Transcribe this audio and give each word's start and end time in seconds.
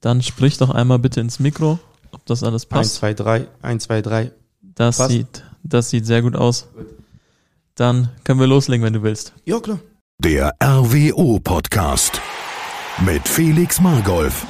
Dann 0.00 0.22
sprich 0.22 0.56
doch 0.56 0.70
einmal 0.70 0.98
bitte 0.98 1.20
ins 1.20 1.40
Mikro, 1.40 1.78
ob 2.12 2.24
das 2.24 2.42
alles 2.42 2.64
1, 2.64 2.68
passt. 2.70 2.94
2, 2.96 3.12
3, 3.12 3.46
1, 3.60 3.84
2, 3.84 4.00
3. 4.00 4.32
Das 4.62 4.96
passt. 4.96 5.10
sieht, 5.10 5.44
das 5.62 5.90
sieht 5.90 6.06
sehr 6.06 6.22
gut 6.22 6.36
aus. 6.36 6.68
Dann 7.74 8.08
können 8.24 8.40
wir 8.40 8.46
loslegen, 8.46 8.82
wenn 8.82 8.94
du 8.94 9.02
willst. 9.02 9.34
Ja, 9.44 9.60
klar. 9.60 9.78
Der 10.18 10.54
RWO-Podcast 10.62 12.18
mit 13.04 13.28
Felix 13.28 13.78
Margolf. 13.82 14.46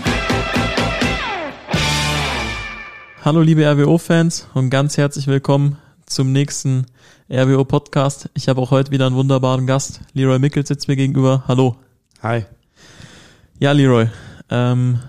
Hallo 3.25 3.43
liebe 3.43 3.65
RWO-Fans 3.67 4.47
und 4.55 4.71
ganz 4.71 4.99
herzlich 4.99 5.27
willkommen 5.27 5.79
zum 6.07 6.31
nächsten 6.31 6.87
RWO-Podcast. 7.29 8.31
Ich 8.35 8.49
habe 8.49 8.61
auch 8.61 8.71
heute 8.71 8.93
wieder 8.93 9.07
einen 9.07 9.17
wunderbaren 9.17 9.67
Gast. 9.67 10.01
Leroy 10.13 10.39
Mickels 10.39 10.69
sitzt 10.69 10.87
mir 10.87 10.95
gegenüber. 10.95 11.43
Hallo. 11.49 11.75
Hi. 12.23 12.45
Ja, 13.59 13.73
Leroy, 13.73 14.09
ähm, 14.49 15.01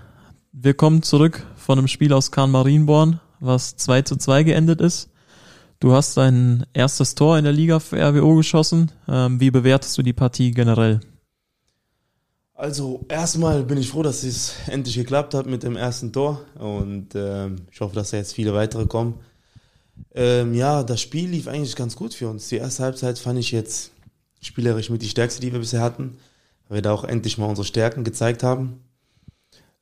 wir 0.62 0.74
kommen 0.74 1.02
zurück 1.02 1.44
von 1.56 1.78
einem 1.78 1.88
Spiel 1.88 2.12
aus 2.12 2.30
Kahn 2.30 2.52
Marienborn, 2.52 3.20
was 3.40 3.76
2 3.76 4.02
zu 4.02 4.16
2 4.16 4.44
geendet 4.44 4.80
ist. 4.80 5.10
Du 5.80 5.92
hast 5.92 6.16
dein 6.16 6.64
erstes 6.72 7.16
Tor 7.16 7.36
in 7.36 7.42
der 7.42 7.52
Liga 7.52 7.80
für 7.80 7.96
RWO 7.96 8.36
geschossen. 8.36 8.92
Ähm, 9.08 9.40
wie 9.40 9.50
bewertest 9.50 9.98
du 9.98 10.02
die 10.02 10.12
Partie 10.12 10.52
generell? 10.52 11.00
Also 12.54 13.04
erstmal 13.08 13.64
bin 13.64 13.78
ich 13.78 13.88
froh, 13.88 14.04
dass 14.04 14.22
es 14.22 14.54
endlich 14.68 14.94
geklappt 14.94 15.34
hat 15.34 15.46
mit 15.46 15.64
dem 15.64 15.74
ersten 15.74 16.12
Tor 16.12 16.42
und 16.54 17.08
ähm, 17.16 17.56
ich 17.72 17.80
hoffe, 17.80 17.96
dass 17.96 18.10
da 18.10 18.18
jetzt 18.18 18.34
viele 18.34 18.54
weitere 18.54 18.86
kommen. 18.86 19.14
Ähm, 20.14 20.54
ja, 20.54 20.84
das 20.84 21.00
Spiel 21.00 21.28
lief 21.28 21.48
eigentlich 21.48 21.74
ganz 21.74 21.96
gut 21.96 22.14
für 22.14 22.28
uns. 22.28 22.48
Die 22.50 22.56
erste 22.56 22.84
Halbzeit 22.84 23.18
fand 23.18 23.40
ich 23.40 23.50
jetzt 23.50 23.90
spielerisch 24.40 24.90
mit 24.90 25.02
die 25.02 25.08
stärkste, 25.08 25.40
die 25.40 25.52
wir 25.52 25.58
bisher 25.58 25.80
hatten, 25.80 26.18
weil 26.68 26.76
wir 26.78 26.82
da 26.82 26.92
auch 26.92 27.02
endlich 27.02 27.36
mal 27.36 27.46
unsere 27.46 27.66
Stärken 27.66 28.04
gezeigt 28.04 28.44
haben. 28.44 28.78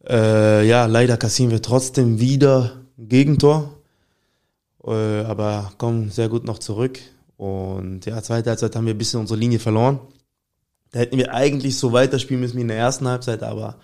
Äh, 0.09 0.67
ja, 0.67 0.87
leider 0.87 1.17
kassieren 1.17 1.51
wir 1.51 1.63
trotzdem 1.63 2.21
wieder 2.21 2.83
ein 2.99 3.09
Gegentor, 3.09 3.77
äh, 4.85 5.25
aber 5.25 5.73
kommen 5.79 6.11
sehr 6.11 6.29
gut 6.29 6.45
noch 6.45 6.59
zurück. 6.59 6.99
Und 7.37 8.07
ja, 8.07 8.23
zweite 8.23 8.51
Halbzeit 8.51 8.77
haben 8.77 8.87
wir 8.87 8.95
ein 8.95 8.99
bisschen 8.99 9.21
unsere 9.21 9.39
Linie 9.39 9.59
verloren. 9.59 10.01
Da 10.93 11.01
hätten 11.01 11.19
wir 11.19 11.33
eigentlich 11.35 11.79
so 11.79 11.93
weiterspielen 11.93 12.41
müssen 12.41 12.57
wie 12.57 12.63
in 12.63 12.69
der 12.69 12.79
ersten 12.79 13.07
Halbzeit, 13.07 13.43
aber 13.43 13.79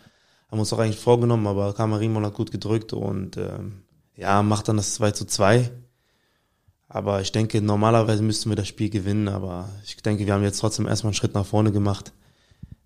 haben 0.50 0.58
uns 0.58 0.72
auch 0.72 0.78
eigentlich 0.78 0.98
vorgenommen, 0.98 1.46
aber 1.46 1.72
Kamarimon 1.74 2.24
hat 2.24 2.34
gut 2.34 2.50
gedrückt 2.50 2.92
und 2.92 3.36
ähm, 3.36 3.82
ja, 4.16 4.42
macht 4.42 4.68
dann 4.68 4.76
das 4.76 4.94
2 4.94 5.10
zu 5.12 5.24
2. 5.26 5.70
Aber 6.88 7.20
ich 7.20 7.32
denke, 7.32 7.60
normalerweise 7.60 8.22
müssten 8.22 8.48
wir 8.48 8.56
das 8.56 8.68
Spiel 8.68 8.90
gewinnen, 8.90 9.28
aber 9.28 9.68
ich 9.84 9.96
denke, 9.96 10.24
wir 10.24 10.32
haben 10.32 10.44
jetzt 10.44 10.60
trotzdem 10.60 10.86
erstmal 10.86 11.10
einen 11.10 11.16
Schritt 11.16 11.34
nach 11.34 11.46
vorne 11.46 11.72
gemacht. 11.72 12.12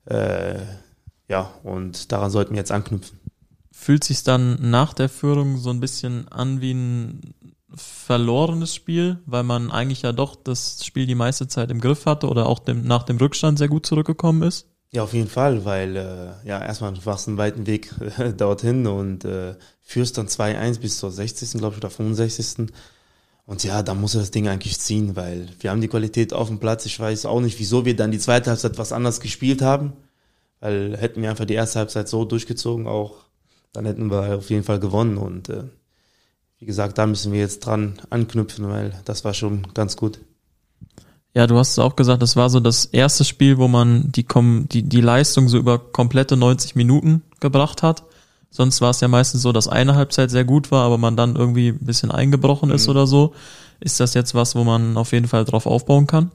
Äh, 0.07 0.61
ja, 1.29 1.51
und 1.63 2.11
daran 2.11 2.31
sollten 2.31 2.53
wir 2.53 2.59
jetzt 2.59 2.73
anknüpfen. 2.73 3.20
Fühlt 3.81 4.05
sich 4.05 4.23
dann 4.25 4.59
nach 4.61 4.93
der 4.93 5.09
Führung 5.09 5.57
so 5.57 5.71
ein 5.71 5.81
bisschen 5.81 6.29
an 6.29 6.61
wie 6.61 6.75
ein 6.75 7.35
verlorenes 7.75 8.75
Spiel, 8.75 9.21
weil 9.25 9.43
man 9.43 9.71
eigentlich 9.71 10.03
ja 10.03 10.13
doch 10.13 10.37
das 10.37 10.85
Spiel 10.85 11.07
die 11.07 11.15
meiste 11.15 11.49
Zeit 11.49 11.71
im 11.71 11.81
Griff 11.81 12.05
hatte 12.05 12.29
oder 12.29 12.45
auch 12.45 12.59
dem, 12.59 12.83
nach 12.83 13.05
dem 13.05 13.17
Rückstand 13.17 13.57
sehr 13.57 13.69
gut 13.69 13.87
zurückgekommen 13.87 14.43
ist? 14.43 14.67
Ja, 14.91 15.03
auf 15.03 15.15
jeden 15.15 15.31
Fall, 15.31 15.65
weil 15.65 15.97
äh, 15.97 16.47
ja 16.47 16.63
erstmal 16.63 16.93
war 17.07 17.15
es 17.15 17.27
einen 17.27 17.39
weiten 17.39 17.67
Weg 17.67 17.91
äh, 18.19 18.35
dorthin 18.35 18.87
und 18.87 19.25
äh, 19.25 19.55
führst 19.81 20.19
dann 20.19 20.27
2-1 20.27 20.81
bis 20.81 20.99
zur 20.99 21.11
60. 21.11 21.53
glaube 21.53 21.77
ich 21.77 21.79
oder 21.79 21.89
65. 21.89 22.71
Und 23.47 23.65
ja, 23.65 23.83
da 23.83 23.95
muss 23.95 24.15
er 24.15 24.21
das 24.21 24.31
Ding 24.31 24.47
eigentlich 24.47 24.79
ziehen, 24.79 25.17
weil 25.17 25.49
wir 25.59 25.71
haben 25.71 25.81
die 25.81 25.89
Qualität 25.89 26.35
auf 26.35 26.49
dem 26.49 26.59
Platz. 26.59 26.85
Ich 26.85 27.01
weiß 27.01 27.25
auch 27.25 27.41
nicht, 27.41 27.59
wieso 27.59 27.87
wir 27.87 27.97
dann 27.97 28.11
die 28.11 28.19
zweite 28.19 28.51
Halbzeit 28.51 28.77
was 28.77 28.93
anders 28.93 29.21
gespielt 29.21 29.63
haben, 29.63 29.95
weil 30.61 30.99
hätten 30.99 31.23
wir 31.23 31.31
einfach 31.31 31.47
die 31.47 31.55
erste 31.55 31.79
Halbzeit 31.79 32.11
so 32.11 32.27
durchgezogen 32.27 32.87
auch, 32.87 33.30
dann 33.73 33.85
hätten 33.87 34.11
wir 34.11 34.37
auf 34.37 34.51
jeden 34.51 34.65
Fall 34.65 34.81
gewonnen 34.81 35.17
und 35.17 35.49
äh, 35.49 35.65
wie 36.59 36.67
gesagt, 36.67 36.99
da 36.99 37.07
müssen 37.07 37.33
wir 37.33 37.41
jetzt 37.41 37.61
dran 37.61 38.01
anknüpfen, 38.11 38.69
weil 38.69 38.93
das 39.05 39.25
war 39.25 39.33
schon 39.33 39.67
ganz 39.75 39.97
gut. 39.97 40.21
Ja, 41.35 41.47
du 41.47 41.57
hast 41.57 41.71
es 41.71 41.79
auch 41.79 41.97
gesagt, 41.97 42.23
das 42.23 42.37
war 42.37 42.51
so 42.51 42.59
das 42.61 42.87
erste 42.87 43.25
Spiel, 43.25 43.57
wo 43.57 43.69
man 43.69 44.11
die, 44.13 44.25
Kom 44.25 44.69
die, 44.69 44.83
die 44.83 45.01
Leistung 45.01 45.49
so 45.49 45.57
über 45.59 45.79
komplette 45.79 46.37
90 46.37 46.75
Minuten 46.75 47.23
gebracht 47.39 47.83
hat. 47.83 48.03
Sonst 48.51 48.81
war 48.81 48.91
es 48.91 49.01
ja 49.01 49.07
meistens 49.07 49.43
so, 49.43 49.53
dass 49.53 49.69
eine 49.69 49.95
Halbzeit 49.95 50.31
sehr 50.31 50.45
gut 50.45 50.73
war, 50.73 50.85
aber 50.85 50.99
man 50.99 51.17
dann 51.17 51.37
irgendwie 51.37 51.69
ein 51.69 51.87
bisschen 51.87 52.11
eingebrochen 52.11 52.71
ist 52.71 52.87
Mhm. 52.89 52.91
oder 52.91 53.07
so. 53.07 53.33
Ist 53.79 54.01
das 54.01 54.13
jetzt 54.15 54.35
was, 54.35 54.57
wo 54.57 54.65
man 54.65 54.97
auf 54.97 55.13
jeden 55.13 55.29
Fall 55.29 55.45
drauf 55.45 55.67
aufbauen 55.67 56.09
kann? 56.09 56.33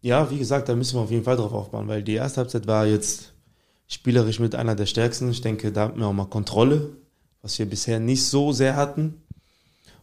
Ja, 0.00 0.30
wie 0.30 0.38
gesagt, 0.38 0.68
da 0.68 0.76
müssen 0.76 0.96
wir 0.96 1.02
auf 1.02 1.10
jeden 1.10 1.24
Fall 1.24 1.36
drauf 1.36 1.52
aufbauen, 1.52 1.88
weil 1.88 2.02
die 2.02 2.14
erste 2.14 2.40
Halbzeit 2.40 2.66
war 2.68 2.86
jetzt 2.86 3.33
spielerisch 3.88 4.40
mit 4.40 4.54
einer 4.54 4.74
der 4.74 4.86
stärksten. 4.86 5.30
Ich 5.30 5.40
denke, 5.40 5.72
da 5.72 5.82
hatten 5.82 6.00
wir 6.00 6.06
auch 6.06 6.12
mal 6.12 6.26
Kontrolle, 6.26 6.90
was 7.42 7.58
wir 7.58 7.66
bisher 7.66 8.00
nicht 8.00 8.24
so 8.24 8.52
sehr 8.52 8.76
hatten. 8.76 9.22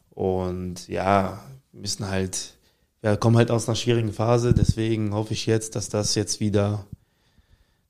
Und 0.09 0.87
ja, 0.87 1.39
wir 1.71 1.81
müssen 1.81 2.07
halt, 2.07 2.53
ja, 3.01 3.15
kommen 3.15 3.37
halt 3.37 3.51
aus 3.51 3.67
einer 3.67 3.75
schwierigen 3.75 4.13
Phase, 4.13 4.53
deswegen 4.53 5.13
hoffe 5.13 5.33
ich 5.33 5.45
jetzt, 5.45 5.75
dass 5.75 5.89
das 5.89 6.15
jetzt 6.15 6.39
wieder 6.39 6.85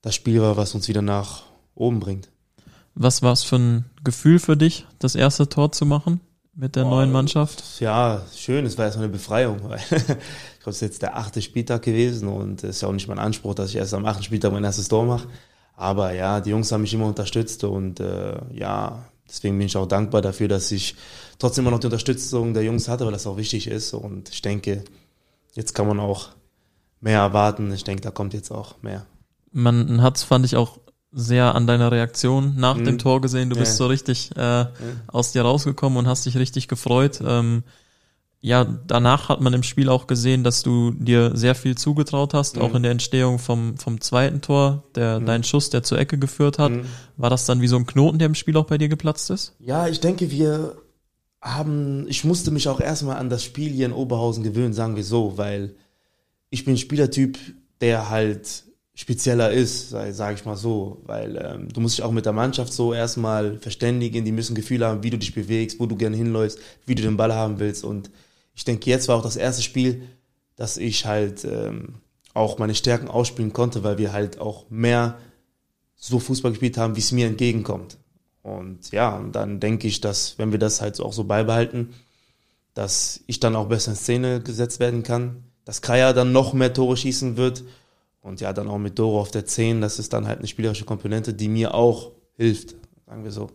das 0.00 0.14
Spiel 0.14 0.40
war, 0.40 0.56
was 0.56 0.74
uns 0.74 0.88
wieder 0.88 1.02
nach 1.02 1.44
oben 1.74 2.00
bringt. 2.00 2.28
Was 2.94 3.22
war 3.22 3.32
es 3.32 3.42
für 3.42 3.56
ein 3.56 3.84
Gefühl 4.04 4.38
für 4.38 4.56
dich, 4.56 4.86
das 4.98 5.14
erste 5.14 5.48
Tor 5.48 5.72
zu 5.72 5.86
machen 5.86 6.20
mit 6.54 6.76
der 6.76 6.82
Boah, 6.82 6.90
neuen 6.90 7.12
Mannschaft? 7.12 7.80
Ja, 7.80 8.22
schön, 8.36 8.66
es 8.66 8.76
war 8.76 8.84
erstmal 8.84 9.06
eine 9.06 9.12
Befreiung, 9.12 9.58
ich 9.90 9.96
glaube, 9.96 10.20
es 10.66 10.76
ist 10.76 10.80
jetzt 10.80 11.02
der 11.02 11.16
achte 11.16 11.40
Spieltag 11.40 11.82
gewesen 11.82 12.28
und 12.28 12.62
es 12.64 12.76
ist 12.76 12.82
ja 12.82 12.88
auch 12.88 12.92
nicht 12.92 13.08
mein 13.08 13.18
Anspruch, 13.18 13.54
dass 13.54 13.70
ich 13.70 13.76
erst 13.76 13.94
am 13.94 14.04
achten 14.04 14.22
Spieltag 14.22 14.52
mein 14.52 14.64
erstes 14.64 14.88
Tor 14.88 15.06
mache. 15.06 15.26
Aber 15.82 16.12
ja, 16.14 16.40
die 16.40 16.50
Jungs 16.50 16.70
haben 16.70 16.82
mich 16.82 16.94
immer 16.94 17.06
unterstützt 17.06 17.64
und 17.64 17.98
äh, 17.98 18.36
ja, 18.54 19.04
deswegen 19.28 19.58
bin 19.58 19.66
ich 19.66 19.76
auch 19.76 19.86
dankbar 19.88 20.22
dafür, 20.22 20.46
dass 20.46 20.70
ich 20.70 20.94
trotzdem 21.40 21.64
immer 21.64 21.72
noch 21.72 21.80
die 21.80 21.88
Unterstützung 21.88 22.54
der 22.54 22.62
Jungs 22.62 22.86
hatte, 22.86 23.04
weil 23.04 23.12
das 23.12 23.26
auch 23.26 23.36
wichtig 23.36 23.66
ist. 23.66 23.92
Und 23.92 24.28
ich 24.28 24.42
denke, 24.42 24.84
jetzt 25.54 25.74
kann 25.74 25.88
man 25.88 25.98
auch 25.98 26.28
mehr 27.00 27.18
erwarten. 27.18 27.72
Ich 27.72 27.82
denke, 27.82 28.00
da 28.02 28.12
kommt 28.12 28.32
jetzt 28.32 28.52
auch 28.52 28.76
mehr. 28.82 29.04
Man 29.50 30.00
hat 30.02 30.18
fand 30.18 30.44
ich, 30.46 30.54
auch 30.54 30.78
sehr 31.10 31.54
an 31.56 31.66
deiner 31.66 31.90
Reaktion 31.90 32.54
nach 32.56 32.76
Mhm. 32.76 32.84
dem 32.84 32.98
Tor 32.98 33.20
gesehen. 33.20 33.50
Du 33.50 33.56
bist 33.56 33.72
Ja. 33.72 33.76
so 33.78 33.86
richtig 33.88 34.30
äh, 34.36 34.66
aus 35.08 35.32
dir 35.32 35.42
rausgekommen 35.42 35.98
und 35.98 36.06
hast 36.06 36.24
dich 36.26 36.36
richtig 36.36 36.68
gefreut. 36.68 37.20
Ähm, 37.26 37.64
ja, 38.44 38.64
danach 38.88 39.28
hat 39.28 39.40
man 39.40 39.52
im 39.54 39.62
Spiel 39.62 39.88
auch 39.88 40.06
gesehen, 40.08 40.42
dass 40.42 40.62
du 40.64 40.90
dir 40.90 41.30
sehr 41.36 41.54
viel 41.54 41.76
zugetraut 41.78 42.34
hast, 42.34 42.56
Mhm. 42.56 42.62
auch 42.62 42.74
in 42.74 42.82
der 42.82 42.90
Entstehung 42.92 43.38
vom, 43.38 43.76
vom 43.78 44.00
zweiten 44.00 44.40
Tor, 44.40 44.82
der, 44.96 45.20
Mhm. 45.20 45.26
dein 45.26 45.44
Schuss, 45.44 45.70
der 45.70 45.84
zur 45.84 45.98
Ecke 45.98 46.18
geführt 46.18 46.58
hat. 46.58 46.72
Mhm. 46.72 46.84
War 47.16 47.30
das 47.30 47.46
dann 47.46 47.60
wie 47.60 47.68
so 47.68 47.76
ein 47.76 47.86
Knoten, 47.86 48.18
der 48.18 48.26
im 48.26 48.34
Spiel 48.34 48.56
auch 48.56 48.66
bei 48.66 48.78
dir 48.78 48.88
geplatzt 48.88 49.30
ist? 49.30 49.54
Ja, 49.60 49.86
ich 49.86 50.00
denke, 50.00 50.30
wir 50.32 50.76
haben, 51.40 52.06
ich 52.08 52.24
musste 52.24 52.50
mich 52.50 52.68
auch 52.68 52.80
erstmal 52.80 53.16
an 53.16 53.30
das 53.30 53.42
Spiel 53.44 53.70
hier 53.70 53.86
in 53.86 53.92
Oberhausen 53.92 54.42
gewöhnen, 54.44 54.72
sagen 54.74 54.96
wir 54.96 55.04
so, 55.04 55.38
weil 55.38 55.74
ich 56.50 56.64
bin 56.64 56.74
ein 56.74 56.78
Spielertyp, 56.78 57.38
der 57.80 58.10
halt 58.10 58.64
spezieller 58.94 59.50
ist, 59.50 59.88
sage 59.90 60.34
ich 60.34 60.44
mal 60.44 60.56
so, 60.56 61.00
weil 61.06 61.36
ähm, 61.36 61.68
du 61.72 61.80
musst 61.80 61.96
dich 61.96 62.04
auch 62.04 62.12
mit 62.12 62.26
der 62.26 62.32
Mannschaft 62.34 62.72
so 62.72 62.92
erstmal 62.92 63.58
verständigen, 63.58 64.24
die 64.24 64.32
müssen 64.32 64.54
Gefühle 64.54 64.86
haben, 64.86 65.02
wie 65.02 65.10
du 65.10 65.16
dich 65.18 65.34
bewegst, 65.34 65.80
wo 65.80 65.86
du 65.86 65.96
gerne 65.96 66.16
hinläufst, 66.16 66.58
wie 66.86 66.94
du 66.94 67.02
den 67.02 67.16
Ball 67.16 67.32
haben 67.32 67.58
willst 67.58 67.84
und 67.84 68.10
ich 68.54 68.64
denke, 68.64 68.88
jetzt 68.90 69.08
war 69.08 69.16
auch 69.16 69.22
das 69.22 69.36
erste 69.36 69.62
Spiel, 69.62 70.08
dass 70.56 70.76
ich 70.76 71.06
halt 71.06 71.44
ähm, 71.44 71.94
auch 72.34 72.58
meine 72.58 72.74
Stärken 72.74 73.08
ausspielen 73.08 73.52
konnte, 73.52 73.84
weil 73.84 73.98
wir 73.98 74.12
halt 74.12 74.40
auch 74.40 74.68
mehr 74.70 75.18
so 75.96 76.18
Fußball 76.18 76.52
gespielt 76.52 76.78
haben, 76.78 76.96
wie 76.96 77.00
es 77.00 77.12
mir 77.12 77.26
entgegenkommt. 77.26 77.98
Und 78.42 78.90
ja, 78.90 79.16
und 79.16 79.32
dann 79.32 79.60
denke 79.60 79.86
ich, 79.86 80.00
dass 80.00 80.38
wenn 80.38 80.50
wir 80.52 80.58
das 80.58 80.80
halt 80.80 81.00
auch 81.00 81.12
so 81.12 81.24
beibehalten, 81.24 81.94
dass 82.74 83.20
ich 83.26 83.38
dann 83.38 83.54
auch 83.54 83.68
besser 83.68 83.92
in 83.92 83.96
Szene 83.96 84.40
gesetzt 84.40 84.80
werden 84.80 85.02
kann, 85.02 85.44
dass 85.64 85.82
Kaya 85.82 86.12
dann 86.12 86.32
noch 86.32 86.52
mehr 86.52 86.72
Tore 86.72 86.96
schießen 86.96 87.36
wird 87.36 87.62
und 88.20 88.40
ja, 88.40 88.52
dann 88.52 88.68
auch 88.68 88.78
mit 88.78 88.98
Doro 88.98 89.20
auf 89.20 89.30
der 89.30 89.46
10, 89.46 89.80
das 89.80 89.98
ist 89.98 90.12
dann 90.12 90.26
halt 90.26 90.38
eine 90.38 90.48
spielerische 90.48 90.84
Komponente, 90.84 91.34
die 91.34 91.48
mir 91.48 91.74
auch 91.74 92.12
hilft, 92.36 92.74
sagen 93.06 93.24
wir 93.24 93.30
so. 93.30 93.50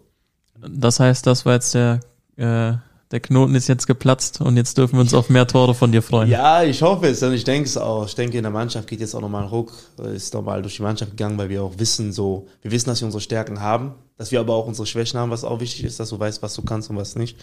Das 0.60 1.00
heißt, 1.00 1.26
das 1.28 1.46
war 1.46 1.54
jetzt 1.54 1.74
der, 1.74 2.00
äh, 2.38 2.74
der 3.12 3.22
Knoten 3.22 3.56
ist 3.56 3.68
jetzt 3.68 3.88
geplatzt 3.88 4.42
und 4.42 4.58
jetzt 4.58 4.78
dürfen 4.78 4.96
wir 4.96 5.02
uns 5.02 5.14
auf 5.14 5.30
mehr 5.30 5.48
Tore 5.48 5.74
von 5.74 5.92
dir 5.92 6.02
freuen. 6.02 6.30
Ja, 6.30 6.64
ich 6.64 6.82
hoffe 6.82 7.08
es 7.08 7.24
und 7.24 7.34
ich 7.34 7.46
denke 7.46 7.70
es 7.70 7.78
auch. 7.78 8.06
Ich 8.06 8.16
denke, 8.16 8.38
in 8.38 8.44
der 8.44 8.52
Mannschaft 8.52 8.88
geht 8.88 9.00
jetzt 9.00 9.16
auch 9.16 9.22
nochmal 9.22 9.44
ein 9.44 9.50
Ruck, 9.50 9.72
ist 10.14 10.34
nochmal 10.34 10.62
durch 10.62 10.76
die 10.76 10.82
Mannschaft 10.82 11.12
gegangen, 11.12 11.38
weil 11.38 11.48
wir 11.48 11.64
auch 11.64 11.74
wissen, 11.78 12.12
so, 12.12 12.48
wir 12.62 12.72
wissen, 12.72 12.90
dass 12.90 13.00
wir 13.02 13.06
unsere 13.06 13.22
Stärken 13.22 13.62
haben, 13.62 13.94
dass 14.18 14.32
wir 14.32 14.42
aber 14.42 14.56
auch 14.56 14.68
unsere 14.68 14.86
Schwächen 14.86 15.20
haben, 15.20 15.32
was 15.32 15.46
auch 15.46 15.62
wichtig 15.62 15.86
ist, 15.86 16.00
dass 16.00 16.10
du 16.10 16.20
weißt, 16.20 16.42
was 16.42 16.54
du 16.54 16.64
kannst 16.64 16.90
und 16.90 16.98
was 16.98 17.16
nicht. 17.16 17.38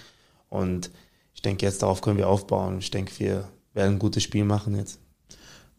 Und 0.50 0.90
ich 1.34 1.40
denke, 1.40 1.64
jetzt 1.64 1.82
darauf 1.82 2.02
können 2.02 2.18
wir 2.18 2.28
aufbauen. 2.28 2.78
Ich 2.78 2.90
denke, 2.90 3.12
wir 3.18 3.48
werden 3.72 3.94
ein 3.94 3.98
gutes 3.98 4.22
Spiel 4.22 4.44
machen 4.44 4.76
jetzt. 4.76 5.00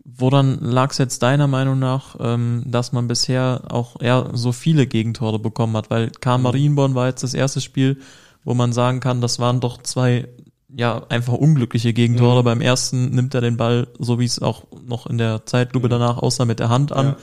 Woran 0.03 0.59
lag 0.61 0.91
es 0.91 0.99
jetzt 0.99 1.23
deiner 1.23 1.47
Meinung 1.47 1.79
nach, 1.79 2.15
ähm, 2.19 2.63
dass 2.65 2.91
man 2.91 3.07
bisher 3.07 3.63
auch 3.69 3.99
eher 3.99 4.29
so 4.33 4.51
viele 4.51 4.85
Gegentore 4.85 5.39
bekommen 5.39 5.75
hat? 5.77 5.89
Weil 5.89 6.11
Karl 6.11 6.37
Marienborn 6.39 6.93
war 6.93 7.07
jetzt 7.07 7.23
das 7.23 7.33
erste 7.33 7.59
Spiel, 7.59 7.99
wo 8.45 8.53
man 8.53 8.71
sagen 8.71 9.01
kann, 9.01 9.19
das 9.19 9.39
waren 9.39 9.59
doch 9.59 9.81
zwei 9.83 10.27
ja 10.73 11.05
einfach 11.09 11.33
unglückliche 11.33 11.91
Gegentore. 11.93 12.41
Mhm. 12.41 12.45
Beim 12.45 12.61
ersten 12.61 13.09
nimmt 13.09 13.33
er 13.33 13.41
den 13.41 13.57
Ball, 13.57 13.87
so 13.99 14.19
wie 14.19 14.25
es 14.25 14.41
auch 14.41 14.63
noch 14.85 15.07
in 15.07 15.17
der 15.17 15.45
Zeitlupe 15.45 15.87
Mhm. 15.87 15.91
danach 15.91 16.17
aussah, 16.19 16.45
mit 16.45 16.59
der 16.59 16.69
Hand 16.69 16.91
an. 16.93 17.07
Ja. 17.07 17.17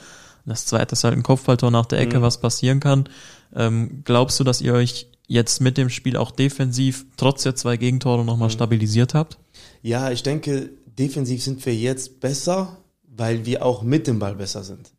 Das 0.45 0.65
zweite 0.65 0.93
ist 0.93 1.03
halt 1.03 1.15
ein 1.15 1.23
Kopfballtor 1.23 1.71
nach 1.71 1.85
der 1.85 1.99
Ecke, 1.99 2.19
Mhm. 2.19 2.23
was 2.23 2.39
passieren 2.41 2.79
kann. 2.79 3.07
Ähm, 3.55 4.01
glaubst 4.03 4.39
du, 4.39 4.43
dass 4.43 4.59
ihr 4.61 4.73
euch 4.73 5.07
jetzt 5.27 5.61
mit 5.61 5.77
dem 5.77 5.89
Spiel 5.89 6.17
auch 6.17 6.31
defensiv 6.31 7.05
trotz 7.15 7.43
der 7.43 7.55
zwei 7.55 7.77
Gegentore 7.77 8.25
nochmal 8.25 8.49
Mhm. 8.49 8.53
stabilisiert 8.53 9.13
habt? 9.13 9.37
Ja, 9.81 10.11
ich 10.11 10.23
denke, 10.23 10.69
defensiv 10.97 11.41
sind 11.43 11.65
wir 11.65 11.75
jetzt 11.75 12.19
besser, 12.19 12.77
weil 13.07 13.45
wir 13.45 13.65
auch 13.65 13.83
mit 13.83 14.07
dem 14.07 14.19
Ball 14.19 14.35
besser 14.35 14.63
sind. 14.63 14.91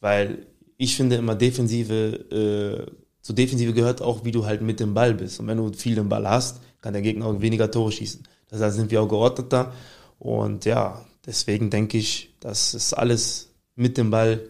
Weil 0.00 0.46
ich 0.76 0.96
finde 0.96 1.16
immer 1.16 1.34
Defensive, 1.34 1.94
äh, 2.30 2.92
zu 3.22 3.32
Defensive 3.32 3.72
gehört 3.72 4.02
auch, 4.02 4.24
wie 4.24 4.32
du 4.32 4.44
halt 4.44 4.62
mit 4.62 4.80
dem 4.80 4.94
Ball 4.94 5.14
bist. 5.14 5.40
Und 5.40 5.46
wenn 5.46 5.56
du 5.56 5.72
viel 5.72 5.94
den 5.94 6.08
Ball 6.08 6.28
hast, 6.28 6.60
kann 6.80 6.92
der 6.92 7.02
Gegner 7.02 7.26
auch 7.26 7.40
weniger 7.40 7.70
Tore 7.70 7.92
schießen. 7.92 8.24
Heißt, 8.52 8.76
sind 8.76 8.90
wir 8.90 9.00
auch 9.00 9.08
geordneter. 9.08 9.72
Und 10.18 10.64
ja, 10.64 11.04
deswegen 11.24 11.70
denke 11.70 11.98
ich, 11.98 12.34
dass 12.40 12.74
es 12.74 12.92
alles 12.92 13.50
mit 13.76 13.96
dem 13.96 14.10
Ball, 14.10 14.40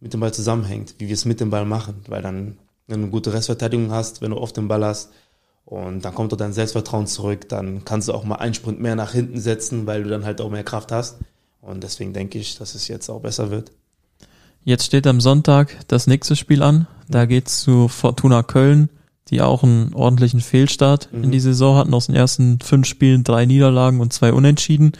mit 0.00 0.12
dem 0.14 0.20
Ball 0.20 0.32
zusammenhängt, 0.32 0.94
wie 0.98 1.08
wir 1.08 1.14
es 1.14 1.26
mit 1.26 1.40
dem 1.40 1.50
Ball 1.50 1.66
machen. 1.66 2.02
Weil 2.08 2.22
dann, 2.22 2.58
wenn 2.86 3.00
du 3.00 3.04
eine 3.04 3.10
gute 3.10 3.32
Restverteidigung 3.32 3.92
hast, 3.92 4.22
wenn 4.22 4.30
du 4.30 4.38
oft 4.38 4.56
den 4.56 4.66
Ball 4.68 4.84
hast, 4.84 5.10
und 5.66 6.04
dann 6.04 6.14
kommt 6.14 6.32
auch 6.32 6.36
dein 6.36 6.52
Selbstvertrauen 6.52 7.06
zurück, 7.06 7.48
dann 7.48 7.86
kannst 7.86 8.08
du 8.08 8.12
auch 8.12 8.24
mal 8.24 8.36
einen 8.36 8.52
Sprint 8.52 8.80
mehr 8.80 8.96
nach 8.96 9.12
hinten 9.12 9.40
setzen, 9.40 9.86
weil 9.86 10.02
du 10.02 10.10
dann 10.10 10.24
halt 10.24 10.40
auch 10.42 10.50
mehr 10.50 10.64
Kraft 10.64 10.92
hast. 10.92 11.18
Und 11.62 11.82
deswegen 11.82 12.12
denke 12.12 12.38
ich, 12.38 12.58
dass 12.58 12.74
es 12.74 12.88
jetzt 12.88 13.08
auch 13.08 13.20
besser 13.20 13.50
wird. 13.50 13.72
Jetzt 14.64 14.84
steht 14.86 15.06
am 15.06 15.20
Sonntag 15.20 15.76
das 15.88 16.06
nächste 16.06 16.36
Spiel 16.36 16.62
an. 16.62 16.86
Da 17.08 17.26
geht's 17.26 17.60
zu 17.60 17.88
Fortuna 17.88 18.42
Köln, 18.42 18.88
die 19.28 19.42
auch 19.42 19.62
einen 19.62 19.92
ordentlichen 19.94 20.40
Fehlstart 20.40 21.08
in 21.12 21.22
Mhm. 21.22 21.30
die 21.32 21.40
Saison 21.40 21.76
hatten. 21.76 21.92
Aus 21.94 22.06
den 22.06 22.14
ersten 22.14 22.60
fünf 22.60 22.86
Spielen 22.86 23.24
drei 23.24 23.44
Niederlagen 23.46 24.00
und 24.00 24.12
zwei 24.12 24.32
Unentschieden. 24.32 24.92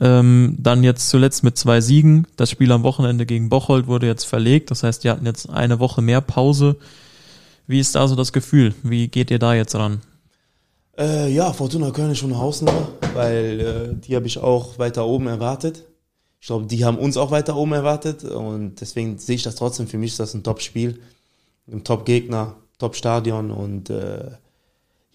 Ähm, 0.00 0.56
dann 0.58 0.84
jetzt 0.84 1.10
zuletzt 1.10 1.42
mit 1.44 1.58
zwei 1.58 1.80
Siegen. 1.80 2.26
Das 2.36 2.50
Spiel 2.50 2.70
am 2.72 2.82
Wochenende 2.84 3.26
gegen 3.26 3.48
Bocholt 3.48 3.88
wurde 3.88 4.06
jetzt 4.06 4.24
verlegt. 4.24 4.70
Das 4.70 4.82
heißt, 4.84 5.04
die 5.04 5.10
hatten 5.10 5.26
jetzt 5.26 5.50
eine 5.50 5.80
Woche 5.80 6.00
mehr 6.02 6.20
Pause. 6.20 6.76
Wie 7.66 7.80
ist 7.80 7.94
da 7.94 8.06
so 8.08 8.14
das 8.16 8.32
Gefühl? 8.32 8.74
Wie 8.82 9.08
geht 9.08 9.30
ihr 9.30 9.38
da 9.38 9.54
jetzt 9.54 9.74
ran? 9.74 10.00
Äh, 10.96 11.32
ja, 11.32 11.52
Fortuna 11.52 11.90
Köln 11.90 12.10
ist 12.12 12.18
schon 12.18 12.32
eine 12.32 12.40
Hausnummer, 12.40 12.88
weil 13.14 13.60
äh, 13.60 14.06
die 14.06 14.16
habe 14.16 14.26
ich 14.26 14.38
auch 14.38 14.78
weiter 14.78 15.04
oben 15.06 15.26
erwartet. 15.26 15.84
Ich 16.40 16.46
glaube, 16.46 16.66
die 16.66 16.84
haben 16.84 16.98
uns 16.98 17.16
auch 17.16 17.30
weiter 17.30 17.56
oben 17.56 17.72
erwartet 17.72 18.24
und 18.24 18.80
deswegen 18.80 19.18
sehe 19.18 19.36
ich 19.36 19.42
das 19.42 19.56
trotzdem. 19.56 19.88
Für 19.88 19.98
mich 19.98 20.12
ist 20.12 20.20
das 20.20 20.34
ein 20.34 20.44
Top-Spiel, 20.44 21.00
ein 21.70 21.84
Top-Gegner, 21.84 22.56
Top-Stadion 22.78 23.50
und 23.50 23.90
äh, 23.90 24.30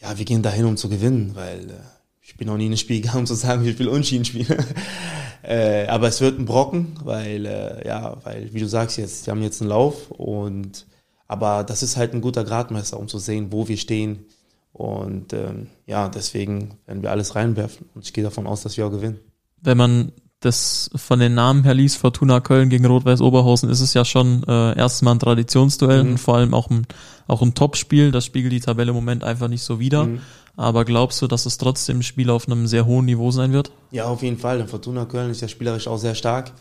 ja, 0.01 0.17
wir 0.17 0.25
gehen 0.25 0.41
dahin, 0.41 0.65
um 0.65 0.75
zu 0.75 0.89
gewinnen, 0.89 1.31
weil 1.33 1.69
äh, 1.69 1.73
ich 2.21 2.35
bin 2.35 2.47
noch 2.47 2.57
nie 2.57 2.65
in 2.65 2.73
ein 2.73 2.77
Spiel 2.77 3.01
gegangen, 3.01 3.21
um 3.21 3.25
zu 3.25 3.35
sagen, 3.35 3.65
ich 3.65 3.79
will 3.79 3.87
Unschieden 3.87 4.25
spielen. 4.25 4.65
äh, 5.43 5.87
aber 5.87 6.09
es 6.09 6.19
wird 6.19 6.39
ein 6.39 6.45
Brocken, 6.45 6.99
weil 7.03 7.45
äh, 7.45 7.87
ja, 7.87 8.17
weil 8.23 8.53
wie 8.53 8.59
du 8.59 8.67
sagst 8.67 8.97
jetzt, 8.97 9.25
die 9.25 9.31
haben 9.31 9.41
jetzt 9.41 9.61
einen 9.61 9.69
Lauf 9.69 10.11
und 10.11 10.85
aber 11.27 11.63
das 11.63 11.83
ist 11.83 11.97
halt 11.97 12.13
ein 12.13 12.21
guter 12.21 12.43
Gradmesser, 12.43 12.99
um 12.99 13.07
zu 13.07 13.17
sehen, 13.17 13.51
wo 13.51 13.67
wir 13.67 13.77
stehen. 13.77 14.25
Und 14.71 15.33
ähm, 15.33 15.67
ja, 15.85 16.09
deswegen 16.09 16.77
werden 16.85 17.01
wir 17.01 17.11
alles 17.11 17.35
reinwerfen. 17.35 17.87
Und 17.95 18.05
ich 18.05 18.13
gehe 18.13 18.23
davon 18.23 18.45
aus, 18.45 18.63
dass 18.63 18.77
wir 18.77 18.85
auch 18.85 18.91
gewinnen. 18.91 19.19
Wenn 19.61 19.77
man 19.77 20.11
das 20.45 20.89
von 20.95 21.19
den 21.19 21.33
Namen 21.33 21.63
her 21.63 21.73
liest, 21.73 21.97
Fortuna 21.97 22.39
Köln 22.39 22.69
gegen 22.69 22.85
Rot-Weiß 22.85 23.21
Oberhausen, 23.21 23.69
ist 23.69 23.79
es 23.81 23.93
ja 23.93 24.05
schon 24.05 24.43
äh, 24.47 24.77
erstmal 24.77 25.15
ein 25.15 25.19
Traditionsduell 25.19 26.03
Mhm. 26.03 26.11
und 26.11 26.17
vor 26.17 26.35
allem 26.37 26.53
auch 26.53 26.69
ein, 26.69 26.85
auch 27.27 27.41
ein 27.41 27.53
Topspiel. 27.53 28.11
Das 28.11 28.25
spiegelt 28.25 28.53
die 28.53 28.59
Tabelle 28.59 28.89
im 28.89 28.95
Moment 28.95 29.23
einfach 29.23 29.47
nicht 29.47 29.63
so 29.63 29.79
wider. 29.79 30.05
Mhm. 30.05 30.19
Aber 30.55 30.85
glaubst 30.85 31.21
du, 31.21 31.27
dass 31.27 31.45
es 31.45 31.57
trotzdem 31.57 31.99
ein 31.99 32.03
Spiel 32.03 32.29
auf 32.29 32.47
einem 32.47 32.67
sehr 32.67 32.85
hohen 32.85 33.05
Niveau 33.05 33.31
sein 33.31 33.53
wird? 33.53 33.71
Ja, 33.91 34.05
auf 34.05 34.21
jeden 34.21 34.37
Fall. 34.37 34.59
Denn 34.59 34.67
Fortuna 34.67 35.05
Köln 35.05 35.31
ist 35.31 35.41
ja 35.41 35.47
spielerisch 35.47 35.87
auch 35.87 35.97
sehr 35.97 36.13
stark. 36.15 36.51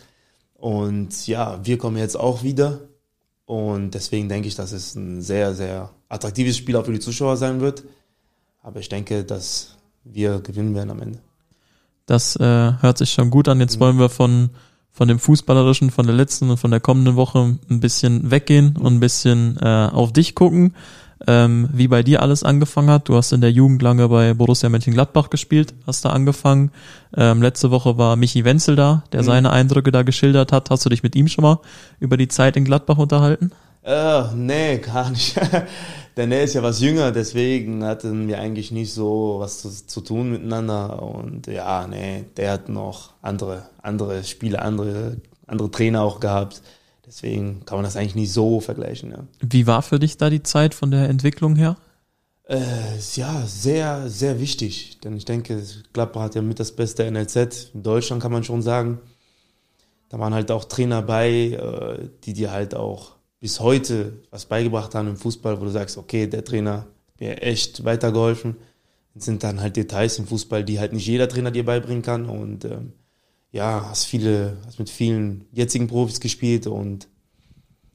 Und 0.54 1.26
ja, 1.26 1.60
wir 1.62 1.76
kommen 1.76 1.96
jetzt 1.98 2.18
auch 2.18 2.42
wieder. 2.42 2.80
Und 3.44 3.92
deswegen 3.92 4.28
denke 4.28 4.48
ich, 4.48 4.54
dass 4.54 4.72
es 4.72 4.94
ein 4.94 5.20
sehr, 5.20 5.54
sehr 5.54 5.90
attraktives 6.08 6.56
Spiel 6.56 6.76
auch 6.76 6.86
für 6.86 6.92
die 6.92 7.00
Zuschauer 7.00 7.36
sein 7.36 7.60
wird. 7.60 7.82
Aber 8.62 8.80
ich 8.80 8.88
denke, 8.88 9.24
dass 9.24 9.76
wir 10.04 10.40
gewinnen 10.40 10.74
werden 10.74 10.90
am 10.90 11.02
Ende. 11.02 11.18
Das 12.06 12.36
äh, 12.36 12.42
hört 12.80 12.98
sich 12.98 13.12
schon 13.12 13.30
gut 13.30 13.48
an. 13.48 13.60
Jetzt 13.60 13.76
Mhm. 13.76 13.80
wollen 13.80 13.98
wir 13.98 14.08
von, 14.08 14.50
von 14.92 15.08
dem 15.08 15.18
Fußballerischen, 15.18 15.90
von 15.90 16.06
der 16.06 16.14
letzten 16.16 16.50
und 16.50 16.56
von 16.58 16.70
der 16.70 16.80
kommenden 16.80 17.16
Woche 17.16 17.56
ein 17.70 17.80
bisschen 17.80 18.30
weggehen 18.30 18.76
und 18.76 18.94
ein 18.94 19.00
bisschen 19.00 19.56
äh, 19.62 19.88
auf 19.92 20.12
dich 20.12 20.34
gucken, 20.34 20.74
ähm, 21.28 21.68
wie 21.72 21.86
bei 21.86 22.02
dir 22.02 22.20
alles 22.20 22.42
angefangen 22.42 22.90
hat. 22.90 23.08
Du 23.08 23.14
hast 23.14 23.32
in 23.32 23.40
der 23.40 23.52
Jugend 23.52 23.80
lange 23.80 24.08
bei 24.08 24.34
Borussia 24.34 24.68
Mönchengladbach 24.68 25.30
gespielt, 25.30 25.72
hast 25.86 26.04
da 26.04 26.10
angefangen. 26.10 26.72
Ähm, 27.16 27.40
letzte 27.40 27.70
Woche 27.70 27.96
war 27.96 28.16
Michi 28.16 28.44
Wenzel 28.44 28.74
da, 28.74 29.04
der 29.12 29.22
Mhm. 29.22 29.26
seine 29.26 29.50
Eindrücke 29.50 29.92
da 29.92 30.02
geschildert 30.02 30.50
hat. 30.50 30.70
Hast 30.70 30.84
du 30.84 30.88
dich 30.88 31.04
mit 31.04 31.14
ihm 31.14 31.28
schon 31.28 31.42
mal 31.42 31.60
über 32.00 32.16
die 32.16 32.26
Zeit 32.28 32.56
in 32.56 32.64
Gladbach 32.64 32.98
unterhalten? 32.98 33.52
Äh, 33.84 34.22
nee, 34.34 34.78
gar 34.78 35.10
nicht. 35.10 35.36
Denn 36.16 36.30
er 36.30 36.42
ist 36.42 36.54
ja 36.54 36.62
was 36.62 36.80
jünger, 36.80 37.10
deswegen 37.10 37.84
hatten 37.84 38.28
wir 38.28 38.38
eigentlich 38.38 38.70
nicht 38.70 38.92
so 38.92 39.36
was 39.38 39.60
zu, 39.60 39.86
zu 39.86 40.00
tun 40.02 40.30
miteinander. 40.30 41.02
Und 41.02 41.46
ja, 41.46 41.86
nee, 41.86 42.24
der 42.36 42.52
hat 42.52 42.68
noch 42.68 43.14
andere, 43.22 43.68
andere 43.82 44.22
Spiele, 44.24 44.60
andere, 44.60 45.16
andere 45.46 45.70
Trainer 45.70 46.02
auch 46.02 46.20
gehabt. 46.20 46.62
Deswegen 47.06 47.64
kann 47.64 47.78
man 47.78 47.84
das 47.84 47.96
eigentlich 47.96 48.14
nicht 48.14 48.32
so 48.32 48.60
vergleichen. 48.60 49.10
Ja, 49.10 49.24
Wie 49.40 49.66
war 49.66 49.82
für 49.82 49.98
dich 49.98 50.16
da 50.18 50.28
die 50.30 50.42
Zeit 50.42 50.74
von 50.74 50.90
der 50.90 51.08
Entwicklung 51.08 51.56
her? 51.56 51.76
äh, 52.48 52.98
ja 53.14 53.46
sehr, 53.46 54.08
sehr 54.08 54.40
wichtig. 54.40 54.98
Denn 55.00 55.16
ich 55.16 55.24
denke, 55.24 55.62
Gladbach 55.92 56.22
hat 56.22 56.34
ja 56.34 56.42
mit 56.42 56.60
das 56.60 56.72
beste 56.72 57.10
NLZ 57.10 57.70
in 57.74 57.82
Deutschland, 57.82 58.22
kann 58.22 58.32
man 58.32 58.44
schon 58.44 58.62
sagen. 58.62 59.00
Da 60.08 60.18
waren 60.18 60.34
halt 60.34 60.50
auch 60.50 60.64
Trainer 60.64 61.00
bei, 61.02 61.30
äh, 61.30 62.08
die 62.24 62.34
dir 62.34 62.52
halt 62.52 62.74
auch 62.74 63.12
bis 63.42 63.58
heute 63.58 64.12
was 64.30 64.46
beigebracht 64.46 64.94
haben 64.94 65.08
im 65.08 65.16
Fußball, 65.16 65.60
wo 65.60 65.64
du 65.64 65.70
sagst, 65.72 65.98
okay, 65.98 66.28
der 66.28 66.44
Trainer 66.44 66.86
hat 67.08 67.20
mir 67.20 67.42
echt 67.42 67.84
weitergeholfen. 67.84 68.54
Das 69.14 69.24
sind 69.24 69.42
dann 69.42 69.60
halt 69.60 69.74
Details 69.74 70.16
im 70.20 70.28
Fußball, 70.28 70.62
die 70.62 70.78
halt 70.78 70.92
nicht 70.92 71.08
jeder 71.08 71.28
Trainer 71.28 71.50
dir 71.50 71.64
beibringen 71.64 72.02
kann. 72.02 72.26
Und 72.26 72.64
ähm, 72.64 72.92
ja, 73.50 73.84
hast 73.88 74.04
viele, 74.04 74.58
hast 74.64 74.78
mit 74.78 74.88
vielen 74.88 75.46
jetzigen 75.50 75.88
Profis 75.88 76.20
gespielt 76.20 76.68
und 76.68 77.08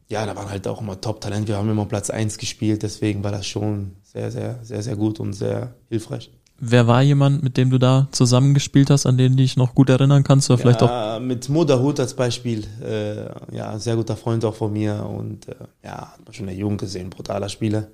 ja, 0.10 0.26
da 0.26 0.36
waren 0.36 0.50
halt 0.50 0.68
auch 0.68 0.82
immer 0.82 1.00
Top-Talent. 1.00 1.48
Wir 1.48 1.56
haben 1.56 1.70
immer 1.70 1.86
Platz 1.86 2.10
1 2.10 2.38
gespielt, 2.38 2.84
deswegen 2.84 3.24
war 3.24 3.32
das 3.32 3.48
schon 3.48 3.96
sehr, 4.04 4.32
sehr, 4.32 4.60
sehr, 4.66 4.84
sehr 4.84 4.98
gut 4.98 5.18
und 5.22 5.32
sehr 5.32 5.76
hilfreich. 5.88 6.30
Wer 6.60 6.88
war 6.88 7.04
jemand, 7.04 7.44
mit 7.44 7.56
dem 7.56 7.70
du 7.70 7.78
da 7.78 8.08
zusammengespielt 8.12 8.90
hast, 8.90 9.06
an 9.06 9.18
den 9.18 9.38
dich 9.38 9.58
noch 9.58 9.76
gut 9.76 9.90
erinnern 9.90 10.24
kannst? 10.24 10.50
Oder 10.50 10.58
vielleicht 10.58 10.82
auch 10.82 10.90
ja, 10.90 11.20
mit 11.20 11.50
Moderhut 11.50 12.00
als 12.00 12.16
Beispiel, 12.16 12.66
äh, 12.84 13.56
ja, 13.56 13.78
sehr 13.78 13.96
guter 13.96 14.18
Freund 14.18 14.44
auch 14.44 14.56
von 14.56 14.74
mir 14.74 15.06
und 15.06 15.48
äh, 15.48 15.56
ja, 15.84 16.14
hat 16.14 16.26
man 16.26 16.34
schon 16.34 16.48
in 16.48 16.56
der 16.56 16.60
Jugend 16.60 16.82
gesehen, 16.82 17.12
brutaler 17.12 17.50
Spieler. 17.50 17.88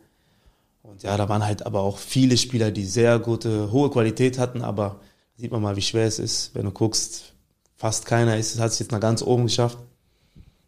Und 0.81 1.04
ja, 1.04 1.18
da 1.18 1.27
waren 1.27 1.45
halt 1.45 1.65
aber 1.65 1.82
auch 1.82 1.98
viele 1.98 2.38
Spieler, 2.38 2.72
die 2.72 2.86
sehr 2.86 3.20
gute, 3.20 3.70
hohe 3.72 3.89
Qualität 3.89 4.39
hatten, 4.39 4.62
aber 4.62 5.01
sieht 5.36 5.51
man 5.51 5.62
mal, 5.62 5.75
wie 5.75 5.82
schwer 5.82 6.08
es 6.08 6.20
ist, 6.20 6.55
wenn 6.55 6.65
du 6.65 6.72
guckst, 6.72 7.34
fast 7.75 8.05
keiner 8.05 8.38
ist, 8.38 8.58
hat 8.60 8.72
es 8.72 8.79
jetzt 8.79 8.91
nach 8.93 9.00
ganz 9.01 9.22
oben 9.22 9.43
geschafft. 9.43 9.77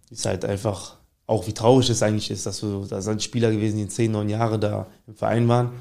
Ist 0.10 0.26
halt 0.26 0.44
einfach, 0.44 0.98
auch 1.28 1.48
wie 1.48 1.54
traurig 1.54 1.90
es 1.90 2.04
eigentlich 2.04 2.30
ist, 2.30 2.46
dass 2.46 2.60
du, 2.60 2.86
da 2.90 3.02
sind 3.02 3.24
Spieler 3.24 3.52
gewesen, 3.52 3.78
die 3.78 3.88
zehn, 3.88 4.12
neun 4.12 4.28
Jahre 4.28 4.60
da 4.60 4.88
im 5.08 5.16
Verein 5.16 5.48
waren 5.48 5.72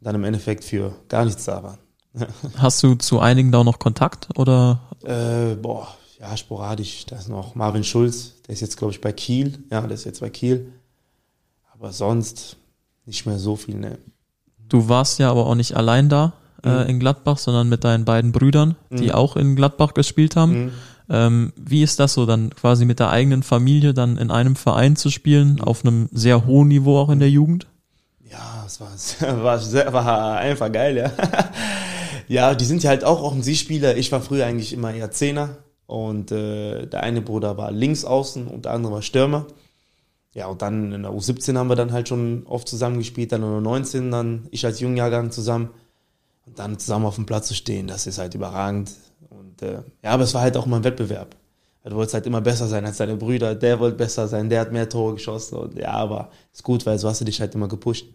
dann 0.00 0.14
im 0.14 0.24
Endeffekt 0.24 0.64
für 0.64 0.92
gar 1.08 1.24
nichts 1.24 1.44
da 1.44 1.62
waren. 1.62 1.78
Hast 2.56 2.82
du 2.82 2.94
zu 2.94 3.20
einigen 3.20 3.52
da 3.52 3.58
auch 3.58 3.64
noch 3.64 3.78
Kontakt 3.78 4.28
oder 4.38 4.80
Äh, 5.04 5.54
boah, 5.56 5.88
ja, 6.20 6.36
sporadisch. 6.36 7.04
Da 7.06 7.16
ist 7.16 7.28
noch 7.28 7.54
Marvin 7.54 7.84
Schulz, 7.84 8.34
der 8.46 8.54
ist 8.54 8.60
jetzt, 8.60 8.76
glaube 8.76 8.92
ich, 8.92 9.00
bei 9.00 9.12
Kiel. 9.12 9.58
Ja, 9.70 9.82
der 9.82 9.90
ist 9.92 10.04
jetzt 10.04 10.20
bei 10.20 10.30
Kiel. 10.30 10.72
Aber 11.72 11.92
sonst 11.92 12.56
nicht 13.04 13.26
mehr 13.26 13.38
so 13.38 13.54
viel, 13.56 13.76
ne. 13.76 13.98
du 14.68 14.88
warst 14.88 15.18
ja 15.20 15.30
aber 15.30 15.46
auch 15.46 15.54
nicht 15.54 15.76
allein 15.76 16.08
da 16.08 16.32
äh, 16.64 16.82
Mhm. 16.84 16.88
in 16.90 17.00
Gladbach, 17.00 17.38
sondern 17.38 17.68
mit 17.68 17.84
deinen 17.84 18.04
beiden 18.04 18.32
Brüdern, 18.32 18.74
die 18.90 19.04
Mhm. 19.06 19.10
auch 19.12 19.36
in 19.36 19.54
Gladbach 19.54 19.94
gespielt 19.94 20.34
haben. 20.36 20.64
Mhm. 20.64 20.70
Ähm, 21.08 21.52
wie 21.56 21.82
ist 21.84 22.00
das 22.00 22.14
so, 22.14 22.26
dann 22.26 22.50
quasi 22.50 22.84
mit 22.84 22.98
der 22.98 23.10
eigenen 23.10 23.44
Familie 23.44 23.94
dann 23.94 24.16
in 24.16 24.32
einem 24.32 24.56
Verein 24.56 24.96
zu 24.96 25.10
spielen, 25.10 25.60
auf 25.60 25.84
einem 25.84 26.08
sehr 26.10 26.46
hohen 26.46 26.66
Niveau 26.68 26.98
auch 26.98 27.10
in 27.10 27.20
der 27.20 27.30
Jugend? 27.30 27.68
Es 28.66 28.80
war, 28.80 29.42
war, 29.42 29.58
sehr, 29.58 29.92
war 29.92 30.38
einfach 30.38 30.70
geil, 30.70 30.96
ja. 30.96 31.12
ja, 32.28 32.54
die 32.54 32.64
sind 32.64 32.82
ja 32.82 32.90
halt 32.90 33.04
auch 33.04 33.22
Offensivspieler. 33.22 33.96
Ich 33.96 34.12
war 34.12 34.20
früher 34.20 34.46
eigentlich 34.46 34.72
immer 34.72 34.92
eher 34.92 35.10
Zehner. 35.10 35.58
Und 35.86 36.32
äh, 36.32 36.86
der 36.86 37.02
eine 37.02 37.22
Bruder 37.22 37.56
war 37.56 37.70
links 37.70 38.04
außen 38.04 38.48
und 38.48 38.64
der 38.64 38.72
andere 38.72 38.94
war 38.94 39.02
Stürmer. 39.02 39.46
Ja, 40.34 40.48
und 40.48 40.60
dann 40.60 40.92
in 40.92 41.02
der 41.02 41.12
U17 41.12 41.56
haben 41.56 41.68
wir 41.68 41.76
dann 41.76 41.92
halt 41.92 42.08
schon 42.08 42.44
oft 42.46 42.68
zusammengespielt, 42.68 43.32
dann 43.32 43.42
in 43.42 43.50
der 43.50 43.60
19 43.60 44.10
dann 44.10 44.48
ich 44.50 44.66
als 44.66 44.80
Jungjahrgang 44.80 45.30
zusammen. 45.30 45.70
Und 46.44 46.58
dann 46.58 46.78
zusammen 46.78 47.06
auf 47.06 47.16
dem 47.16 47.26
Platz 47.26 47.48
zu 47.48 47.54
stehen, 47.54 47.86
das 47.86 48.06
ist 48.06 48.18
halt 48.18 48.34
überragend. 48.34 48.92
Und 49.30 49.62
äh, 49.62 49.82
ja, 50.02 50.10
aber 50.10 50.24
es 50.24 50.34
war 50.34 50.42
halt 50.42 50.56
auch 50.56 50.66
immer 50.66 50.76
ein 50.76 50.84
Wettbewerb. 50.84 51.34
Du 51.84 51.94
wolltest 51.94 52.14
halt 52.14 52.26
immer 52.26 52.40
besser 52.40 52.66
sein 52.66 52.84
als 52.84 52.96
deine 52.96 53.16
Brüder, 53.16 53.54
der 53.54 53.78
wollte 53.78 53.96
besser 53.96 54.26
sein, 54.26 54.50
der 54.50 54.60
hat 54.60 54.72
mehr 54.72 54.88
Tore 54.88 55.14
geschossen. 55.14 55.56
Und 55.56 55.76
ja, 55.76 55.92
aber 55.92 56.30
ist 56.52 56.64
gut, 56.64 56.84
weil 56.84 56.98
so 56.98 57.08
hast 57.08 57.20
du 57.20 57.24
dich 57.24 57.40
halt 57.40 57.54
immer 57.54 57.68
gepusht. 57.68 58.06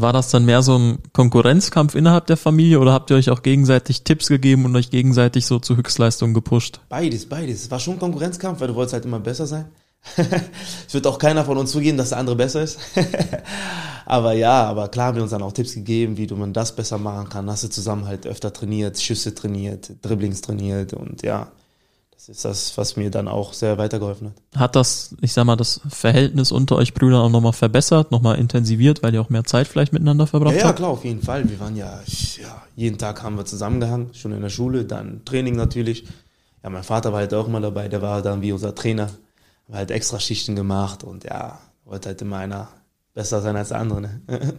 War 0.00 0.12
das 0.12 0.30
dann 0.30 0.44
mehr 0.44 0.62
so 0.62 0.78
ein 0.78 0.98
Konkurrenzkampf 1.12 1.94
innerhalb 1.94 2.26
der 2.26 2.36
Familie 2.36 2.80
oder 2.80 2.92
habt 2.92 3.10
ihr 3.10 3.16
euch 3.16 3.30
auch 3.30 3.42
gegenseitig 3.42 4.04
Tipps 4.04 4.28
gegeben 4.28 4.64
und 4.64 4.76
euch 4.76 4.90
gegenseitig 4.90 5.46
so 5.46 5.58
zu 5.58 5.76
Höchstleistungen 5.76 6.34
gepusht? 6.34 6.80
Beides, 6.88 7.26
beides. 7.26 7.62
Es 7.62 7.70
war 7.70 7.80
schon 7.80 7.94
ein 7.94 8.00
Konkurrenzkampf, 8.00 8.60
weil 8.60 8.68
du 8.68 8.74
wolltest 8.74 8.94
halt 8.94 9.04
immer 9.04 9.20
besser 9.20 9.46
sein. 9.46 9.66
es 10.86 10.94
wird 10.94 11.06
auch 11.06 11.18
keiner 11.18 11.44
von 11.44 11.58
uns 11.58 11.72
zugeben, 11.72 11.98
dass 11.98 12.10
der 12.10 12.18
andere 12.18 12.36
besser 12.36 12.62
ist. 12.62 12.78
aber 14.06 14.32
ja, 14.32 14.64
aber 14.64 14.88
klar 14.88 15.08
haben 15.08 15.16
wir 15.16 15.22
uns 15.22 15.32
dann 15.32 15.42
auch 15.42 15.52
Tipps 15.52 15.74
gegeben, 15.74 16.16
wie 16.16 16.26
man 16.28 16.52
das 16.52 16.74
besser 16.74 16.98
machen 16.98 17.28
kann. 17.28 17.50
Hast 17.50 17.64
du 17.64 17.68
zusammen 17.68 18.06
halt 18.06 18.26
öfter 18.26 18.52
trainiert, 18.52 19.00
Schüsse 19.00 19.34
trainiert, 19.34 19.90
Dribblings 20.02 20.40
trainiert 20.40 20.94
und 20.94 21.22
ja, 21.22 21.48
das 22.28 22.36
ist 22.36 22.44
das, 22.44 22.76
was 22.76 22.96
mir 22.96 23.10
dann 23.10 23.26
auch 23.26 23.54
sehr 23.54 23.78
weitergeholfen 23.78 24.34
hat. 24.52 24.60
Hat 24.60 24.76
das, 24.76 25.14
ich 25.22 25.32
sag 25.32 25.46
mal, 25.46 25.56
das 25.56 25.80
Verhältnis 25.88 26.52
unter 26.52 26.76
euch 26.76 26.92
Brüdern 26.92 27.22
auch 27.22 27.30
nochmal 27.30 27.54
verbessert, 27.54 28.10
nochmal 28.10 28.36
intensiviert, 28.36 29.02
weil 29.02 29.14
ihr 29.14 29.22
auch 29.22 29.30
mehr 29.30 29.44
Zeit 29.44 29.66
vielleicht 29.66 29.94
miteinander 29.94 30.26
verbracht 30.26 30.54
ja, 30.54 30.60
ja, 30.60 30.66
habt? 30.66 30.76
klar, 30.76 30.90
auf 30.90 31.06
jeden 31.06 31.22
Fall. 31.22 31.48
Wir 31.48 31.58
waren 31.58 31.74
ja, 31.74 32.02
ja, 32.36 32.62
jeden 32.76 32.98
Tag 32.98 33.22
haben 33.22 33.38
wir 33.38 33.46
zusammengehangen, 33.46 34.12
schon 34.12 34.32
in 34.32 34.42
der 34.42 34.50
Schule, 34.50 34.84
dann 34.84 35.24
Training 35.24 35.56
natürlich. 35.56 36.06
Ja, 36.62 36.68
mein 36.68 36.82
Vater 36.82 37.12
war 37.12 37.20
halt 37.20 37.32
auch 37.32 37.46
immer 37.46 37.62
dabei, 37.62 37.88
der 37.88 38.02
war 38.02 38.20
dann 38.20 38.42
wie 38.42 38.52
unser 38.52 38.74
Trainer, 38.74 39.06
hat 39.68 39.74
halt 39.74 39.90
extra 39.90 40.20
Schichten 40.20 40.54
gemacht 40.54 41.04
und 41.04 41.24
ja, 41.24 41.58
wollte 41.86 42.10
halt 42.10 42.20
immer 42.20 42.36
einer 42.36 42.68
besser 43.14 43.40
sein 43.40 43.56
als 43.56 43.70
der 43.70 43.78
andere. 43.78 44.02
Ne? 44.02 44.20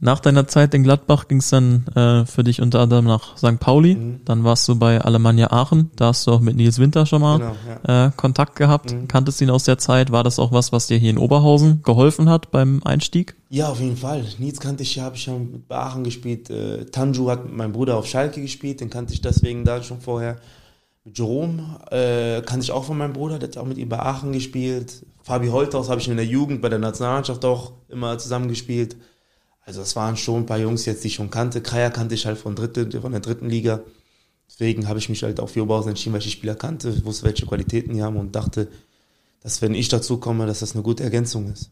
Nach 0.00 0.20
deiner 0.20 0.46
Zeit 0.46 0.74
in 0.74 0.84
Gladbach 0.84 1.26
ging 1.26 1.38
es 1.38 1.50
dann 1.50 1.86
äh, 1.96 2.24
für 2.24 2.44
dich 2.44 2.62
unter 2.62 2.80
anderem 2.80 3.06
nach 3.06 3.36
St. 3.36 3.58
Pauli. 3.58 3.96
Mhm. 3.96 4.20
Dann 4.24 4.44
warst 4.44 4.68
du 4.68 4.76
bei 4.76 5.00
Alemannia 5.00 5.50
Aachen. 5.50 5.90
Da 5.96 6.06
hast 6.06 6.26
du 6.26 6.32
auch 6.32 6.40
mit 6.40 6.54
Nils 6.54 6.78
Winter 6.78 7.04
schon 7.04 7.20
mal 7.20 7.38
Genau, 7.38 7.56
ja. 7.88 8.06
äh, 8.06 8.10
Kontakt 8.14 8.54
gehabt. 8.54 8.92
Mhm. 8.92 9.08
Kanntest 9.08 9.40
ihn 9.40 9.50
aus 9.50 9.64
der 9.64 9.78
Zeit. 9.78 10.12
War 10.12 10.22
das 10.22 10.38
auch 10.38 10.52
was, 10.52 10.70
was 10.70 10.86
dir 10.86 10.98
hier 10.98 11.10
in 11.10 11.18
Oberhausen 11.18 11.82
geholfen 11.82 12.28
hat 12.28 12.52
beim 12.52 12.80
Einstieg? 12.84 13.34
Ja, 13.50 13.70
auf 13.70 13.80
jeden 13.80 13.96
Fall. 13.96 14.24
Nils 14.38 14.60
kannte 14.60 14.84
ich 14.84 14.94
ja, 14.94 15.02
habe 15.02 15.16
ich 15.16 15.26
ja 15.26 15.32
mit 15.32 15.70
Aachen 15.70 16.04
gespielt. 16.04 16.48
Äh, 16.48 16.84
Tanju 16.84 17.28
hat 17.28 17.44
mit 17.44 17.56
meinem 17.56 17.72
Bruder 17.72 17.96
auf 17.96 18.06
Schalke 18.06 18.40
gespielt, 18.40 18.80
den 18.80 18.90
kannte 18.90 19.14
ich 19.14 19.20
deswegen 19.20 19.64
da 19.64 19.82
schon 19.82 20.00
vorher. 20.00 20.36
Mit 21.04 21.18
Jerome 21.18 21.62
äh, 21.90 22.42
kannte 22.42 22.62
ich 22.64 22.70
auch 22.70 22.84
von 22.84 22.98
meinem 22.98 23.14
Bruder, 23.14 23.38
der 23.40 23.48
hat 23.48 23.56
auch 23.56 23.66
mit 23.66 23.78
ihm 23.78 23.88
bei 23.88 23.98
Aachen 23.98 24.32
gespielt. 24.32 25.04
Fabi 25.22 25.48
Holthaus 25.48 25.88
habe 25.88 26.00
ich 26.00 26.08
in 26.08 26.16
der 26.16 26.26
Jugend 26.26 26.62
bei 26.62 26.68
der 26.68 26.78
Nationalmannschaft 26.78 27.44
auch 27.44 27.72
immer 27.88 28.16
zusammen 28.18 28.48
gespielt. 28.48 28.96
Also 29.68 29.82
es 29.82 29.94
waren 29.96 30.16
schon 30.16 30.44
ein 30.44 30.46
paar 30.46 30.58
Jungs 30.58 30.86
jetzt, 30.86 31.04
die 31.04 31.08
ich 31.08 31.16
schon 31.16 31.28
kannte. 31.28 31.60
Kreier 31.60 31.90
kannte 31.90 32.14
ich 32.14 32.24
halt 32.24 32.38
von, 32.38 32.54
dritte, 32.54 33.02
von 33.02 33.12
der 33.12 33.20
dritten 33.20 33.50
Liga. 33.50 33.82
Deswegen 34.48 34.88
habe 34.88 34.98
ich 34.98 35.10
mich 35.10 35.22
halt 35.22 35.40
auch 35.40 35.50
für 35.50 35.62
Oberhausen 35.62 35.90
entschieden, 35.90 36.14
weil 36.14 36.20
ich 36.20 36.24
die 36.24 36.32
Spieler 36.32 36.54
kannte, 36.54 37.04
wusste, 37.04 37.26
welche 37.26 37.44
Qualitäten 37.44 37.92
die 37.92 38.02
haben 38.02 38.16
und 38.16 38.34
dachte, 38.34 38.68
dass 39.42 39.60
wenn 39.60 39.74
ich 39.74 39.90
dazu 39.90 40.16
komme, 40.16 40.46
dass 40.46 40.60
das 40.60 40.72
eine 40.72 40.82
gute 40.82 41.04
Ergänzung 41.04 41.52
ist. 41.52 41.70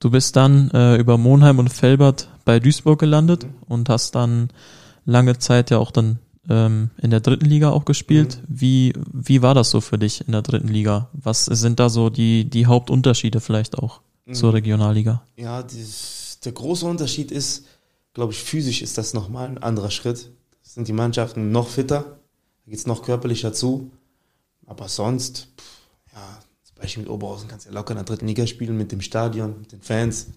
Du 0.00 0.10
bist 0.10 0.36
dann 0.36 0.70
äh, 0.72 0.96
über 0.96 1.16
Monheim 1.16 1.58
und 1.58 1.70
Felbert 1.70 2.28
bei 2.44 2.60
Duisburg 2.60 3.00
gelandet 3.00 3.46
und 3.66 3.88
hast 3.88 4.14
dann 4.14 4.50
lange 5.06 5.38
Zeit 5.38 5.70
ja 5.70 5.78
auch 5.78 5.92
dann 5.92 6.18
ähm, 6.50 6.90
in 7.00 7.08
der 7.08 7.20
dritten 7.20 7.46
Liga 7.46 7.70
auch 7.70 7.86
gespielt. 7.86 8.42
Wie, 8.48 8.92
wie 9.10 9.40
war 9.40 9.54
das 9.54 9.70
so 9.70 9.80
für 9.80 9.96
dich 9.96 10.26
in 10.26 10.32
der 10.32 10.42
dritten 10.42 10.68
Liga? 10.68 11.08
Was 11.14 11.46
sind 11.46 11.80
da 11.80 11.88
so 11.88 12.10
die, 12.10 12.44
die 12.44 12.66
Hauptunterschiede 12.66 13.40
vielleicht 13.40 13.78
auch 13.78 14.02
zur 14.30 14.52
Regionalliga? 14.52 15.22
Ja, 15.38 15.62
dieses, 15.62 16.27
der 16.44 16.52
große 16.52 16.86
Unterschied 16.86 17.30
ist, 17.30 17.66
glaube 18.14 18.32
ich, 18.32 18.42
physisch 18.42 18.82
ist 18.82 18.98
das 18.98 19.14
nochmal 19.14 19.48
ein 19.48 19.58
anderer 19.58 19.90
Schritt. 19.90 20.30
Das 20.62 20.74
sind 20.74 20.88
die 20.88 20.92
Mannschaften 20.92 21.50
noch 21.50 21.68
fitter, 21.68 22.18
da 22.64 22.70
geht 22.70 22.78
es 22.78 22.86
noch 22.86 23.02
körperlicher 23.02 23.52
zu. 23.52 23.90
Aber 24.66 24.88
sonst, 24.88 25.48
pff, 25.58 26.14
ja, 26.14 26.38
zum 26.62 26.76
Beispiel 26.76 27.02
mit 27.04 27.10
Oberhausen 27.10 27.48
kannst 27.48 27.66
du 27.66 27.70
ja 27.70 27.74
locker 27.74 27.92
in 27.92 27.96
der 27.96 28.04
dritten 28.04 28.26
Liga 28.26 28.46
spielen, 28.46 28.76
mit 28.76 28.92
dem 28.92 29.00
Stadion, 29.00 29.60
mit 29.60 29.72
den 29.72 29.80
Fans. 29.80 30.28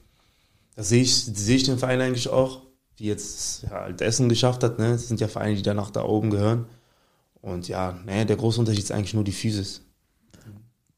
Da 0.75 0.83
sehe 0.83 1.01
ich, 1.01 1.13
sehe 1.15 1.57
ich 1.57 1.63
den 1.63 1.77
Verein 1.77 1.99
eigentlich 1.99 2.29
auch, 2.29 2.61
wie 2.95 3.07
jetzt 3.07 3.63
ja, 3.63 3.71
halt 3.71 4.01
Essen 4.01 4.29
geschafft 4.29 4.63
hat. 4.63 4.79
Ne? 4.79 4.93
Das 4.93 5.07
sind 5.07 5.19
ja 5.19 5.27
Vereine, 5.27 5.55
die 5.55 5.61
danach 5.61 5.91
da 5.91 6.03
oben 6.03 6.29
gehören. 6.29 6.65
Und 7.41 7.67
ja, 7.67 7.99
ne, 8.05 8.25
der 8.25 8.37
große 8.37 8.59
Unterschied 8.59 8.83
ist 8.83 8.91
eigentlich 8.91 9.13
nur 9.13 9.23
die 9.23 9.31
Physis. 9.31 9.81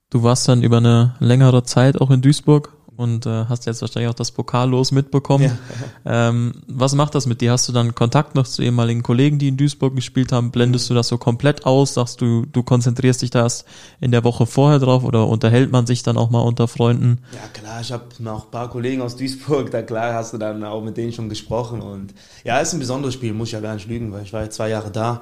Du 0.09 0.21
warst 0.21 0.47
dann 0.47 0.61
über 0.61 0.77
eine 0.77 1.15
längere 1.19 1.63
Zeit 1.63 1.99
auch 1.99 2.11
in 2.11 2.21
Duisburg 2.21 2.73
und 2.95 3.25
äh, 3.25 3.45
hast 3.45 3.65
jetzt 3.65 3.81
wahrscheinlich 3.81 4.09
auch 4.09 4.15
das 4.15 4.31
Pokallos 4.31 4.91
mitbekommen. 4.91 5.57
Ähm, 6.05 6.53
was 6.67 6.95
macht 6.95 7.15
das 7.15 7.25
mit 7.25 7.39
dir? 7.39 7.51
Hast 7.51 7.67
du 7.69 7.71
dann 7.71 7.95
Kontakt 7.95 8.35
noch 8.35 8.45
zu 8.45 8.61
ehemaligen 8.61 9.03
Kollegen, 9.03 9.39
die 9.39 9.47
in 9.47 9.57
Duisburg 9.57 9.95
gespielt 9.95 10.31
haben? 10.31 10.51
Blendest 10.51 10.89
du 10.89 10.93
das 10.93 11.07
so 11.07 11.17
komplett 11.17 11.65
aus? 11.65 11.93
Sagst 11.93 12.19
du, 12.19 12.45
du 12.45 12.61
konzentrierst 12.63 13.21
dich 13.21 13.29
da 13.29 13.43
erst 13.43 13.65
in 14.01 14.11
der 14.11 14.23
Woche 14.23 14.45
vorher 14.45 14.79
drauf 14.79 15.03
oder 15.03 15.27
unterhält 15.27 15.71
man 15.71 15.87
sich 15.87 16.03
dann 16.03 16.17
auch 16.17 16.29
mal 16.29 16.41
unter 16.41 16.67
Freunden? 16.67 17.19
Ja 17.31 17.47
klar, 17.53 17.81
ich 17.81 17.91
habe 17.91 18.05
noch 18.19 18.45
ein 18.45 18.51
paar 18.51 18.69
Kollegen 18.69 19.01
aus 19.01 19.15
Duisburg, 19.15 19.71
da 19.71 19.81
klar 19.81 20.13
hast 20.13 20.33
du 20.33 20.37
dann 20.37 20.63
auch 20.63 20.83
mit 20.83 20.97
denen 20.97 21.13
schon 21.13 21.29
gesprochen 21.29 21.81
und 21.81 22.13
ja, 22.43 22.59
ist 22.59 22.73
ein 22.73 22.79
besonderes 22.79 23.13
Spiel, 23.13 23.33
muss 23.33 23.49
ich 23.49 23.53
ja 23.53 23.61
gar 23.61 23.75
nicht 23.75 23.87
lügen, 23.87 24.11
weil 24.11 24.23
ich 24.23 24.33
war 24.33 24.41
ja 24.41 24.49
zwei 24.49 24.69
Jahre 24.69 24.91
da 24.91 25.21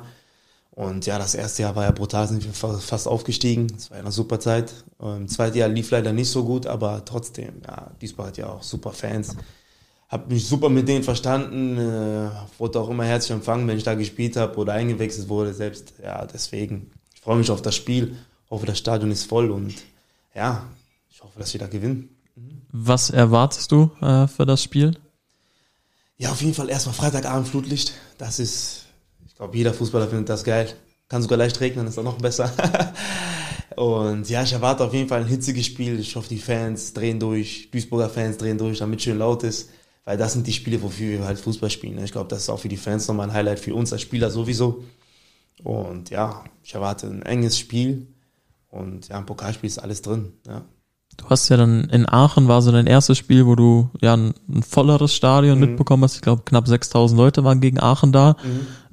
und 0.71 1.05
ja, 1.05 1.17
das 1.19 1.35
erste 1.35 1.63
Jahr 1.63 1.75
war 1.75 1.83
ja 1.83 1.91
brutal, 1.91 2.27
sind 2.27 2.43
wir 2.43 2.53
fa- 2.53 2.77
fast 2.79 3.07
aufgestiegen, 3.07 3.67
das 3.67 3.89
war 3.89 3.97
ja 3.97 4.03
eine 4.03 4.11
super 4.11 4.39
Zeit. 4.39 4.73
Im 4.99 5.27
zweiten 5.27 5.57
Jahr 5.57 5.69
lief 5.69 5.91
leider 5.91 6.13
nicht 6.13 6.29
so 6.29 6.43
gut, 6.43 6.65
aber 6.65 7.03
trotzdem, 7.05 7.61
ja, 7.65 7.91
Duisburg 7.99 8.27
hat 8.27 8.37
ja 8.37 8.49
auch 8.49 8.63
super 8.63 8.91
Fans. 8.91 9.35
Hab 10.09 10.29
mich 10.29 10.45
super 10.45 10.69
mit 10.69 10.87
denen 10.87 11.03
verstanden, 11.03 11.77
äh, 11.77 12.29
wurde 12.57 12.79
auch 12.79 12.89
immer 12.89 13.05
herzlich 13.05 13.31
empfangen, 13.31 13.67
wenn 13.67 13.77
ich 13.77 13.83
da 13.83 13.95
gespielt 13.95 14.35
habe 14.35 14.57
oder 14.57 14.73
eingewechselt 14.73 15.29
wurde, 15.29 15.53
selbst, 15.53 15.93
ja, 16.03 16.25
deswegen, 16.25 16.91
ich 17.13 17.21
freue 17.21 17.37
mich 17.37 17.49
auf 17.49 17.61
das 17.61 17.75
Spiel, 17.75 18.17
hoffe, 18.49 18.65
das 18.65 18.77
Stadion 18.77 19.11
ist 19.11 19.23
voll 19.23 19.49
und 19.51 19.73
ja, 20.35 20.65
ich 21.09 21.21
hoffe, 21.23 21.39
dass 21.39 21.53
wir 21.53 21.59
da 21.59 21.67
gewinnen. 21.67 22.09
Was 22.71 23.09
erwartest 23.09 23.71
du 23.71 23.91
äh, 24.01 24.27
für 24.27 24.45
das 24.45 24.63
Spiel? 24.63 24.97
Ja, 26.17 26.31
auf 26.31 26.41
jeden 26.41 26.53
Fall 26.53 26.69
erstmal 26.69 26.95
Freitagabend 26.95 27.47
Flutlicht. 27.47 27.93
Das 28.17 28.39
ist, 28.39 28.80
glaube, 29.41 29.57
jeder 29.57 29.73
Fußballer 29.73 30.07
findet 30.07 30.29
das 30.29 30.43
geil. 30.43 30.71
Kann 31.09 31.23
sogar 31.23 31.39
leicht 31.39 31.59
regnen, 31.59 31.87
ist 31.87 31.97
auch 31.97 32.03
noch 32.03 32.19
besser. 32.19 32.53
Und 33.75 34.29
ja, 34.29 34.43
ich 34.43 34.53
erwarte 34.53 34.83
auf 34.83 34.93
jeden 34.93 35.09
Fall 35.09 35.21
ein 35.21 35.27
hitziges 35.27 35.65
Spiel. 35.65 35.99
Ich 35.99 36.15
hoffe, 36.15 36.29
die 36.29 36.37
Fans 36.37 36.93
drehen 36.93 37.19
durch, 37.19 37.71
Duisburger 37.71 38.09
Fans 38.09 38.37
drehen 38.37 38.59
durch, 38.59 38.77
damit 38.77 39.01
schön 39.01 39.17
laut 39.17 39.41
ist. 39.41 39.71
Weil 40.05 40.17
das 40.17 40.33
sind 40.33 40.45
die 40.45 40.53
Spiele, 40.53 40.79
wofür 40.83 41.19
wir 41.19 41.25
halt 41.25 41.39
Fußball 41.39 41.71
spielen. 41.71 42.03
Ich 42.03 42.11
glaube, 42.11 42.29
das 42.29 42.43
ist 42.43 42.49
auch 42.49 42.59
für 42.59 42.67
die 42.67 42.77
Fans 42.77 43.07
nochmal 43.07 43.29
ein 43.29 43.33
Highlight, 43.33 43.59
für 43.59 43.73
uns 43.73 43.91
als 43.91 44.03
Spieler 44.03 44.29
sowieso. 44.29 44.83
Und 45.63 46.11
ja, 46.11 46.43
ich 46.63 46.75
erwarte 46.75 47.07
ein 47.07 47.23
enges 47.23 47.57
Spiel. 47.57 48.05
Und 48.69 49.07
ja, 49.07 49.17
im 49.17 49.25
Pokalspiel 49.25 49.67
ist 49.67 49.79
alles 49.79 50.03
drin. 50.03 50.33
Ja. 50.45 50.65
Du 51.17 51.29
hast 51.29 51.49
ja 51.49 51.57
dann 51.57 51.85
in 51.91 52.07
Aachen 52.07 52.47
war 52.47 52.61
so 52.61 52.71
dein 52.71 52.87
erstes 52.87 53.17
Spiel, 53.17 53.45
wo 53.45 53.55
du 53.55 53.89
ja 54.01 54.13
ein, 54.15 54.33
ein 54.49 54.63
volleres 54.63 55.13
Stadion 55.13 55.59
Mhm. 55.59 55.65
mitbekommen 55.65 56.03
hast. 56.03 56.15
Ich 56.15 56.21
glaube, 56.21 56.43
knapp 56.45 56.67
6000 56.67 57.17
Leute 57.17 57.43
waren 57.43 57.61
gegen 57.61 57.79
Aachen 57.79 58.11
da. 58.11 58.35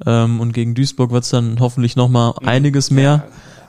Ähm, 0.06 0.40
und 0.40 0.52
gegen 0.52 0.74
Duisburg 0.74 1.10
wird 1.10 1.24
es 1.24 1.30
dann 1.30 1.58
hoffentlich 1.60 1.96
nochmal 1.96 2.34
einiges 2.44 2.90
mehr. 2.90 3.24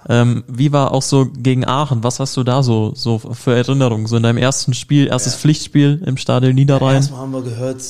Ähm, 0.08 0.44
wie 0.48 0.72
war 0.72 0.92
auch 0.94 1.02
so 1.02 1.28
gegen 1.32 1.66
Aachen? 1.66 2.04
Was 2.04 2.20
hast 2.20 2.36
du 2.38 2.44
da 2.44 2.64
so, 2.64 2.94
so 2.96 3.20
für 3.20 3.56
Erinnerungen? 3.56 4.08
So 4.08 4.18
in 4.18 4.24
deinem 4.24 4.38
ersten 4.38 4.74
Spiel, 4.74 5.08
erstes 5.08 5.34
Ja. 5.34 5.40
Pflichtspiel 5.40 6.02
im 6.06 6.18
Stadion 6.18 6.56
Niederrhein? 6.56 6.96
Erstmal 6.96 7.22
haben 7.22 7.32
wir 7.34 7.42
gehört, 7.44 7.82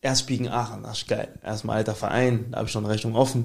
erst 0.00 0.26
gegen 0.26 0.48
Aachen, 0.48 0.82
das 0.82 0.98
ist 0.98 1.08
geil. 1.08 1.28
Erstmal 1.44 1.76
alter 1.76 1.94
Verein, 1.94 2.46
da 2.50 2.58
habe 2.58 2.66
ich 2.66 2.72
schon 2.72 2.84
eine 2.84 2.92
Rechnung 2.92 3.14
offen. 3.14 3.44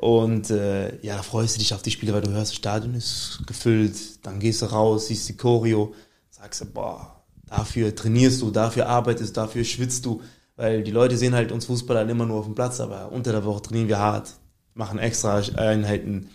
Und 0.00 0.48
äh, 0.48 0.98
ja, 1.04 1.16
da 1.16 1.22
freust 1.22 1.56
du 1.56 1.58
dich 1.58 1.74
auf 1.74 1.82
die 1.82 1.90
Spiele, 1.90 2.14
weil 2.14 2.22
du 2.22 2.30
hörst, 2.30 2.52
das 2.52 2.56
Stadion 2.56 2.94
ist 2.94 3.42
gefüllt, 3.46 4.24
dann 4.24 4.40
gehst 4.40 4.62
du 4.62 4.66
raus, 4.66 5.08
siehst 5.08 5.28
die 5.28 5.36
Choreo, 5.36 5.92
sagst 6.30 6.62
du, 6.62 6.64
boah, 6.64 7.22
dafür 7.46 7.94
trainierst 7.94 8.40
du, 8.40 8.50
dafür 8.50 8.88
arbeitest, 8.88 9.36
dafür 9.36 9.62
schwitzt 9.62 10.06
du. 10.06 10.22
Weil 10.56 10.82
die 10.84 10.90
Leute 10.90 11.18
sehen 11.18 11.34
halt 11.34 11.52
uns 11.52 11.66
Fußballer 11.66 12.08
immer 12.08 12.24
nur 12.24 12.38
auf 12.38 12.46
dem 12.46 12.54
Platz, 12.54 12.80
aber 12.80 13.12
unter 13.12 13.32
der 13.32 13.44
Woche 13.44 13.60
trainieren 13.60 13.88
wir 13.88 13.98
hart, 13.98 14.32
machen 14.72 14.98
extra 14.98 15.42
Einheiten. 15.56 16.30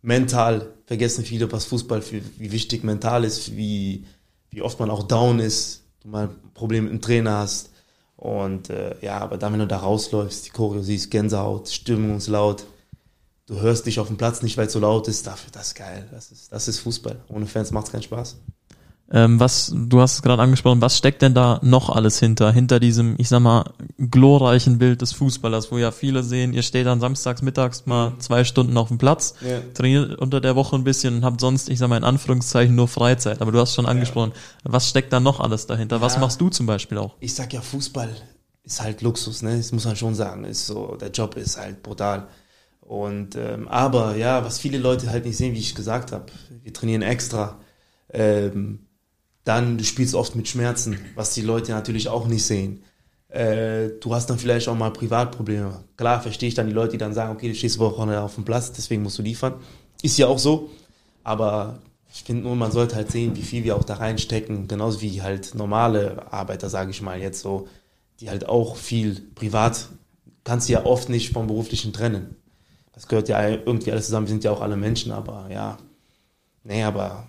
Mental 0.00 0.72
vergessen 0.86 1.22
viele, 1.22 1.52
was 1.52 1.66
Fußball 1.66 2.00
für, 2.00 2.22
wie 2.38 2.50
wichtig 2.50 2.82
mental 2.82 3.24
ist, 3.24 3.54
wie, 3.54 4.06
wie 4.48 4.62
oft 4.62 4.80
man 4.80 4.88
auch 4.88 5.02
down 5.02 5.38
ist, 5.38 5.82
du 6.00 6.08
mal 6.08 6.30
Probleme 6.54 6.84
mit 6.84 6.92
dem 6.94 7.02
Trainer 7.02 7.38
hast. 7.40 7.72
Und 8.16 8.70
äh, 8.70 8.94
ja, 9.02 9.18
aber 9.18 9.36
dann, 9.36 9.52
wenn 9.52 9.60
du 9.60 9.66
da 9.66 9.78
rausläufst, 9.78 10.46
die 10.46 10.50
Choreo 10.50 10.80
siehst, 10.80 11.10
Gänsehaut, 11.10 11.68
Stimmung 11.68 12.16
ist 12.16 12.28
laut, 12.28 12.64
du 13.52 13.60
hörst 13.60 13.86
dich 13.86 14.00
auf 14.00 14.06
dem 14.08 14.16
Platz 14.16 14.42
nicht, 14.42 14.56
weil 14.56 14.66
es 14.66 14.72
so 14.72 14.78
laut 14.80 15.08
ist, 15.08 15.26
dafür, 15.26 15.50
das 15.52 15.68
ist 15.68 15.74
geil. 15.74 16.08
Das 16.10 16.30
ist, 16.32 16.52
das 16.52 16.68
ist 16.68 16.78
Fußball. 16.80 17.16
Ohne 17.28 17.46
Fans 17.46 17.70
macht 17.70 17.86
es 17.86 17.92
keinen 17.92 18.02
Spaß. 18.02 18.38
Ähm, 19.14 19.38
was, 19.38 19.70
du 19.76 20.00
hast 20.00 20.14
es 20.14 20.22
gerade 20.22 20.40
angesprochen, 20.42 20.80
was 20.80 20.96
steckt 20.96 21.20
denn 21.20 21.34
da 21.34 21.60
noch 21.62 21.90
alles 21.90 22.18
hinter? 22.18 22.50
Hinter 22.50 22.80
diesem, 22.80 23.14
ich 23.18 23.28
sag 23.28 23.40
mal, 23.40 23.64
glorreichen 23.98 24.78
Bild 24.78 25.02
des 25.02 25.12
Fußballers, 25.12 25.70
wo 25.70 25.76
ja 25.76 25.90
viele 25.90 26.22
sehen, 26.22 26.54
ihr 26.54 26.62
steht 26.62 26.86
dann 26.86 26.98
samstags 27.00 27.42
mittags 27.42 27.84
mal 27.84 28.12
zwei 28.20 28.44
Stunden 28.44 28.74
auf 28.78 28.88
dem 28.88 28.96
Platz, 28.96 29.34
Ja. 29.46 29.58
trainiert 29.74 30.18
unter 30.18 30.40
der 30.40 30.56
Woche 30.56 30.76
ein 30.76 30.84
bisschen 30.84 31.16
und 31.16 31.24
habt 31.26 31.42
sonst, 31.42 31.68
ich 31.68 31.78
sag 31.78 31.88
mal 31.88 31.98
in 31.98 32.04
Anführungszeichen, 32.04 32.74
nur 32.74 32.88
Freizeit. 32.88 33.42
Aber 33.42 33.52
du 33.52 33.58
hast 33.58 33.74
schon 33.74 33.84
angesprochen, 33.84 34.32
was 34.64 34.88
steckt 34.88 35.12
da 35.12 35.20
noch 35.20 35.40
alles 35.40 35.66
dahinter? 35.66 36.00
Was 36.00 36.14
Ja. 36.14 36.20
machst 36.20 36.40
du 36.40 36.48
zum 36.48 36.64
Beispiel 36.64 36.96
auch? 36.96 37.14
ich 37.20 37.34
sag 37.34 37.52
ja, 37.52 37.60
Fußball 37.60 38.08
ist 38.64 38.80
halt 38.80 39.02
Luxus, 39.02 39.42
ne? 39.42 39.58
Das 39.58 39.72
muss 39.72 39.84
man 39.84 39.96
schon 39.96 40.14
sagen. 40.14 40.44
Ist 40.44 40.66
so, 40.68 40.96
der 40.98 41.10
Job 41.10 41.36
ist 41.36 41.58
halt 41.58 41.82
brutal. 41.82 42.28
Und 42.92 43.36
ähm, 43.36 43.68
aber 43.68 44.16
ja, 44.16 44.44
was 44.44 44.58
viele 44.58 44.76
Leute 44.76 45.10
halt 45.10 45.24
nicht 45.24 45.38
sehen, 45.38 45.54
wie 45.54 45.60
ich 45.60 45.74
gesagt 45.74 46.12
habe, 46.12 46.26
wir 46.62 46.74
trainieren 46.74 47.00
extra. 47.00 47.58
Ähm, 48.10 48.80
dann 49.44 49.78
du 49.78 49.84
spielst 49.84 50.14
oft 50.14 50.36
mit 50.36 50.46
Schmerzen, 50.46 50.98
was 51.14 51.32
die 51.32 51.40
Leute 51.40 51.72
natürlich 51.72 52.10
auch 52.10 52.26
nicht 52.26 52.44
sehen. 52.44 52.84
Äh, 53.28 53.92
du 53.98 54.14
hast 54.14 54.28
dann 54.28 54.38
vielleicht 54.38 54.68
auch 54.68 54.76
mal 54.76 54.92
Privatprobleme. 54.92 55.84
Klar, 55.96 56.20
verstehe 56.20 56.50
ich 56.50 56.54
dann 56.54 56.66
die 56.66 56.74
Leute, 56.74 56.92
die 56.92 56.98
dann 56.98 57.14
sagen, 57.14 57.32
okay, 57.32 57.48
du 57.48 57.54
stehst 57.54 57.78
Wochenende 57.78 58.20
auf 58.20 58.34
dem 58.34 58.44
Platz, 58.44 58.72
deswegen 58.72 59.02
musst 59.02 59.18
du 59.18 59.22
liefern. 59.22 59.54
Ist 60.02 60.18
ja 60.18 60.26
auch 60.26 60.38
so. 60.38 60.68
Aber 61.24 61.78
ich 62.12 62.24
finde 62.24 62.42
nur, 62.42 62.56
man 62.56 62.72
sollte 62.72 62.96
halt 62.96 63.10
sehen, 63.10 63.36
wie 63.36 63.42
viel 63.42 63.64
wir 63.64 63.76
auch 63.76 63.84
da 63.84 63.94
reinstecken, 63.94 64.68
genauso 64.68 65.00
wie 65.00 65.22
halt 65.22 65.54
normale 65.54 66.30
Arbeiter, 66.30 66.68
sage 66.68 66.90
ich 66.90 67.00
mal 67.00 67.18
jetzt 67.18 67.40
so, 67.40 67.68
die 68.20 68.28
halt 68.28 68.50
auch 68.50 68.76
viel 68.76 69.18
privat, 69.34 69.88
kannst 70.44 70.68
du 70.68 70.74
ja 70.74 70.84
oft 70.84 71.08
nicht 71.08 71.32
vom 71.32 71.46
beruflichen 71.46 71.94
trennen. 71.94 72.36
Das 72.92 73.08
gehört 73.08 73.28
ja 73.28 73.48
irgendwie 73.48 73.90
alles 73.90 74.06
zusammen, 74.06 74.26
wir 74.26 74.32
sind 74.32 74.44
ja 74.44 74.50
auch 74.50 74.60
alle 74.60 74.76
Menschen, 74.76 75.12
aber 75.12 75.48
ja, 75.50 75.78
nee, 76.62 76.82
aber 76.82 77.26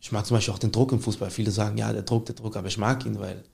ich 0.00 0.12
mag 0.12 0.26
zum 0.26 0.36
Beispiel 0.36 0.54
auch 0.54 0.58
den 0.58 0.72
Druck 0.72 0.92
im 0.92 1.00
Fußball. 1.00 1.30
Viele 1.30 1.50
sagen, 1.50 1.76
ja, 1.76 1.92
der 1.92 2.02
Druck, 2.02 2.26
der 2.26 2.34
Druck, 2.34 2.56
aber 2.56 2.68
ich 2.68 2.78
mag 2.78 3.04
ihn, 3.04 3.18
weil 3.18 3.44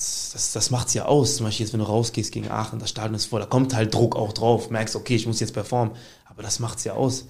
das, 0.00 0.30
das, 0.32 0.52
das 0.52 0.70
macht 0.70 0.88
es 0.88 0.94
ja 0.94 1.06
aus. 1.06 1.36
Zum 1.36 1.46
Beispiel 1.46 1.64
jetzt, 1.66 1.72
wenn 1.72 1.80
du 1.80 1.86
rausgehst 1.86 2.32
gegen 2.32 2.50
Aachen, 2.50 2.78
das 2.78 2.90
Stadion 2.90 3.14
ist 3.14 3.26
voll, 3.26 3.40
da 3.40 3.46
kommt 3.46 3.74
halt 3.74 3.92
Druck 3.94 4.16
auch 4.16 4.32
drauf. 4.32 4.70
Merkst, 4.70 4.96
okay, 4.96 5.14
ich 5.14 5.26
muss 5.26 5.40
jetzt 5.40 5.52
performen. 5.52 5.94
Aber 6.24 6.42
das 6.42 6.58
macht 6.58 6.78
es 6.78 6.84
ja 6.84 6.94
aus. 6.94 7.26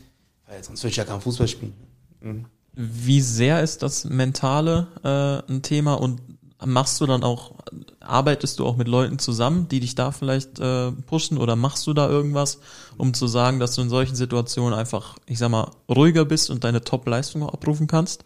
Weil 0.46 0.62
sonst 0.62 0.82
würde 0.82 0.90
ich 0.90 0.96
ja 0.96 1.04
kein 1.04 1.20
Fußball 1.20 1.48
spielen. 1.48 1.74
Mhm. 2.20 2.46
Wie 2.72 3.20
sehr 3.20 3.62
ist 3.62 3.82
das 3.82 4.04
Mentale 4.04 4.86
äh, 5.02 5.52
ein 5.52 5.62
Thema 5.62 5.94
und 5.94 6.20
machst 6.64 7.00
du 7.00 7.06
dann 7.06 7.22
auch, 7.22 7.52
arbeitest 8.00 8.58
du 8.58 8.66
auch 8.66 8.76
mit 8.76 8.88
Leuten 8.88 9.18
zusammen, 9.18 9.68
die 9.68 9.80
dich 9.80 9.94
da 9.94 10.12
vielleicht 10.12 10.58
äh, 10.58 10.92
pushen 10.92 11.38
oder 11.38 11.56
machst 11.56 11.86
du 11.86 11.94
da 11.94 12.08
irgendwas, 12.08 12.58
um 12.96 13.14
zu 13.14 13.26
sagen, 13.26 13.60
dass 13.60 13.74
du 13.74 13.82
in 13.82 13.88
solchen 13.88 14.14
Situationen 14.14 14.78
einfach, 14.78 15.16
ich 15.26 15.38
sag 15.38 15.50
mal, 15.50 15.70
ruhiger 15.88 16.24
bist 16.24 16.50
und 16.50 16.64
deine 16.64 16.82
Top-Leistung 16.82 17.48
abrufen 17.48 17.86
kannst? 17.86 18.24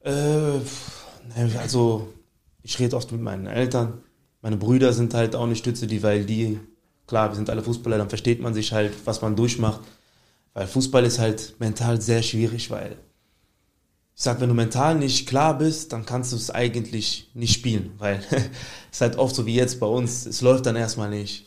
Äh, 0.00 0.60
also 1.58 2.08
ich 2.62 2.78
rede 2.78 2.96
oft 2.96 3.12
mit 3.12 3.20
meinen 3.20 3.46
Eltern. 3.46 3.98
Meine 4.42 4.56
Brüder 4.56 4.92
sind 4.92 5.14
halt 5.14 5.34
auch 5.34 5.44
eine 5.44 5.56
Stütze, 5.56 5.86
die, 5.86 6.02
weil 6.02 6.24
die, 6.24 6.60
klar, 7.06 7.30
wir 7.30 7.36
sind 7.36 7.50
alle 7.50 7.62
Fußballer, 7.62 7.98
dann 7.98 8.08
versteht 8.08 8.40
man 8.40 8.54
sich 8.54 8.72
halt, 8.72 8.92
was 9.04 9.22
man 9.22 9.36
durchmacht. 9.36 9.80
Weil 10.54 10.66
Fußball 10.66 11.04
ist 11.04 11.18
halt 11.18 11.54
mental 11.58 12.00
sehr 12.00 12.22
schwierig, 12.22 12.70
weil 12.70 12.96
ich 14.16 14.22
sag, 14.22 14.40
wenn 14.40 14.48
du 14.48 14.54
mental 14.54 14.94
nicht 14.94 15.28
klar 15.28 15.58
bist, 15.58 15.92
dann 15.92 16.06
kannst 16.06 16.32
du 16.32 16.36
es 16.36 16.50
eigentlich 16.50 17.30
nicht 17.34 17.52
spielen, 17.52 17.92
weil 17.98 18.20
es 18.30 18.48
ist 18.92 19.00
halt 19.02 19.18
oft 19.18 19.34
so 19.34 19.44
wie 19.44 19.54
jetzt 19.54 19.78
bei 19.78 19.86
uns, 19.86 20.24
es 20.24 20.40
läuft 20.40 20.64
dann 20.64 20.74
erstmal 20.74 21.10
nicht. 21.10 21.46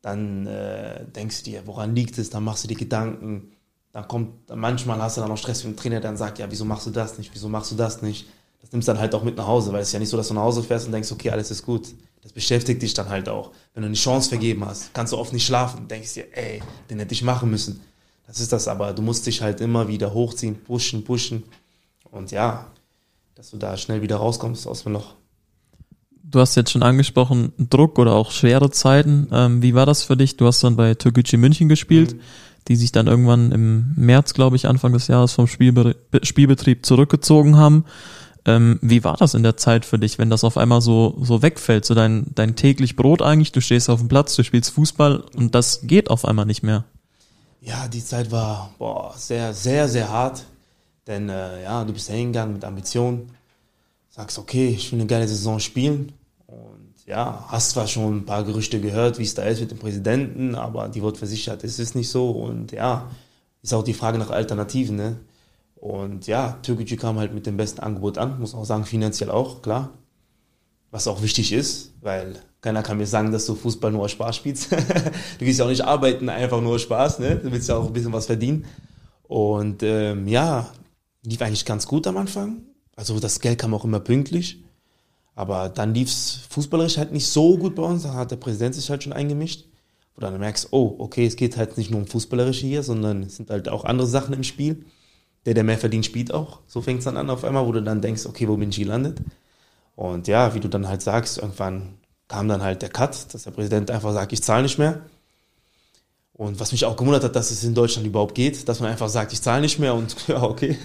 Dann 0.00 0.46
äh, 0.46 1.04
denkst 1.06 1.42
du 1.42 1.50
dir, 1.50 1.66
woran 1.66 1.96
liegt 1.96 2.16
es, 2.18 2.30
dann 2.30 2.44
machst 2.44 2.62
du 2.62 2.68
dir 2.68 2.76
Gedanken, 2.76 3.50
dann 3.90 4.06
kommt, 4.06 4.48
manchmal 4.54 5.02
hast 5.02 5.16
du 5.16 5.22
dann 5.22 5.30
auch 5.32 5.36
Stress 5.36 5.64
mit 5.64 5.74
dem 5.74 5.76
Trainer, 5.76 6.00
der 6.00 6.10
dann 6.10 6.16
sagt, 6.16 6.38
ja, 6.38 6.48
wieso 6.48 6.64
machst 6.64 6.86
du 6.86 6.90
das 6.90 7.18
nicht, 7.18 7.30
wieso 7.34 7.48
machst 7.48 7.72
du 7.72 7.74
das 7.74 8.00
nicht. 8.00 8.28
Das 8.60 8.70
nimmst 8.70 8.86
du 8.86 8.92
dann 8.92 9.00
halt 9.00 9.12
auch 9.16 9.24
mit 9.24 9.36
nach 9.36 9.48
Hause, 9.48 9.72
weil 9.72 9.80
es 9.82 9.88
ist 9.88 9.94
ja 9.94 9.98
nicht 9.98 10.08
so, 10.08 10.16
dass 10.16 10.28
du 10.28 10.34
nach 10.34 10.42
Hause 10.42 10.62
fährst 10.62 10.86
und 10.86 10.92
denkst, 10.92 11.10
okay, 11.10 11.30
alles 11.30 11.50
ist 11.50 11.66
gut. 11.66 11.88
Das 12.22 12.32
beschäftigt 12.32 12.80
dich 12.80 12.94
dann 12.94 13.08
halt 13.08 13.28
auch. 13.28 13.50
Wenn 13.74 13.82
du 13.82 13.86
eine 13.88 13.96
Chance 13.96 14.28
vergeben 14.28 14.64
hast, 14.64 14.94
kannst 14.94 15.12
du 15.12 15.18
oft 15.18 15.32
nicht 15.32 15.46
schlafen, 15.46 15.88
denkst 15.88 16.14
dir, 16.14 16.26
ey, 16.36 16.62
den 16.90 17.00
hätte 17.00 17.14
ich 17.14 17.22
machen 17.22 17.50
müssen. 17.50 17.80
Das 18.28 18.38
ist 18.38 18.52
das, 18.52 18.68
aber 18.68 18.92
du 18.92 19.02
musst 19.02 19.26
dich 19.26 19.42
halt 19.42 19.60
immer 19.60 19.88
wieder 19.88 20.14
hochziehen, 20.14 20.62
pushen, 20.62 21.02
pushen. 21.02 21.42
Und 22.10 22.30
ja, 22.30 22.66
dass 23.34 23.50
du 23.50 23.56
da 23.56 23.76
schnell 23.76 24.02
wieder 24.02 24.16
rauskommst 24.16 24.66
aus 24.66 24.82
dem 24.82 24.92
Loch. 24.92 25.14
Du 26.30 26.40
hast 26.40 26.56
jetzt 26.56 26.72
schon 26.72 26.82
angesprochen, 26.82 27.52
Druck 27.56 27.98
oder 27.98 28.12
auch 28.14 28.32
schwere 28.32 28.70
Zeiten. 28.70 29.28
Ähm, 29.32 29.62
wie 29.62 29.74
war 29.74 29.86
das 29.86 30.02
für 30.02 30.16
dich? 30.16 30.36
Du 30.36 30.46
hast 30.46 30.62
dann 30.62 30.76
bei 30.76 30.94
Türkgücü 30.94 31.38
München 31.38 31.68
gespielt, 31.68 32.14
mhm. 32.14 32.20
die 32.68 32.76
sich 32.76 32.92
dann 32.92 33.06
irgendwann 33.06 33.50
im 33.52 33.94
März, 33.96 34.34
glaube 34.34 34.56
ich, 34.56 34.66
Anfang 34.66 34.92
des 34.92 35.06
Jahres 35.06 35.32
vom 35.32 35.46
Spielbe 35.46 35.96
Spielbetrieb 36.22 36.84
zurückgezogen 36.84 37.56
haben. 37.56 37.84
Ähm, 38.44 38.78
wie 38.82 39.04
war 39.04 39.16
das 39.16 39.34
in 39.34 39.42
der 39.42 39.56
Zeit 39.56 39.84
für 39.84 39.98
dich, 39.98 40.18
wenn 40.18 40.30
das 40.30 40.44
auf 40.44 40.58
einmal 40.58 40.80
so, 40.80 41.18
so 41.22 41.42
wegfällt? 41.42 41.84
So 41.84 41.94
dein, 41.94 42.26
dein 42.34 42.56
täglich 42.56 42.96
Brot 42.96 43.22
eigentlich, 43.22 43.52
du 43.52 43.60
stehst 43.60 43.88
auf 43.88 44.00
dem 44.00 44.08
Platz, 44.08 44.36
du 44.36 44.42
spielst 44.42 44.70
Fußball 44.70 45.24
und 45.36 45.54
das 45.54 45.82
geht 45.82 46.10
auf 46.10 46.24
einmal 46.24 46.46
nicht 46.46 46.62
mehr. 46.62 46.84
Ja, 47.60 47.88
die 47.88 48.04
Zeit 48.04 48.30
war 48.30 48.70
boah, 48.78 49.14
sehr, 49.16 49.54
sehr, 49.54 49.88
sehr 49.88 50.10
hart. 50.10 50.44
Denn 51.08 51.30
äh, 51.30 51.62
ja, 51.64 51.84
du 51.84 51.92
bist 51.92 52.10
da 52.10 52.12
hingegangen 52.12 52.52
mit 52.52 52.64
Ambitionen, 52.64 53.30
sagst, 54.10 54.38
okay, 54.38 54.68
ich 54.68 54.92
will 54.92 55.00
eine 55.00 55.08
geile 55.08 55.26
Saison 55.26 55.58
spielen. 55.58 56.12
Und 56.46 56.94
ja, 57.06 57.46
hast 57.48 57.70
zwar 57.70 57.88
schon 57.88 58.18
ein 58.18 58.26
paar 58.26 58.44
Gerüchte 58.44 58.78
gehört, 58.78 59.18
wie 59.18 59.22
es 59.22 59.34
da 59.34 59.42
ist 59.44 59.60
mit 59.60 59.70
dem 59.70 59.78
Präsidenten, 59.78 60.54
aber 60.54 60.88
die 60.88 61.02
wird 61.02 61.16
versichert, 61.16 61.64
es 61.64 61.78
ist 61.78 61.94
nicht 61.94 62.10
so. 62.10 62.30
Und 62.30 62.72
ja, 62.72 63.10
ist 63.62 63.72
auch 63.72 63.82
die 63.82 63.94
Frage 63.94 64.18
nach 64.18 64.30
Alternativen. 64.30 64.96
Ne? 64.96 65.16
Und 65.76 66.26
ja, 66.26 66.58
Türkgücü 66.62 66.96
kam 66.96 67.18
halt 67.18 67.32
mit 67.32 67.46
dem 67.46 67.56
besten 67.56 67.80
Angebot 67.80 68.18
an, 68.18 68.38
muss 68.38 68.54
auch 68.54 68.66
sagen, 68.66 68.84
finanziell 68.84 69.30
auch, 69.30 69.62
klar. 69.62 69.90
Was 70.90 71.06
auch 71.06 71.22
wichtig 71.22 71.52
ist, 71.52 71.92
weil 72.00 72.36
keiner 72.60 72.82
kann 72.82 72.96
mir 72.96 73.06
sagen, 73.06 73.30
dass 73.30 73.46
du 73.46 73.54
Fußball 73.54 73.92
nur 73.92 74.02
aus 74.02 74.10
Spaß 74.12 74.36
spielst. 74.36 74.72
du 75.38 75.44
gehst 75.44 75.58
ja 75.58 75.64
auch 75.64 75.70
nicht 75.70 75.84
arbeiten, 75.84 76.28
einfach 76.28 76.60
nur 76.60 76.74
aus 76.74 76.82
Spaß, 76.82 77.18
ne? 77.18 77.36
Du 77.36 77.52
willst 77.52 77.68
ja 77.68 77.76
auch 77.76 77.86
ein 77.86 77.92
bisschen 77.92 78.12
was 78.12 78.26
verdienen. 78.26 78.64
Und 79.24 79.82
ähm, 79.82 80.26
ja, 80.26 80.66
lief 81.22 81.42
eigentlich 81.42 81.64
ganz 81.64 81.86
gut 81.86 82.06
am 82.06 82.16
Anfang. 82.16 82.62
Also 82.96 83.18
das 83.20 83.40
Geld 83.40 83.58
kam 83.58 83.74
auch 83.74 83.84
immer 83.84 84.00
pünktlich. 84.00 84.64
Aber 85.34 85.68
dann 85.68 85.94
lief 85.94 86.08
es 86.08 86.40
fußballerisch 86.50 86.98
halt 86.98 87.12
nicht 87.12 87.28
so 87.28 87.56
gut 87.56 87.76
bei 87.76 87.82
uns. 87.82 88.02
Da 88.02 88.14
hat 88.14 88.32
der 88.32 88.36
Präsident 88.36 88.74
sich 88.74 88.90
halt 88.90 89.04
schon 89.04 89.12
eingemischt. 89.12 89.66
Wo 90.14 90.20
dann 90.20 90.36
merkst, 90.38 90.68
oh, 90.72 90.96
okay, 90.98 91.26
es 91.26 91.36
geht 91.36 91.56
halt 91.56 91.78
nicht 91.78 91.92
nur 91.92 92.00
um 92.00 92.06
Fußballerische 92.08 92.66
hier, 92.66 92.82
sondern 92.82 93.22
es 93.22 93.36
sind 93.36 93.50
halt 93.50 93.68
auch 93.68 93.84
andere 93.84 94.08
Sachen 94.08 94.34
im 94.34 94.42
Spiel. 94.42 94.84
Der, 95.46 95.54
der 95.54 95.62
mehr 95.62 95.78
verdient, 95.78 96.04
spielt 96.04 96.34
auch. 96.34 96.60
So 96.66 96.82
fängt 96.82 96.98
es 96.98 97.04
dann 97.04 97.16
an 97.16 97.30
auf 97.30 97.44
einmal, 97.44 97.66
wo 97.66 97.72
du 97.72 97.82
dann 97.82 98.02
denkst, 98.02 98.26
okay, 98.26 98.48
wo 98.48 98.56
bin 98.56 98.70
ich 98.70 98.78
gelandet? 98.78 99.22
Und 99.94 100.26
ja, 100.26 100.54
wie 100.54 100.60
du 100.60 100.68
dann 100.68 100.88
halt 100.88 101.02
sagst, 101.02 101.38
irgendwann 101.38 101.98
kam 102.26 102.48
dann 102.48 102.62
halt 102.62 102.82
der 102.82 102.88
Cut, 102.88 103.32
dass 103.32 103.44
der 103.44 103.52
Präsident 103.52 103.90
einfach 103.90 104.12
sagt, 104.12 104.32
ich 104.32 104.42
zahle 104.42 104.64
nicht 104.64 104.78
mehr. 104.78 105.02
Und 106.38 106.60
was 106.60 106.70
mich 106.70 106.84
auch 106.84 106.96
gewundert 106.96 107.24
hat, 107.24 107.34
dass 107.34 107.50
es 107.50 107.64
in 107.64 107.74
Deutschland 107.74 108.06
überhaupt 108.06 108.36
geht, 108.36 108.68
dass 108.68 108.78
man 108.78 108.92
einfach 108.92 109.08
sagt, 109.08 109.32
ich 109.32 109.42
zahle 109.42 109.60
nicht 109.60 109.80
mehr 109.80 109.92
und 109.92 110.14
ja, 110.28 110.40
okay. 110.40 110.78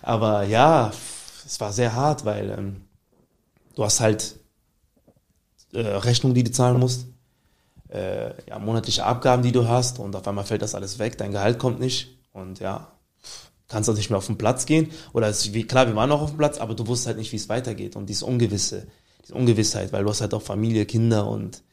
Aber 0.00 0.44
ja, 0.44 0.92
es 1.44 1.58
war 1.58 1.72
sehr 1.72 1.92
hart, 1.92 2.24
weil 2.24 2.50
ähm, 2.56 2.76
du 3.74 3.84
hast 3.84 3.98
halt 3.98 4.36
äh, 5.72 5.80
Rechnungen, 5.80 6.36
die 6.36 6.44
du 6.44 6.52
zahlen 6.52 6.78
musst, 6.78 7.08
äh, 7.88 8.28
ja, 8.48 8.60
monatliche 8.60 9.04
Abgaben, 9.04 9.42
die 9.42 9.50
du 9.50 9.66
hast 9.66 9.98
und 9.98 10.14
auf 10.14 10.28
einmal 10.28 10.44
fällt 10.44 10.62
das 10.62 10.76
alles 10.76 11.00
weg, 11.00 11.18
dein 11.18 11.32
Gehalt 11.32 11.58
kommt 11.58 11.80
nicht 11.80 12.16
und 12.32 12.60
ja, 12.60 12.92
kannst 13.66 13.88
du 13.88 13.92
nicht 13.92 14.10
mehr 14.10 14.18
auf 14.18 14.26
den 14.26 14.38
Platz 14.38 14.66
gehen. 14.66 14.92
Oder 15.12 15.26
es, 15.26 15.52
wie, 15.52 15.64
klar, 15.66 15.88
wir 15.88 15.96
waren 15.96 16.10
noch 16.10 16.22
auf 16.22 16.30
dem 16.30 16.38
Platz, 16.38 16.58
aber 16.58 16.74
du 16.74 16.86
wusstest 16.86 17.08
halt 17.08 17.18
nicht, 17.18 17.32
wie 17.32 17.36
es 17.36 17.48
weitergeht 17.48 17.96
und 17.96 18.06
dieses 18.06 18.22
Ungewisse, 18.22 18.86
diese 19.24 19.34
Ungewissheit, 19.34 19.92
weil 19.92 20.04
du 20.04 20.10
hast 20.10 20.20
halt 20.20 20.32
auch 20.32 20.42
Familie, 20.42 20.86
Kinder 20.86 21.26
und 21.26 21.64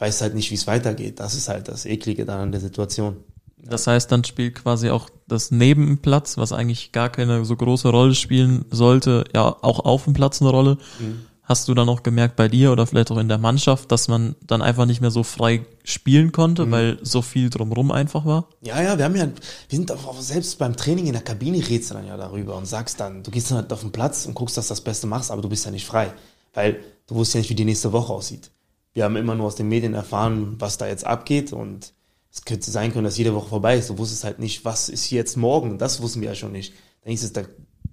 weiß 0.00 0.22
halt 0.22 0.34
nicht, 0.34 0.50
wie 0.50 0.54
es 0.54 0.66
weitergeht. 0.66 1.20
Das 1.20 1.34
ist 1.34 1.48
halt 1.48 1.68
das 1.68 1.86
Eklige 1.86 2.24
dann 2.24 2.40
an 2.40 2.52
der 2.52 2.60
Situation. 2.60 3.16
Das 3.62 3.86
heißt, 3.86 4.10
dann 4.10 4.24
spielt 4.24 4.54
quasi 4.54 4.88
auch 4.88 5.10
das 5.28 5.50
Nebenplatz, 5.50 6.38
was 6.38 6.52
eigentlich 6.52 6.92
gar 6.92 7.10
keine 7.10 7.44
so 7.44 7.56
große 7.56 7.88
Rolle 7.88 8.14
spielen 8.14 8.64
sollte, 8.70 9.24
ja 9.34 9.54
auch 9.60 9.80
auf 9.80 10.04
dem 10.04 10.14
Platz 10.14 10.40
eine 10.40 10.50
Rolle. 10.50 10.78
Mhm. 10.98 11.26
Hast 11.42 11.68
du 11.68 11.74
dann 11.74 11.88
auch 11.88 12.02
gemerkt 12.02 12.36
bei 12.36 12.48
dir 12.48 12.70
oder 12.70 12.86
vielleicht 12.86 13.10
auch 13.10 13.18
in 13.18 13.28
der 13.28 13.36
Mannschaft, 13.36 13.90
dass 13.90 14.06
man 14.08 14.36
dann 14.46 14.62
einfach 14.62 14.86
nicht 14.86 15.00
mehr 15.00 15.10
so 15.10 15.24
frei 15.24 15.66
spielen 15.84 16.32
konnte, 16.32 16.64
mhm. 16.64 16.70
weil 16.70 16.98
so 17.02 17.20
viel 17.22 17.50
drumrum 17.50 17.90
einfach 17.90 18.24
war? 18.24 18.48
Ja, 18.62 18.80
ja, 18.80 18.96
wir 18.96 19.04
haben 19.04 19.16
ja, 19.16 19.26
wir 19.26 19.76
sind 19.76 19.92
auch 19.92 20.20
selbst 20.20 20.58
beim 20.58 20.76
Training 20.76 21.08
in 21.08 21.12
der 21.12 21.22
Kabine 21.22 21.58
redest 21.58 21.90
du 21.90 21.94
dann 21.94 22.06
ja 22.06 22.16
darüber 22.16 22.56
und 22.56 22.66
sagst 22.66 23.00
dann, 23.00 23.22
du 23.22 23.30
gehst 23.30 23.50
dann 23.50 23.58
halt 23.58 23.72
auf 23.72 23.80
den 23.80 23.92
Platz 23.92 24.24
und 24.26 24.34
guckst, 24.34 24.56
dass 24.56 24.68
du 24.68 24.72
das 24.72 24.80
Beste 24.80 25.06
machst, 25.06 25.30
aber 25.30 25.42
du 25.42 25.48
bist 25.48 25.64
ja 25.64 25.70
nicht 25.70 25.86
frei, 25.86 26.12
weil 26.54 26.80
du 27.08 27.16
wusstest 27.16 27.34
ja 27.34 27.40
nicht, 27.40 27.50
wie 27.50 27.56
die 27.56 27.64
nächste 27.64 27.92
Woche 27.92 28.12
aussieht 28.12 28.50
wir 28.92 29.04
haben 29.04 29.16
immer 29.16 29.34
nur 29.34 29.46
aus 29.46 29.56
den 29.56 29.68
Medien 29.68 29.94
erfahren, 29.94 30.56
was 30.58 30.78
da 30.78 30.86
jetzt 30.86 31.06
abgeht 31.06 31.52
und 31.52 31.92
es 32.32 32.44
könnte 32.44 32.70
sein 32.70 32.92
können, 32.92 33.04
dass 33.04 33.18
jede 33.18 33.34
Woche 33.34 33.48
vorbei 33.48 33.76
ist. 33.76 33.90
Du 33.90 33.98
wusstest 33.98 34.24
halt 34.24 34.38
nicht, 34.38 34.64
was 34.64 34.88
ist 34.88 35.10
jetzt 35.10 35.36
morgen. 35.36 35.78
Das 35.78 36.00
wussten 36.00 36.20
wir 36.20 36.28
ja 36.28 36.34
schon 36.34 36.52
nicht. 36.52 36.74
Dann 37.02 37.10
hieß 37.10 37.24
es, 37.24 37.32
da, 37.32 37.42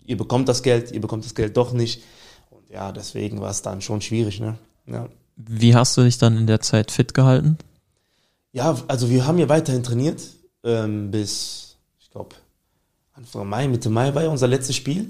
ihr 0.06 0.18
bekommt 0.18 0.48
das 0.48 0.62
Geld, 0.62 0.92
ihr 0.92 1.02
bekommt 1.02 1.26
das 1.26 1.34
Geld 1.34 1.58
doch 1.58 1.74
nicht. 1.74 2.04
Und 2.52 2.70
ja, 2.70 2.92
deswegen 2.92 3.42
war 3.42 3.50
es 3.50 3.62
dann 3.64 3.82
schon 3.82 4.02
schwierig. 4.02 4.40
Ne? 4.40 4.58
Ja. 4.86 5.10
Wie 5.36 5.76
hast 5.76 5.98
du 5.98 6.04
dich 6.04 6.18
dann 6.18 6.38
in 6.38 6.48
der 6.48 6.62
Zeit 6.62 6.92
fit 6.92 7.14
gehalten? 7.14 7.58
Ja, 8.52 8.78
also 8.88 9.10
wir 9.10 9.26
haben 9.26 9.38
ja 9.38 9.50
weiterhin 9.50 9.84
trainiert 9.84 10.22
ähm, 10.64 11.12
bis, 11.12 11.78
ich 12.00 12.10
glaube, 12.10 12.36
Anfang 13.14 13.48
Mai, 13.50 13.68
Mitte 13.68 13.90
Mai 13.90 14.14
war 14.14 14.24
ja 14.24 14.30
unser 14.30 14.48
letztes 14.48 14.76
Spiel. 14.76 15.10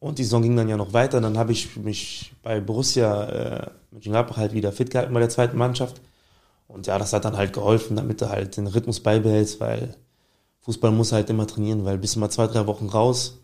Und 0.00 0.18
die 0.18 0.24
Saison 0.24 0.42
ging 0.42 0.56
dann 0.56 0.68
ja 0.68 0.76
noch 0.76 0.92
weiter. 0.94 1.20
Dann 1.20 1.38
habe 1.38 1.52
ich 1.52 1.76
mich 1.76 2.32
bei 2.42 2.60
Borussia 2.60 3.24
äh, 3.24 3.70
Mönchengladbach 3.90 4.38
halt 4.38 4.54
wieder 4.54 4.72
fit 4.72 4.90
gehalten 4.90 5.12
bei 5.12 5.20
der 5.20 5.28
zweiten 5.28 5.58
Mannschaft. 5.58 6.00
Und 6.68 6.86
ja, 6.86 6.98
das 6.98 7.12
hat 7.12 7.24
dann 7.24 7.36
halt 7.36 7.52
geholfen, 7.52 7.96
damit 7.96 8.20
du 8.20 8.30
halt 8.30 8.56
den 8.56 8.66
Rhythmus 8.66 9.00
beibehältst, 9.00 9.60
weil 9.60 9.94
Fußball 10.60 10.90
muss 10.90 11.12
halt 11.12 11.28
immer 11.28 11.46
trainieren, 11.46 11.84
weil 11.84 11.98
bist 11.98 12.16
du 12.16 12.20
mal 12.20 12.30
zwei, 12.30 12.46
drei 12.46 12.66
Wochen 12.66 12.86
raus, 12.86 13.38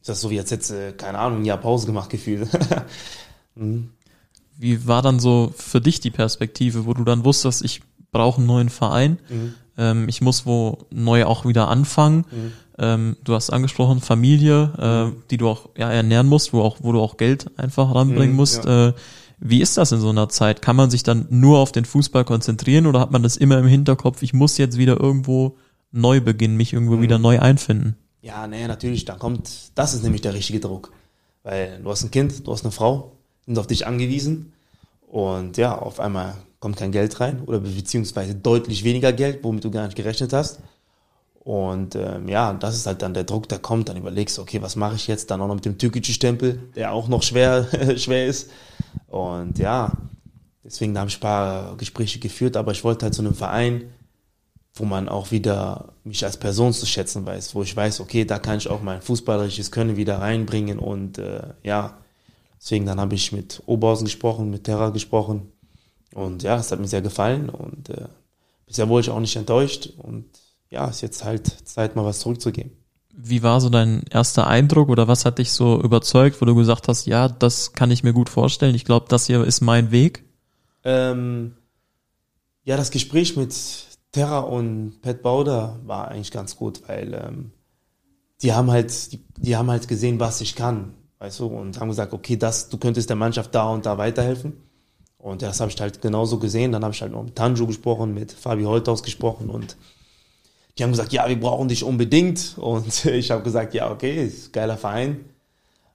ist 0.00 0.08
das 0.08 0.20
so 0.20 0.30
wie 0.30 0.38
als 0.38 0.50
hättest 0.50 0.70
du, 0.70 0.92
keine 0.92 1.18
Ahnung, 1.18 1.40
ein 1.40 1.44
Jahr 1.44 1.58
Pause 1.58 1.86
gemacht 1.86 2.10
gefühlt. 2.10 2.48
mhm. 3.54 3.90
Wie 4.56 4.86
war 4.86 5.02
dann 5.02 5.18
so 5.18 5.52
für 5.56 5.80
dich 5.80 6.00
die 6.00 6.10
Perspektive, 6.10 6.86
wo 6.86 6.94
du 6.94 7.04
dann 7.04 7.24
wusstest, 7.24 7.62
ich 7.62 7.82
brauche 8.12 8.38
einen 8.38 8.46
neuen 8.46 8.68
Verein, 8.68 9.18
mhm. 9.28 9.54
ähm, 9.76 10.08
ich 10.08 10.20
muss 10.20 10.46
wo 10.46 10.86
neu 10.90 11.24
auch 11.24 11.44
wieder 11.44 11.68
anfangen. 11.68 12.24
Mhm. 12.30 12.52
Ähm, 12.78 13.16
du 13.24 13.34
hast 13.34 13.50
angesprochen 13.50 14.00
Familie, 14.00 14.72
äh, 14.78 15.04
mhm. 15.04 15.22
die 15.30 15.36
du 15.36 15.48
auch 15.48 15.70
ja, 15.76 15.90
ernähren 15.90 16.28
musst, 16.28 16.52
wo 16.52 16.62
auch 16.62 16.78
wo 16.80 16.92
du 16.92 17.00
auch 17.00 17.16
Geld 17.16 17.50
einfach 17.58 17.94
ranbringen 17.94 18.30
mhm, 18.30 18.36
musst. 18.36 18.64
Ja. 18.64 18.88
Äh, 18.88 18.92
wie 19.40 19.60
ist 19.60 19.76
das 19.76 19.92
in 19.92 20.00
so 20.00 20.08
einer 20.08 20.28
Zeit? 20.28 20.62
Kann 20.62 20.76
man 20.76 20.90
sich 20.90 21.02
dann 21.02 21.26
nur 21.30 21.58
auf 21.58 21.72
den 21.72 21.84
Fußball 21.84 22.24
konzentrieren 22.24 22.86
oder 22.86 23.00
hat 23.00 23.12
man 23.12 23.22
das 23.22 23.36
immer 23.36 23.58
im 23.58 23.66
Hinterkopf, 23.66 24.22
ich 24.22 24.32
muss 24.32 24.58
jetzt 24.58 24.78
wieder 24.78 24.98
irgendwo 24.98 25.56
neu 25.92 26.20
beginnen, 26.20 26.56
mich 26.56 26.72
irgendwo 26.72 26.96
mhm. 26.96 27.02
wieder 27.02 27.18
neu 27.18 27.38
einfinden? 27.38 27.96
Ja, 28.20 28.46
nee, 28.46 28.66
natürlich, 28.66 29.04
dann 29.04 29.18
kommt, 29.18 29.48
das 29.76 29.94
ist 29.94 30.02
nämlich 30.02 30.22
der 30.22 30.34
richtige 30.34 30.60
Druck. 30.60 30.92
Weil 31.44 31.80
du 31.82 31.88
hast 31.90 32.02
ein 32.02 32.10
Kind, 32.10 32.46
du 32.46 32.52
hast 32.52 32.64
eine 32.64 32.72
Frau, 32.72 33.12
sind 33.46 33.58
auf 33.58 33.68
dich 33.68 33.86
angewiesen 33.86 34.52
und 35.06 35.56
ja, 35.56 35.78
auf 35.78 36.00
einmal 36.00 36.34
kommt 36.60 36.76
kein 36.76 36.92
Geld 36.92 37.20
rein 37.20 37.42
oder 37.46 37.60
beziehungsweise 37.60 38.34
deutlich 38.34 38.82
weniger 38.84 39.12
Geld, 39.12 39.44
womit 39.44 39.64
du 39.64 39.70
gar 39.70 39.84
nicht 39.86 39.96
gerechnet 39.96 40.32
hast. 40.32 40.60
Und 41.48 41.94
ähm, 41.94 42.28
ja, 42.28 42.52
das 42.52 42.76
ist 42.76 42.86
halt 42.86 43.00
dann 43.00 43.14
der 43.14 43.24
Druck, 43.24 43.48
der 43.48 43.58
kommt. 43.58 43.88
Dann 43.88 43.96
überlegst 43.96 44.36
du, 44.36 44.42
okay, 44.42 44.60
was 44.60 44.76
mache 44.76 44.96
ich 44.96 45.06
jetzt? 45.06 45.30
Dann 45.30 45.40
auch 45.40 45.48
noch 45.48 45.54
mit 45.54 45.64
dem 45.64 45.78
türkischen 45.78 46.12
Stempel, 46.12 46.60
der 46.76 46.92
auch 46.92 47.08
noch 47.08 47.22
schwer, 47.22 47.66
schwer 47.96 48.26
ist. 48.26 48.50
Und 49.06 49.58
ja, 49.58 49.92
deswegen 50.62 50.98
habe 50.98 51.08
ich 51.08 51.16
ein 51.16 51.20
paar 51.20 51.74
Gespräche 51.78 52.18
geführt, 52.18 52.54
aber 52.54 52.72
ich 52.72 52.84
wollte 52.84 53.06
halt 53.06 53.14
zu 53.14 53.22
einem 53.22 53.32
Verein, 53.32 53.84
wo 54.74 54.84
man 54.84 55.08
auch 55.08 55.30
wieder 55.30 55.94
mich 56.04 56.22
als 56.22 56.36
Person 56.36 56.74
zu 56.74 56.84
schätzen 56.84 57.24
weiß, 57.24 57.54
wo 57.54 57.62
ich 57.62 57.74
weiß, 57.74 58.00
okay, 58.00 58.26
da 58.26 58.38
kann 58.38 58.58
ich 58.58 58.68
auch 58.68 58.82
mein 58.82 59.00
fußballerisches 59.00 59.70
Können 59.70 59.96
wieder 59.96 60.18
reinbringen 60.18 60.78
und 60.78 61.16
äh, 61.16 61.54
ja, 61.62 61.96
deswegen 62.60 62.84
dann 62.84 63.00
habe 63.00 63.14
ich 63.14 63.32
mit 63.32 63.62
Oberhausen 63.64 64.04
gesprochen, 64.04 64.50
mit 64.50 64.64
Terra 64.64 64.90
gesprochen 64.90 65.50
und 66.12 66.42
ja, 66.42 66.56
es 66.56 66.70
hat 66.70 66.78
mir 66.78 66.88
sehr 66.88 67.00
gefallen 67.00 67.48
und 67.48 67.88
äh, 67.88 68.04
bisher 68.66 68.90
wurde 68.90 69.00
ich 69.00 69.10
auch 69.10 69.20
nicht 69.20 69.36
enttäuscht 69.36 69.94
und 69.96 70.26
ja, 70.70 70.86
ist 70.86 71.00
jetzt 71.00 71.24
halt 71.24 71.46
Zeit, 71.46 71.96
mal 71.96 72.04
was 72.04 72.20
zurückzugeben. 72.20 72.72
Wie 73.12 73.42
war 73.42 73.60
so 73.60 73.68
dein 73.68 74.04
erster 74.10 74.46
Eindruck 74.46 74.88
oder 74.88 75.08
was 75.08 75.24
hat 75.24 75.38
dich 75.38 75.50
so 75.50 75.80
überzeugt, 75.82 76.40
wo 76.40 76.44
du 76.44 76.54
gesagt 76.54 76.86
hast, 76.88 77.06
ja, 77.06 77.28
das 77.28 77.72
kann 77.72 77.90
ich 77.90 78.04
mir 78.04 78.12
gut 78.12 78.28
vorstellen, 78.28 78.74
ich 78.74 78.84
glaube, 78.84 79.06
das 79.08 79.26
hier 79.26 79.44
ist 79.44 79.60
mein 79.60 79.90
Weg? 79.90 80.24
Ähm, 80.84 81.56
ja, 82.62 82.76
das 82.76 82.90
Gespräch 82.90 83.36
mit 83.36 83.54
Terra 84.12 84.38
und 84.38 85.00
Pat 85.02 85.22
Bauder 85.22 85.80
war 85.84 86.08
eigentlich 86.08 86.30
ganz 86.30 86.56
gut, 86.56 86.82
weil 86.86 87.12
ähm, 87.14 87.50
die 88.42 88.52
haben 88.52 88.70
halt, 88.70 89.12
die, 89.12 89.24
die 89.36 89.56
haben 89.56 89.70
halt 89.70 89.88
gesehen, 89.88 90.20
was 90.20 90.40
ich 90.40 90.54
kann, 90.54 90.94
weißt 91.18 91.40
du, 91.40 91.46
und 91.46 91.80
haben 91.80 91.88
gesagt, 91.88 92.12
okay, 92.12 92.36
das, 92.36 92.68
du 92.68 92.78
könntest 92.78 93.08
der 93.08 93.16
Mannschaft 93.16 93.54
da 93.54 93.68
und 93.68 93.84
da 93.84 93.98
weiterhelfen. 93.98 94.52
Und 95.18 95.42
das 95.42 95.58
habe 95.60 95.70
ich 95.70 95.80
halt 95.80 96.00
genauso 96.00 96.38
gesehen. 96.38 96.70
Dann 96.70 96.84
habe 96.84 96.94
ich 96.94 97.02
halt 97.02 97.10
noch 97.12 97.24
mit 97.24 97.34
Tanju 97.34 97.66
gesprochen, 97.66 98.14
mit 98.14 98.30
Fabi 98.30 98.62
Holthaus 98.62 99.02
gesprochen 99.02 99.50
und 99.50 99.76
die 100.78 100.84
haben 100.84 100.92
gesagt, 100.92 101.12
ja, 101.12 101.28
wir 101.28 101.38
brauchen 101.38 101.68
dich 101.68 101.82
unbedingt. 101.82 102.56
Und 102.56 103.04
ich 103.04 103.30
habe 103.30 103.42
gesagt, 103.42 103.74
ja, 103.74 103.90
okay, 103.90 104.26
ist 104.26 104.52
geiler 104.52 104.76
Verein 104.76 105.24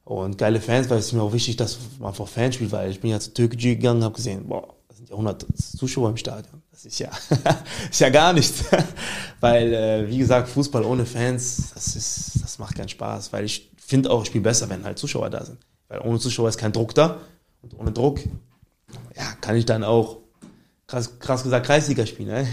und 0.04 0.38
geile 0.38 0.60
Fans, 0.60 0.90
weil 0.90 0.98
es 0.98 1.08
ist 1.08 1.14
mir 1.14 1.22
auch 1.22 1.34
wichtig, 1.34 1.56
dass 1.56 1.78
man 2.00 2.14
vor 2.14 2.28
Fans 2.28 2.56
spielt, 2.56 2.72
weil 2.72 2.92
ich 2.92 3.00
bin 3.00 3.12
ja 3.12 3.20
zu 3.20 3.34
Türkei 3.34 3.76
gegangen, 3.76 4.04
habe 4.04 4.16
gesehen, 4.16 4.48
boah, 4.48 4.68
da 4.90 4.96
sind 4.96 5.10
ja 5.10 5.16
100 5.16 5.46
Zuschauer 5.78 6.10
im 6.10 6.18
Stadion. 6.18 6.62
Das 6.72 6.86
ist 6.86 7.00
ja, 7.00 7.10
ist 7.90 8.02
ja 8.02 8.10
gar 8.10 8.34
nichts. 8.34 8.66
weil, 9.40 9.74
äh, 9.74 10.10
wie 10.10 10.18
gesagt, 10.18 10.50
Fußball 10.50 10.84
ohne 10.84 11.06
Fans, 11.06 11.72
das 11.74 11.96
ist, 11.96 12.44
das 12.44 12.60
macht 12.60 12.76
keinen 12.76 12.90
Spaß, 12.90 13.32
weil 13.32 13.46
ich 13.46 13.72
finde 13.78 14.12
auch, 14.12 14.24
ich 14.24 14.28
spiele 14.28 14.44
besser, 14.44 14.70
wenn 14.70 14.84
halt 14.84 15.00
Zuschauer 15.00 15.30
da 15.30 15.46
sind. 15.46 15.60
Weil 15.88 16.02
ohne 16.02 16.20
Zuschauer 16.20 16.50
ist 16.50 16.58
kein 16.58 16.74
Druck 16.74 16.94
da. 16.94 17.22
Und 17.62 17.80
ohne 17.80 17.92
Druck, 17.94 18.20
ja, 19.16 19.24
kann 19.40 19.56
ich 19.56 19.66
dann 19.66 19.86
auch, 19.86 20.18
krass, 20.88 21.18
krass 21.20 21.44
gesagt, 21.44 21.66
Kreisliga 21.66 22.06
spielen. 22.06 22.30
Ne? 22.30 22.48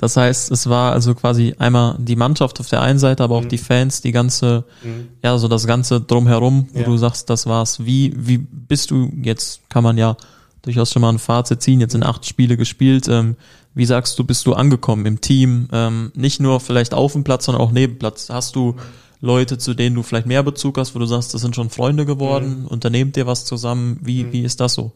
Das 0.00 0.16
heißt, 0.16 0.50
es 0.50 0.66
war 0.66 0.92
also 0.92 1.14
quasi 1.14 1.54
einmal 1.58 1.94
die 1.98 2.16
Mannschaft 2.16 2.58
auf 2.58 2.68
der 2.68 2.80
einen 2.80 2.98
Seite, 2.98 3.22
aber 3.22 3.36
auch 3.36 3.44
mhm. 3.44 3.50
die 3.50 3.58
Fans, 3.58 4.00
die 4.00 4.12
ganze, 4.12 4.64
mhm. 4.82 5.08
ja, 5.22 5.36
so 5.36 5.46
das 5.46 5.66
ganze 5.66 6.00
drumherum, 6.00 6.68
wo 6.72 6.78
ja. 6.78 6.84
du 6.86 6.96
sagst, 6.96 7.28
das 7.28 7.46
war's. 7.46 7.84
Wie, 7.84 8.14
wie 8.16 8.38
bist 8.38 8.90
du, 8.90 9.12
jetzt 9.20 9.60
kann 9.68 9.84
man 9.84 9.98
ja 9.98 10.16
durchaus 10.62 10.90
schon 10.90 11.02
mal 11.02 11.10
ein 11.10 11.18
Fazit 11.18 11.60
ziehen, 11.60 11.80
jetzt 11.80 11.94
in 11.94 12.02
acht 12.02 12.24
Spiele 12.24 12.56
gespielt, 12.56 13.08
ähm, 13.08 13.36
wie 13.74 13.84
sagst 13.84 14.18
du, 14.18 14.24
bist 14.24 14.46
du 14.46 14.54
angekommen 14.54 15.04
im 15.04 15.20
Team? 15.20 15.68
Ähm, 15.70 16.12
nicht 16.14 16.40
nur 16.40 16.60
vielleicht 16.60 16.94
auf 16.94 17.12
dem 17.12 17.22
Platz, 17.22 17.44
sondern 17.44 17.62
auch 17.62 17.70
neben 17.70 17.98
Platz. 17.98 18.30
Hast 18.30 18.56
du 18.56 18.76
Leute, 19.20 19.58
zu 19.58 19.74
denen 19.74 19.96
du 19.96 20.02
vielleicht 20.02 20.26
mehr 20.26 20.42
Bezug 20.42 20.78
hast, 20.78 20.94
wo 20.94 20.98
du 20.98 21.04
sagst, 21.04 21.34
das 21.34 21.42
sind 21.42 21.54
schon 21.54 21.68
Freunde 21.68 22.06
geworden, 22.06 22.62
mhm. 22.62 22.68
unternehmt 22.68 23.18
ihr 23.18 23.26
was 23.26 23.44
zusammen? 23.44 24.00
Wie, 24.02 24.24
mhm. 24.24 24.32
wie 24.32 24.42
ist 24.44 24.60
das 24.60 24.72
so? 24.72 24.92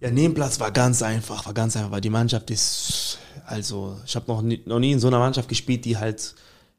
Ja, 0.00 0.10
Nebenplatz 0.10 0.58
war 0.58 0.72
ganz 0.72 1.02
einfach, 1.02 1.46
war 1.46 1.54
ganz 1.54 1.76
einfach, 1.76 1.92
weil 1.92 2.00
die 2.00 2.10
Mannschaft 2.10 2.50
ist 2.50 3.20
also 3.46 3.98
ich 4.06 4.16
habe 4.16 4.26
noch 4.28 4.42
nie, 4.42 4.62
noch 4.64 4.78
nie 4.78 4.92
in 4.92 5.00
so 5.00 5.08
einer 5.08 5.18
Mannschaft 5.18 5.48
gespielt, 5.48 5.84
die 5.84 5.96
halt 5.96 6.34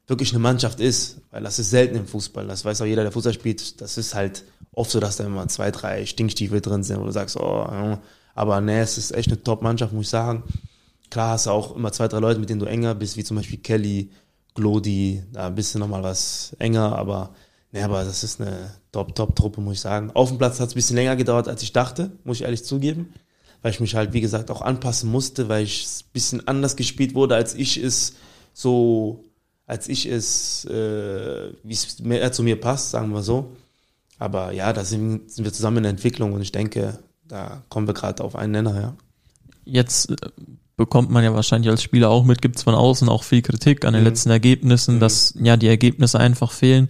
wirklich 0.06 0.30
eine 0.30 0.38
Mannschaft 0.38 0.80
ist, 0.80 1.20
weil 1.30 1.42
das 1.42 1.58
ist 1.58 1.70
selten 1.70 1.96
im 1.96 2.06
Fußball. 2.06 2.46
Das 2.46 2.64
weiß 2.64 2.80
auch 2.80 2.86
jeder, 2.86 3.02
der 3.02 3.12
Fußball 3.12 3.34
spielt. 3.34 3.80
Das 3.80 3.98
ist 3.98 4.14
halt 4.14 4.44
oft 4.72 4.90
so, 4.90 5.00
dass 5.00 5.16
da 5.16 5.24
immer 5.24 5.48
zwei, 5.48 5.70
drei 5.70 6.06
Stinkstiefel 6.06 6.60
drin 6.60 6.82
sind, 6.82 7.00
wo 7.00 7.04
du 7.04 7.12
sagst, 7.12 7.36
oh, 7.36 7.98
aber 8.34 8.60
nee, 8.60 8.80
es 8.80 8.98
ist 8.98 9.14
echt 9.14 9.28
eine 9.28 9.42
Top-Mannschaft, 9.42 9.92
muss 9.92 10.06
ich 10.06 10.10
sagen. 10.10 10.44
Klar 11.10 11.30
hast 11.30 11.46
du 11.46 11.50
auch 11.50 11.74
immer 11.74 11.92
zwei, 11.92 12.08
drei 12.08 12.18
Leute, 12.18 12.40
mit 12.40 12.50
denen 12.50 12.60
du 12.60 12.66
enger 12.66 12.94
bist, 12.94 13.16
wie 13.16 13.24
zum 13.24 13.36
Beispiel 13.36 13.58
Kelly, 13.58 14.10
Glody, 14.54 15.22
da 15.32 15.50
bist 15.50 15.74
du 15.74 15.78
nochmal 15.78 16.02
was 16.02 16.54
enger, 16.58 16.96
aber 16.96 17.34
nee, 17.72 17.82
aber 17.82 18.04
das 18.04 18.24
ist 18.24 18.40
eine 18.40 18.70
Top-Top-Truppe, 18.92 19.60
muss 19.60 19.74
ich 19.74 19.80
sagen. 19.80 20.10
Auf 20.14 20.28
dem 20.28 20.38
Platz 20.38 20.60
hat 20.60 20.68
es 20.68 20.74
ein 20.74 20.76
bisschen 20.76 20.96
länger 20.96 21.16
gedauert, 21.16 21.48
als 21.48 21.62
ich 21.62 21.72
dachte, 21.72 22.12
muss 22.24 22.38
ich 22.38 22.42
ehrlich 22.42 22.64
zugeben 22.64 23.12
weil 23.66 23.72
ich 23.72 23.80
mich 23.80 23.96
halt, 23.96 24.12
wie 24.12 24.20
gesagt, 24.20 24.52
auch 24.52 24.62
anpassen 24.62 25.10
musste, 25.10 25.48
weil 25.48 25.64
ich 25.64 25.84
ein 25.84 26.12
bisschen 26.12 26.46
anders 26.46 26.76
gespielt 26.76 27.16
wurde, 27.16 27.34
als 27.34 27.52
ich 27.52 27.76
es 27.82 28.12
so, 28.52 29.24
als 29.66 29.88
ich 29.88 30.06
es, 30.06 30.64
äh, 30.66 31.50
wie 31.64 31.72
es 31.72 31.98
mehr 31.98 32.30
zu 32.30 32.44
mir 32.44 32.60
passt, 32.60 32.92
sagen 32.92 33.10
wir 33.10 33.24
so. 33.24 33.56
Aber 34.20 34.52
ja, 34.52 34.72
da 34.72 34.84
sind, 34.84 35.32
sind 35.32 35.44
wir 35.44 35.52
zusammen 35.52 35.78
in 35.78 35.82
der 35.82 35.90
Entwicklung 35.90 36.32
und 36.32 36.42
ich 36.42 36.52
denke, 36.52 37.00
da 37.26 37.64
kommen 37.68 37.88
wir 37.88 37.94
gerade 37.94 38.22
auf 38.22 38.36
einen 38.36 38.52
Nenner, 38.52 38.80
ja. 38.80 38.96
Jetzt 39.64 40.12
äh, 40.12 40.14
bekommt 40.76 41.10
man 41.10 41.24
ja 41.24 41.34
wahrscheinlich 41.34 41.68
als 41.68 41.82
Spieler 41.82 42.08
auch 42.08 42.22
mit, 42.22 42.42
gibt 42.42 42.58
es 42.58 42.62
von 42.62 42.76
außen 42.76 43.08
auch 43.08 43.24
viel 43.24 43.42
Kritik 43.42 43.84
an 43.84 43.94
den 43.94 44.02
mhm. 44.02 44.10
letzten 44.10 44.30
Ergebnissen, 44.30 44.94
mhm. 44.94 45.00
dass 45.00 45.34
ja 45.40 45.56
die 45.56 45.66
Ergebnisse 45.66 46.20
einfach 46.20 46.52
fehlen. 46.52 46.86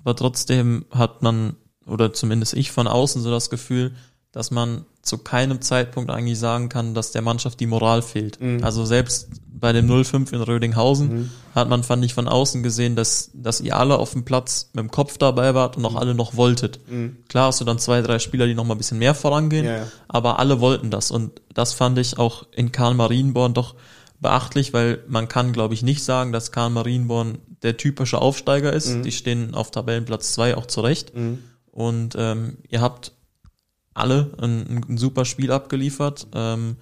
Aber 0.00 0.16
trotzdem 0.16 0.86
hat 0.90 1.20
man, 1.20 1.56
oder 1.84 2.14
zumindest 2.14 2.54
ich 2.54 2.72
von 2.72 2.86
außen 2.86 3.20
so 3.20 3.30
das 3.30 3.50
Gefühl, 3.50 3.92
dass 4.34 4.50
man 4.50 4.84
zu 5.00 5.18
keinem 5.18 5.60
Zeitpunkt 5.60 6.10
eigentlich 6.10 6.40
sagen 6.40 6.68
kann, 6.68 6.92
dass 6.92 7.12
der 7.12 7.22
Mannschaft 7.22 7.60
die 7.60 7.66
Moral 7.66 8.02
fehlt. 8.02 8.40
Mhm. 8.40 8.64
Also 8.64 8.84
selbst 8.84 9.28
bei 9.46 9.72
dem 9.72 9.88
0-5 9.88 10.32
in 10.32 10.40
Rödinghausen 10.42 11.14
mhm. 11.14 11.30
hat 11.54 11.68
man, 11.68 11.84
fand 11.84 12.04
ich, 12.04 12.14
von 12.14 12.26
außen 12.26 12.64
gesehen, 12.64 12.96
dass, 12.96 13.30
dass 13.32 13.60
ihr 13.60 13.76
alle 13.76 13.96
auf 13.96 14.12
dem 14.12 14.24
Platz 14.24 14.70
mit 14.72 14.82
dem 14.82 14.90
Kopf 14.90 15.18
dabei 15.18 15.54
wart 15.54 15.76
und 15.76 15.84
auch 15.86 15.92
mhm. 15.92 15.98
alle 15.98 16.14
noch 16.16 16.34
wolltet. 16.34 16.80
Mhm. 16.90 17.18
Klar 17.28 17.46
hast 17.46 17.60
du 17.60 17.64
dann 17.64 17.78
zwei, 17.78 18.02
drei 18.02 18.18
Spieler, 18.18 18.48
die 18.48 18.54
noch 18.54 18.64
mal 18.64 18.74
ein 18.74 18.78
bisschen 18.78 18.98
mehr 18.98 19.14
vorangehen, 19.14 19.66
ja, 19.66 19.76
ja. 19.76 19.86
aber 20.08 20.40
alle 20.40 20.60
wollten 20.60 20.90
das. 20.90 21.12
Und 21.12 21.40
das 21.54 21.72
fand 21.72 21.96
ich 21.98 22.18
auch 22.18 22.44
in 22.50 22.72
Karl 22.72 22.94
Marienborn 22.94 23.54
doch 23.54 23.76
beachtlich, 24.20 24.72
weil 24.72 25.04
man 25.06 25.28
kann, 25.28 25.52
glaube 25.52 25.74
ich, 25.74 25.84
nicht 25.84 26.02
sagen, 26.02 26.32
dass 26.32 26.50
Karl 26.50 26.70
Marienborn 26.70 27.38
der 27.62 27.76
typische 27.76 28.20
Aufsteiger 28.20 28.72
ist. 28.72 28.88
Mhm. 28.88 29.02
Die 29.04 29.12
stehen 29.12 29.54
auf 29.54 29.70
Tabellenplatz 29.70 30.32
zwei 30.32 30.56
auch 30.56 30.66
zurecht. 30.66 31.14
Mhm. 31.14 31.38
Und 31.70 32.16
ähm, 32.18 32.58
ihr 32.68 32.80
habt 32.80 33.12
alle 33.94 34.32
ein, 34.40 34.84
ein 34.88 34.98
super 34.98 35.24
Spiel 35.24 35.50
abgeliefert. 35.52 36.26
Ähm, 36.34 36.76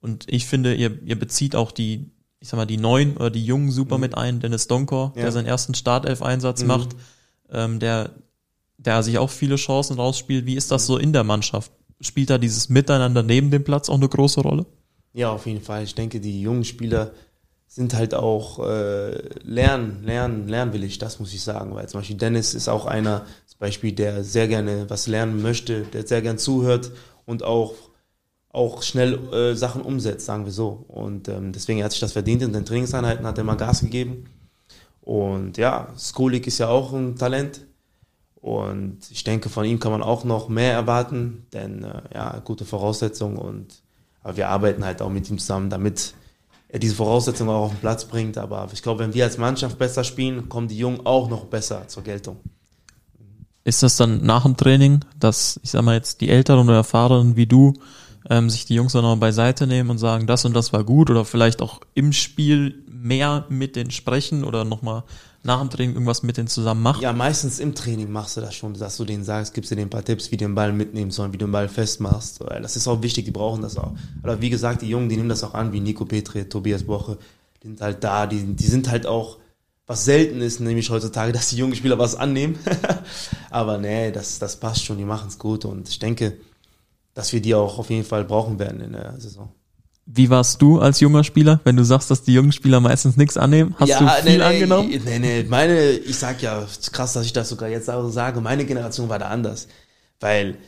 und 0.00 0.26
ich 0.28 0.46
finde, 0.46 0.74
ihr, 0.74 1.02
ihr 1.02 1.18
bezieht 1.18 1.56
auch 1.56 1.72
die, 1.72 2.10
ich 2.40 2.48
sag 2.48 2.58
mal, 2.58 2.66
die 2.66 2.76
neuen 2.76 3.16
oder 3.16 3.30
die 3.30 3.44
jungen 3.44 3.70
super 3.70 3.96
mhm. 3.96 4.02
mit 4.02 4.16
ein. 4.16 4.40
Dennis 4.40 4.66
Donkor, 4.66 5.12
ja. 5.16 5.22
der 5.22 5.32
seinen 5.32 5.46
ersten 5.46 5.74
Startelf-Einsatz 5.74 6.62
mhm. 6.62 6.68
macht, 6.68 6.88
ähm, 7.50 7.78
der, 7.78 8.10
der 8.76 9.02
sich 9.02 9.18
auch 9.18 9.30
viele 9.30 9.56
Chancen 9.56 9.96
rausspielt. 9.96 10.46
Wie 10.46 10.56
ist 10.56 10.70
das 10.70 10.86
so 10.86 10.98
in 10.98 11.12
der 11.12 11.24
Mannschaft? 11.24 11.72
Spielt 12.00 12.30
da 12.30 12.38
dieses 12.38 12.68
Miteinander 12.68 13.22
neben 13.22 13.50
dem 13.50 13.64
Platz 13.64 13.88
auch 13.88 13.94
eine 13.94 14.08
große 14.08 14.40
Rolle? 14.40 14.66
Ja, 15.14 15.30
auf 15.30 15.46
jeden 15.46 15.62
Fall. 15.62 15.84
Ich 15.84 15.94
denke, 15.94 16.20
die 16.20 16.42
jungen 16.42 16.64
Spieler 16.64 17.12
sind 17.66 17.94
halt 17.94 18.14
auch 18.14 18.58
äh, 18.66 19.18
lernen, 19.42 20.02
lernen, 20.04 20.48
lernwillig, 20.48 20.98
das 20.98 21.20
muss 21.20 21.34
ich 21.34 21.42
sagen. 21.42 21.74
Weil 21.74 21.88
zum 21.88 22.00
Beispiel 22.00 22.16
Dennis 22.16 22.54
ist 22.54 22.68
auch 22.68 22.86
einer, 22.86 23.26
zum 23.46 23.58
Beispiel, 23.58 23.92
der 23.92 24.24
sehr 24.24 24.48
gerne 24.48 24.88
was 24.88 25.06
lernen 25.06 25.42
möchte, 25.42 25.82
der 25.82 26.06
sehr 26.06 26.22
gerne 26.22 26.38
zuhört 26.38 26.90
und 27.24 27.42
auch, 27.42 27.74
auch 28.50 28.82
schnell 28.82 29.14
äh, 29.32 29.54
Sachen 29.54 29.82
umsetzt, 29.82 30.26
sagen 30.26 30.44
wir 30.44 30.52
so. 30.52 30.84
Und 30.88 31.28
ähm, 31.28 31.52
deswegen 31.52 31.82
hat 31.84 31.92
sich 31.92 32.00
das 32.00 32.12
verdient. 32.12 32.42
In 32.42 32.52
den 32.52 32.64
Trainingseinheiten 32.64 33.26
hat 33.26 33.38
er 33.38 33.44
mal 33.44 33.56
Gas 33.56 33.80
gegeben. 33.80 34.24
Und 35.02 35.56
ja, 35.58 35.88
Skolik 35.98 36.46
ist 36.46 36.58
ja 36.58 36.68
auch 36.68 36.92
ein 36.92 37.16
Talent. 37.16 37.60
Und 38.36 38.98
ich 39.10 39.24
denke, 39.24 39.48
von 39.48 39.64
ihm 39.64 39.80
kann 39.80 39.92
man 39.92 40.02
auch 40.02 40.24
noch 40.24 40.48
mehr 40.48 40.72
erwarten, 40.72 41.46
denn 41.52 41.82
äh, 41.84 42.02
ja, 42.14 42.38
gute 42.44 42.64
Voraussetzungen 42.64 43.38
und 43.38 43.82
aber 44.22 44.36
wir 44.36 44.48
arbeiten 44.48 44.84
halt 44.84 45.02
auch 45.02 45.10
mit 45.10 45.30
ihm 45.30 45.38
zusammen, 45.38 45.70
damit 45.70 46.14
diese 46.72 46.94
Voraussetzungen 46.94 47.50
auch 47.50 47.66
auf 47.66 47.70
den 47.72 47.80
Platz 47.80 48.04
bringt. 48.04 48.38
Aber 48.38 48.68
ich 48.72 48.82
glaube, 48.82 49.00
wenn 49.00 49.14
wir 49.14 49.24
als 49.24 49.38
Mannschaft 49.38 49.78
besser 49.78 50.04
spielen, 50.04 50.48
kommen 50.48 50.68
die 50.68 50.78
Jungen 50.78 51.04
auch 51.04 51.28
noch 51.28 51.46
besser 51.46 51.86
zur 51.88 52.02
Geltung. 52.02 52.38
Ist 53.64 53.82
das 53.82 53.96
dann 53.96 54.24
nach 54.24 54.44
dem 54.44 54.56
Training, 54.56 55.00
dass, 55.18 55.58
ich 55.62 55.72
sag 55.72 55.82
mal 55.82 55.94
jetzt, 55.94 56.20
die 56.20 56.28
Älteren 56.28 56.68
oder 56.68 56.76
Erfahrenen 56.76 57.36
wie 57.36 57.46
du 57.46 57.74
ähm, 58.28 58.50
sich 58.50 58.64
die 58.64 58.74
Jungs 58.74 58.92
dann 58.92 59.02
noch 59.02 59.16
beiseite 59.16 59.66
nehmen 59.66 59.90
und 59.90 59.98
sagen, 59.98 60.26
das 60.26 60.44
und 60.44 60.54
das 60.54 60.72
war 60.72 60.84
gut 60.84 61.10
oder 61.10 61.24
vielleicht 61.24 61.62
auch 61.62 61.80
im 61.94 62.12
Spiel 62.12 62.82
mehr 62.88 63.46
mit 63.48 63.76
denen 63.76 63.90
sprechen 63.90 64.44
oder 64.44 64.64
nochmal 64.64 65.04
nach 65.46 65.60
dem 65.60 65.70
Training 65.70 65.94
irgendwas 65.94 66.22
mit 66.22 66.36
denen 66.36 66.48
zusammen 66.48 66.82
machen? 66.82 67.02
Ja, 67.02 67.12
meistens 67.12 67.60
im 67.60 67.74
Training 67.74 68.10
machst 68.10 68.36
du 68.36 68.40
das 68.40 68.54
schon, 68.54 68.74
dass 68.74 68.96
du 68.96 69.04
denen 69.04 69.24
sagst, 69.24 69.54
gibst 69.54 69.70
denen 69.70 69.82
ein 69.82 69.90
paar 69.90 70.04
Tipps, 70.04 70.30
wie 70.30 70.36
du 70.36 70.44
den 70.44 70.54
Ball 70.54 70.72
mitnehmen 70.72 71.12
sollen, 71.12 71.32
wie 71.32 71.38
du 71.38 71.46
den 71.46 71.52
Ball 71.52 71.68
festmachst. 71.68 72.40
Das 72.40 72.76
ist 72.76 72.88
auch 72.88 73.00
wichtig, 73.02 73.24
die 73.24 73.30
brauchen 73.30 73.62
das 73.62 73.78
auch. 73.78 73.92
Oder 74.22 74.40
wie 74.40 74.50
gesagt, 74.50 74.82
die 74.82 74.88
Jungen, 74.88 75.08
die 75.08 75.16
nehmen 75.16 75.28
das 75.28 75.44
auch 75.44 75.54
an, 75.54 75.72
wie 75.72 75.80
Nico 75.80 76.04
Petri, 76.04 76.48
Tobias 76.48 76.82
Boche, 76.82 77.16
die 77.62 77.68
sind 77.68 77.80
halt 77.80 78.02
da, 78.02 78.26
die, 78.26 78.42
die 78.42 78.66
sind 78.66 78.90
halt 78.90 79.06
auch 79.06 79.38
was 79.86 80.04
selten 80.04 80.40
ist, 80.40 80.58
nämlich 80.58 80.90
heutzutage, 80.90 81.32
dass 81.32 81.50
die 81.50 81.56
jungen 81.56 81.76
Spieler 81.76 81.98
was 81.98 82.16
annehmen. 82.16 82.58
Aber 83.50 83.78
nee, 83.78 84.10
das, 84.10 84.38
das 84.38 84.56
passt 84.56 84.84
schon, 84.84 84.98
die 84.98 85.04
machen 85.04 85.28
es 85.28 85.38
gut 85.38 85.64
und 85.64 85.88
ich 85.88 85.98
denke, 85.98 86.36
dass 87.16 87.32
wir 87.32 87.40
die 87.40 87.54
auch 87.54 87.78
auf 87.78 87.88
jeden 87.88 88.04
Fall 88.04 88.24
brauchen 88.24 88.58
werden 88.58 88.78
in 88.82 88.92
der 88.92 89.18
Saison. 89.18 89.48
Wie 90.04 90.28
warst 90.28 90.60
du 90.60 90.78
als 90.78 91.00
junger 91.00 91.24
Spieler, 91.24 91.60
wenn 91.64 91.74
du 91.74 91.82
sagst, 91.82 92.10
dass 92.10 92.22
die 92.22 92.34
jungen 92.34 92.52
Spieler 92.52 92.78
meistens 92.78 93.16
nichts 93.16 93.38
annehmen? 93.38 93.74
Hast 93.78 93.88
ja, 93.88 93.98
du 93.98 94.22
viel 94.22 94.36
nee, 94.36 94.44
angenommen? 94.44 94.90
Nee, 95.02 95.18
nee, 95.18 95.42
meine, 95.48 95.92
ich 95.92 96.16
sag 96.18 96.42
ja, 96.42 96.64
krass, 96.92 97.14
dass 97.14 97.24
ich 97.24 97.32
das 97.32 97.48
sogar 97.48 97.70
jetzt 97.70 97.88
auch 97.88 98.06
sage, 98.10 98.42
meine 98.42 98.66
Generation 98.66 99.08
war 99.08 99.18
da 99.18 99.28
anders. 99.28 99.66
Weil 100.20 100.58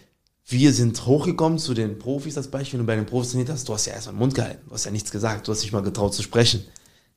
wir 0.47 0.73
sind 0.73 1.05
hochgekommen 1.05 1.59
zu 1.59 1.75
den 1.75 1.99
Profis, 1.99 2.35
das 2.35 2.49
Beispiel, 2.49 2.79
wenn 2.79 2.87
du 2.87 2.93
bei 2.93 2.97
den 2.97 3.07
Profis 3.07 3.33
trainiert 3.33 3.51
hast, 3.51 3.69
du 3.69 3.75
hast 3.75 3.85
ja 3.85 3.93
erstmal 3.93 4.15
den 4.15 4.21
Mund 4.21 4.35
gehalten, 4.35 4.63
du 4.67 4.75
hast 4.75 4.87
ja 4.87 4.91
nichts 4.91 5.11
gesagt, 5.11 5.47
du 5.47 5.53
hast 5.53 5.61
nicht 5.61 5.73
mal 5.73 5.83
getraut 5.83 6.15
zu 6.15 6.23
sprechen. 6.23 6.65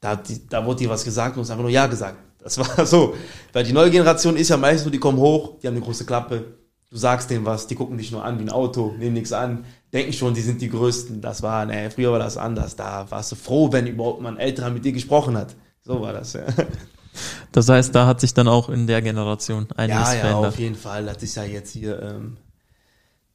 Da, 0.01 0.17
die, 0.17 0.45
da 0.49 0.65
wurde 0.65 0.79
dir 0.79 0.89
was 0.89 1.05
gesagt 1.05 1.37
und 1.37 1.37
du 1.37 1.41
hast 1.43 1.51
einfach 1.51 1.63
nur 1.63 1.71
Ja 1.71 1.87
gesagt. 1.87 2.17
Das 2.43 2.57
war 2.57 2.85
so. 2.85 3.15
Weil 3.53 3.63
die 3.63 3.71
neue 3.71 3.89
Generation 3.89 4.35
ist 4.35 4.49
ja 4.49 4.57
meistens 4.57 4.83
so, 4.83 4.89
die 4.89 4.99
kommen 4.99 5.19
hoch, 5.19 5.57
die 5.63 5.67
haben 5.67 5.75
eine 5.75 5.85
große 5.85 6.05
Klappe, 6.05 6.57
du 6.91 6.97
sagst 6.97 7.29
denen 7.29 7.45
was, 7.45 7.67
die 7.67 7.75
gucken 7.75 7.97
dich 7.97 8.11
nur 8.11 8.23
an 8.23 8.37
wie 8.37 8.43
ein 8.43 8.49
Auto, 8.49 8.93
nehmen 8.97 9.13
nichts 9.13 9.31
an, 9.31 9.65
denken 9.93 10.13
schon, 10.13 10.33
die 10.33 10.41
sind 10.41 10.61
die 10.61 10.69
Größten. 10.69 11.21
Das 11.21 11.41
war, 11.41 11.65
ne, 11.65 11.89
früher 11.89 12.11
war 12.11 12.19
das 12.19 12.37
anders. 12.37 12.75
Da 12.75 13.09
warst 13.09 13.31
du 13.31 13.35
froh, 13.35 13.71
wenn 13.71 13.87
überhaupt 13.87 14.21
mal 14.21 14.29
ein 14.33 14.37
Älterer 14.37 14.69
mit 14.69 14.85
dir 14.85 14.91
gesprochen 14.91 15.37
hat. 15.37 15.55
So 15.83 16.01
war 16.01 16.13
das, 16.13 16.33
ja. 16.33 16.43
Das 17.51 17.67
heißt, 17.67 17.93
da 17.93 18.07
hat 18.07 18.21
sich 18.21 18.33
dann 18.33 18.47
auch 18.47 18.69
in 18.69 18.87
der 18.87 19.01
Generation 19.01 19.67
einiges 19.75 20.07
Ja, 20.09 20.13
ja, 20.13 20.19
verändert. 20.21 20.53
auf 20.53 20.59
jeden 20.59 20.75
Fall. 20.75 21.05
Das 21.05 21.21
ist 21.23 21.35
ja 21.35 21.43
jetzt 21.43 21.71
hier, 21.71 22.01
ähm, 22.01 22.37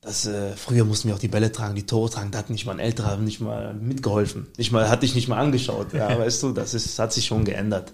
das, 0.01 0.27
äh, 0.27 0.53
früher 0.57 0.85
mussten 0.85 1.09
wir 1.09 1.14
auch 1.14 1.19
die 1.21 1.29
Bälle 1.29 1.53
tragen, 1.53 1.75
die 1.75 1.85
Tore 1.85 2.09
tragen, 2.09 2.31
da 2.31 2.38
hat 2.38 2.49
nicht 2.49 2.64
mal 2.64 2.73
ein 2.73 2.79
Älterer 2.79 3.16
nicht 3.16 3.40
mal 3.40 3.75
mitgeholfen. 3.75 4.47
Nicht 4.57 4.73
mal, 4.73 4.88
hat 4.88 5.03
dich 5.03 5.14
nicht 5.14 5.29
mal 5.29 5.38
angeschaut. 5.38 5.92
Ja, 5.92 6.19
weißt 6.19 6.42
du, 6.42 6.53
das 6.53 6.73
ist, 6.75 6.99
hat 6.99 7.12
sich 7.12 7.27
schon 7.27 7.45
geändert. 7.45 7.92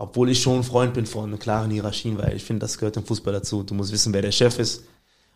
Obwohl 0.00 0.30
ich 0.30 0.40
schon 0.40 0.60
ein 0.60 0.64
Freund 0.64 0.94
bin 0.94 1.04
von 1.04 1.38
klaren 1.38 1.70
Hierarchien, 1.70 2.16
weil 2.16 2.34
ich 2.34 2.42
finde, 2.42 2.60
das 2.60 2.78
gehört 2.78 2.96
im 2.96 3.04
Fußball 3.04 3.34
dazu. 3.34 3.62
Du 3.62 3.74
musst 3.74 3.92
wissen, 3.92 4.14
wer 4.14 4.22
der 4.22 4.32
Chef 4.32 4.58
ist. 4.58 4.84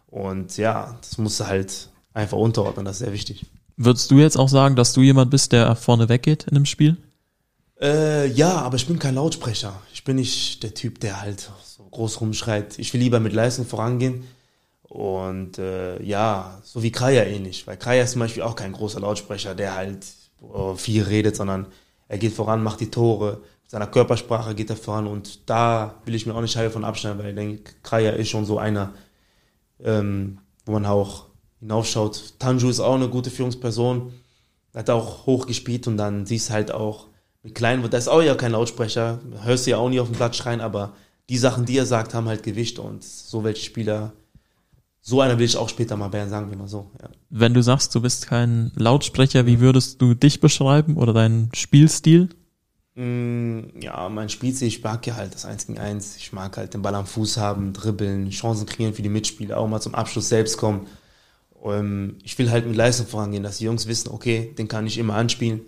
Und 0.06 0.56
ja, 0.56 0.96
das 1.02 1.18
musst 1.18 1.38
du 1.38 1.46
halt 1.46 1.90
einfach 2.14 2.38
unterordnen, 2.38 2.86
das 2.86 2.96
ist 2.96 3.00
sehr 3.00 3.12
wichtig. 3.12 3.44
Würdest 3.76 4.10
du 4.10 4.18
jetzt 4.18 4.38
auch 4.38 4.48
sagen, 4.48 4.74
dass 4.74 4.94
du 4.94 5.02
jemand 5.02 5.30
bist, 5.30 5.52
der 5.52 5.76
vorne 5.76 6.08
weggeht 6.08 6.44
in 6.44 6.56
einem 6.56 6.64
Spiel? 6.64 6.96
Äh, 7.78 8.28
ja, 8.28 8.52
aber 8.62 8.76
ich 8.76 8.86
bin 8.86 8.98
kein 8.98 9.16
Lautsprecher. 9.16 9.74
Ich 9.92 10.02
bin 10.02 10.16
nicht 10.16 10.62
der 10.62 10.72
Typ, 10.72 10.98
der 10.98 11.20
halt 11.20 11.50
so 11.62 11.82
groß 11.82 12.22
rumschreit. 12.22 12.78
Ich 12.78 12.94
will 12.94 13.02
lieber 13.02 13.20
mit 13.20 13.34
Leistung 13.34 13.66
vorangehen. 13.66 14.24
Und 14.84 15.58
äh, 15.58 16.02
ja, 16.02 16.58
so 16.64 16.82
wie 16.82 16.90
Kaya 16.90 17.24
ähnlich. 17.24 17.66
Weil 17.66 17.76
Kaya 17.76 18.04
ist 18.04 18.12
zum 18.12 18.20
Beispiel 18.20 18.44
auch 18.44 18.56
kein 18.56 18.72
großer 18.72 19.00
Lautsprecher, 19.00 19.54
der 19.54 19.74
halt 19.74 20.06
äh, 20.40 20.74
viel 20.76 21.02
redet, 21.02 21.36
sondern 21.36 21.66
er 22.08 22.16
geht 22.16 22.32
voran, 22.32 22.62
macht 22.62 22.80
die 22.80 22.90
Tore. 22.90 23.42
Seiner 23.66 23.86
Körpersprache 23.86 24.54
geht 24.54 24.70
er 24.70 24.76
voran. 24.76 25.06
Und 25.06 25.48
da 25.48 25.94
will 26.04 26.14
ich 26.14 26.26
mir 26.26 26.34
auch 26.34 26.40
nicht 26.40 26.52
Scheibe 26.52 26.70
von 26.70 26.84
abschneiden, 26.84 27.18
weil 27.18 27.30
ich 27.30 27.34
denke, 27.34 27.72
Kaya 27.82 28.10
ist 28.10 28.28
schon 28.28 28.44
so 28.44 28.58
einer, 28.58 28.92
ähm, 29.82 30.38
wo 30.66 30.72
man 30.72 30.86
auch 30.86 31.26
hinaufschaut. 31.60 32.34
Tanju 32.38 32.68
ist 32.68 32.80
auch 32.80 32.94
eine 32.94 33.08
gute 33.08 33.30
Führungsperson. 33.30 34.12
Hat 34.74 34.90
auch 34.90 35.26
hoch 35.26 35.46
gespielt 35.46 35.86
und 35.86 35.96
dann 35.96 36.26
siehst 36.26 36.50
halt 36.50 36.72
auch 36.72 37.06
mit 37.44 37.54
Klein, 37.54 37.88
da 37.88 37.98
ist 37.98 38.08
auch 38.08 38.22
ja 38.22 38.34
kein 38.34 38.52
Lautsprecher, 38.52 39.20
hörst 39.42 39.66
du 39.66 39.72
ja 39.72 39.76
auch 39.76 39.90
nie 39.90 40.00
auf 40.00 40.08
dem 40.08 40.16
Platz 40.16 40.36
schreien, 40.36 40.62
aber 40.62 40.94
die 41.28 41.36
Sachen, 41.36 41.66
die 41.66 41.76
er 41.76 41.86
sagt, 41.86 42.14
haben 42.14 42.26
halt 42.26 42.42
Gewicht 42.42 42.78
und 42.78 43.04
so 43.04 43.44
welche 43.44 43.62
Spieler, 43.62 44.12
so 45.02 45.20
einer 45.20 45.38
will 45.38 45.44
ich 45.44 45.56
auch 45.56 45.68
später 45.68 45.96
mal 45.96 46.08
Bayern 46.08 46.30
sagen, 46.30 46.50
wie 46.50 46.56
mal 46.56 46.68
so. 46.68 46.90
Ja. 47.02 47.10
Wenn 47.28 47.52
du 47.52 47.62
sagst, 47.62 47.94
du 47.94 48.00
bist 48.00 48.26
kein 48.26 48.72
Lautsprecher, 48.76 49.44
wie 49.44 49.60
würdest 49.60 50.00
du 50.00 50.14
dich 50.14 50.40
beschreiben 50.40 50.96
oder 50.96 51.12
deinen 51.12 51.50
Spielstil? 51.54 52.30
Mm, 52.96 53.80
Ja, 53.80 54.08
mein 54.08 54.28
Spielstil, 54.28 54.68
ich 54.68 54.82
mag 54.82 55.06
ja 55.06 55.16
halt 55.16 55.34
das 55.34 55.44
1 55.44 55.66
gegen 55.66 55.78
1. 55.78 56.16
Ich 56.16 56.32
mag 56.32 56.56
halt 56.56 56.74
den 56.74 56.82
Ball 56.82 56.94
am 56.94 57.06
Fuß 57.06 57.38
haben, 57.38 57.72
dribbeln, 57.72 58.30
Chancen 58.30 58.66
kreieren 58.66 58.94
für 58.94 59.02
die 59.02 59.08
Mitspieler, 59.08 59.58
auch 59.58 59.68
mal 59.68 59.80
zum 59.80 59.94
Abschluss 59.94 60.28
selbst 60.28 60.56
kommen. 60.58 60.86
Ähm, 61.64 62.16
Ich 62.22 62.38
will 62.38 62.50
halt 62.50 62.66
mit 62.66 62.76
Leistung 62.76 63.06
vorangehen, 63.06 63.42
dass 63.42 63.58
die 63.58 63.64
Jungs 63.64 63.86
wissen, 63.86 64.10
okay, 64.10 64.54
den 64.56 64.68
kann 64.68 64.86
ich 64.86 64.98
immer 64.98 65.14
anspielen, 65.14 65.62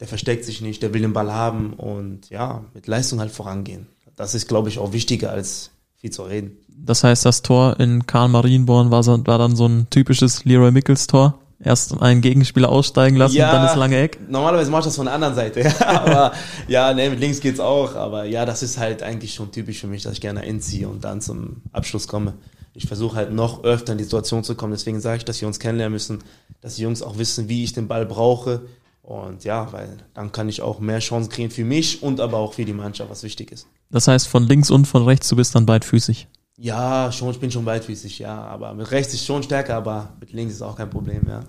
der 0.00 0.06
versteckt 0.08 0.44
sich 0.44 0.60
nicht, 0.60 0.82
der 0.82 0.94
will 0.94 1.02
den 1.02 1.12
Ball 1.12 1.32
haben 1.32 1.72
und 1.72 2.30
ja, 2.30 2.64
mit 2.74 2.86
Leistung 2.86 3.18
halt 3.20 3.32
vorangehen. 3.32 3.86
Das 4.14 4.34
ist, 4.34 4.46
glaube 4.48 4.68
ich, 4.68 4.78
auch 4.78 4.92
wichtiger 4.92 5.30
als 5.30 5.70
viel 5.96 6.10
zu 6.10 6.22
reden. 6.22 6.58
Das 6.68 7.02
heißt, 7.02 7.24
das 7.24 7.42
Tor 7.42 7.80
in 7.80 8.06
Karl 8.06 8.28
Marienborn 8.28 8.90
war, 8.92 9.02
so, 9.02 9.26
war 9.26 9.38
dann 9.38 9.56
so 9.56 9.66
ein 9.66 9.88
typisches 9.90 10.44
Leroy 10.44 10.70
Mickels 10.70 11.08
Tor. 11.08 11.38
Erst 11.60 12.00
einen 12.00 12.20
Gegenspieler 12.20 12.68
aussteigen 12.68 13.16
lassen 13.16 13.34
Ja. 13.36 13.48
und 13.48 13.56
dann 13.56 13.66
das 13.66 13.74
lange 13.74 13.98
Eck. 14.00 14.18
Normalerweise 14.28 14.70
mache 14.70 14.80
ich 14.82 14.86
das 14.86 14.96
von 14.96 15.06
der 15.06 15.14
anderen 15.14 15.34
Seite, 15.34 15.60
ja, 15.80 16.00
aber 16.00 16.32
ja, 16.68 16.94
ne, 16.94 17.10
mit 17.10 17.18
links 17.18 17.40
geht's 17.40 17.58
auch, 17.58 17.96
aber 17.96 18.24
ja, 18.24 18.46
das 18.46 18.62
ist 18.62 18.78
halt 18.78 19.02
eigentlich 19.02 19.34
schon 19.34 19.50
typisch 19.50 19.80
für 19.80 19.88
mich, 19.88 20.04
dass 20.04 20.12
ich 20.12 20.20
gerne 20.20 20.44
inziehe 20.46 20.88
und 20.88 21.02
dann 21.02 21.20
zum 21.20 21.62
Abschluss 21.72 22.06
komme. 22.06 22.34
Ich 22.74 22.86
versuche 22.86 23.16
halt 23.16 23.32
noch 23.32 23.64
öfter 23.64 23.90
in 23.92 23.98
die 23.98 24.04
Situation 24.04 24.44
zu 24.44 24.54
kommen, 24.54 24.72
deswegen 24.72 25.00
sage 25.00 25.16
ich, 25.18 25.24
dass 25.24 25.40
wir 25.40 25.48
uns 25.48 25.58
kennenlernen 25.58 25.92
müssen, 25.94 26.20
dass 26.60 26.76
die 26.76 26.82
Jungs 26.82 27.02
auch 27.02 27.18
wissen, 27.18 27.48
wie 27.48 27.64
ich 27.64 27.72
den 27.72 27.88
Ball 27.88 28.06
brauche 28.06 28.60
und 29.02 29.42
ja, 29.42 29.72
weil 29.72 29.96
dann 30.14 30.30
kann 30.30 30.48
ich 30.48 30.62
auch 30.62 30.78
mehr 30.78 31.00
Chancen 31.00 31.28
kriegen 31.30 31.50
für 31.50 31.64
mich 31.64 32.04
und 32.04 32.20
aber 32.20 32.36
auch 32.38 32.52
für 32.52 32.64
die 32.66 32.72
Mannschaft, 32.72 33.10
was 33.10 33.24
wichtig 33.24 33.50
ist. 33.50 33.66
Das 33.90 34.06
heißt, 34.06 34.28
von 34.28 34.44
links 34.46 34.70
und 34.70 34.86
von 34.86 35.02
rechts, 35.04 35.28
du 35.28 35.34
bist 35.34 35.56
dann 35.56 35.66
beidfüßig. 35.66 36.28
Ja, 36.60 37.12
schon, 37.12 37.30
ich 37.30 37.38
bin 37.38 37.50
schon 37.52 37.64
beidfüßig, 37.64 38.18
ja, 38.18 38.42
aber 38.42 38.74
mit 38.74 38.90
rechts 38.90 39.14
ist 39.14 39.24
schon 39.24 39.44
stärker, 39.44 39.76
aber 39.76 40.10
mit 40.18 40.32
links 40.32 40.54
ist 40.54 40.62
auch 40.62 40.76
kein 40.76 40.90
Problem, 40.90 41.22
ja. 41.28 41.40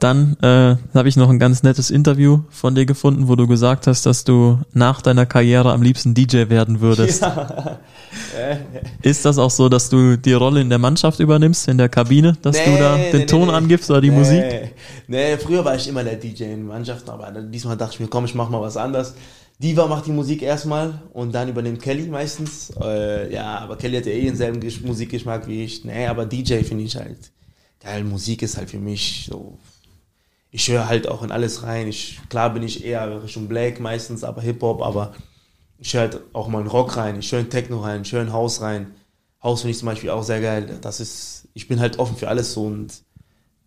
Dann 0.00 0.36
äh, 0.42 0.76
habe 0.94 1.08
ich 1.08 1.16
noch 1.16 1.28
ein 1.28 1.40
ganz 1.40 1.64
nettes 1.64 1.90
Interview 1.90 2.40
von 2.50 2.76
dir 2.76 2.86
gefunden, 2.86 3.26
wo 3.26 3.34
du 3.34 3.48
gesagt 3.48 3.88
hast, 3.88 4.06
dass 4.06 4.22
du 4.22 4.60
nach 4.72 5.02
deiner 5.02 5.26
Karriere 5.26 5.72
am 5.72 5.82
liebsten 5.82 6.14
DJ 6.14 6.48
werden 6.48 6.80
würdest. 6.80 7.24
Ja. 8.38 8.56
Ist 9.02 9.24
das 9.24 9.36
auch 9.38 9.50
so, 9.50 9.68
dass 9.68 9.90
du 9.90 10.16
die 10.16 10.32
Rolle 10.32 10.60
in 10.60 10.70
der 10.70 10.78
Mannschaft 10.78 11.20
übernimmst, 11.20 11.68
in 11.68 11.76
der 11.76 11.88
Kabine, 11.88 12.36
dass 12.40 12.56
du 12.56 12.70
Nee, 12.70 12.78
da 12.78 12.96
nee, 12.96 13.10
den 13.10 13.20
nee, 13.20 13.26
Ton 13.26 13.48
nee. 13.48 13.54
angibst 13.54 13.90
oder 13.90 14.00
die 14.00 14.10
Musik? 14.10 14.42
Nee, 15.08 15.36
früher 15.36 15.64
war 15.64 15.74
ich 15.74 15.88
immer 15.88 16.04
der 16.04 16.16
DJ 16.16 16.44
in 16.44 16.66
Mannschaften, 16.66 17.10
aber 17.10 17.30
diesmal 17.42 17.76
dachte 17.76 17.94
ich 17.94 18.00
mir, 18.00 18.08
komm, 18.08 18.24
ich 18.24 18.34
mach 18.34 18.48
mal 18.48 18.62
was 18.62 18.76
anderes. 18.76 19.14
Diva 19.60 19.86
macht 19.88 20.06
die 20.06 20.12
Musik 20.12 20.42
erstmal 20.42 21.02
und 21.12 21.32
dann 21.32 21.48
übernimmt 21.48 21.82
Kelly 21.82 22.06
meistens. 22.06 22.70
Äh, 22.80 23.32
ja, 23.32 23.58
aber 23.58 23.76
Kelly 23.76 23.96
hat 23.96 24.06
ja 24.06 24.12
eh 24.12 24.24
denselben 24.26 24.60
Gesch- 24.60 24.86
Musikgeschmack 24.86 25.48
wie 25.48 25.64
ich. 25.64 25.84
Nee, 25.84 26.06
aber 26.06 26.26
DJ 26.26 26.62
finde 26.62 26.84
ich 26.84 26.94
halt 26.96 27.32
geil. 27.80 28.04
Musik 28.04 28.42
ist 28.42 28.56
halt 28.56 28.70
für 28.70 28.78
mich 28.78 29.26
so. 29.28 29.58
Ich 30.50 30.68
höre 30.68 30.88
halt 30.88 31.08
auch 31.08 31.22
in 31.22 31.32
alles 31.32 31.62
rein. 31.64 31.88
Ich, 31.88 32.20
klar 32.28 32.54
bin 32.54 32.62
ich 32.62 32.84
eher 32.84 33.22
Richtung 33.22 33.48
Black 33.48 33.80
meistens, 33.80 34.24
aber 34.24 34.42
Hip-Hop, 34.42 34.80
aber 34.80 35.14
ich 35.78 35.92
höre 35.94 36.02
halt 36.02 36.20
auch 36.32 36.48
mal 36.48 36.60
in 36.62 36.66
Rock 36.68 36.96
rein, 36.96 37.18
ich 37.18 37.30
höre 37.30 37.40
in 37.40 37.50
Techno 37.50 37.80
rein, 37.80 38.02
ich 38.02 38.12
höre 38.12 38.22
in 38.22 38.32
House 38.32 38.60
rein. 38.60 38.94
House 39.42 39.60
finde 39.62 39.72
ich 39.72 39.78
zum 39.78 39.86
Beispiel 39.86 40.10
auch 40.10 40.22
sehr 40.22 40.40
geil. 40.40 40.78
Das 40.80 41.00
ist, 41.00 41.48
ich 41.54 41.68
bin 41.68 41.80
halt 41.80 41.98
offen 41.98 42.16
für 42.16 42.28
alles 42.28 42.52
so 42.54 42.64
und 42.64 43.02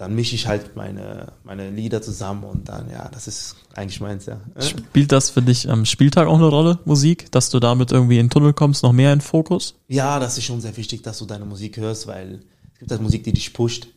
dann 0.02 0.16
mische 0.16 0.34
ich 0.34 0.48
halt 0.48 0.76
meine, 0.76 1.32
meine 1.44 1.70
Lieder 1.70 2.02
zusammen 2.02 2.44
und 2.44 2.68
dann, 2.68 2.90
ja, 2.90 3.08
das 3.10 3.28
ist 3.28 3.56
eigentlich 3.76 4.02
meins, 4.02 4.26
ja. 4.26 4.42
Spielt 4.60 5.12
das 5.12 5.30
für 5.30 5.44
dich 5.44 5.70
am 5.70 5.86
Spieltag 5.86 6.28
auch 6.28 6.40
eine 6.40 6.48
Rolle, 6.48 6.80
Musik, 6.86 7.32
dass 7.32 7.52
du 7.52 7.60
damit 7.60 7.92
irgendwie 7.92 8.18
in 8.18 8.26
den 8.26 8.32
Tunnel 8.32 8.54
kommst, 8.54 8.82
noch 8.82 8.94
mehr 8.94 9.14
in 9.14 9.22
Fokus? 9.22 9.76
Ja, 9.88 10.20
das 10.20 10.40
ist 10.40 10.46
schon 10.46 10.60
sehr 10.60 10.76
wichtig, 10.76 11.04
dass 11.04 11.20
du 11.20 11.28
deine 11.28 11.46
Musik 11.46 11.78
hörst, 11.78 12.08
weil 12.08 12.40
es 12.74 12.80
gibt 12.80 12.90
halt 12.90 13.02
Musik, 13.04 13.24
die 13.26 13.32
dich 13.32 13.54
pusht, 13.54 13.90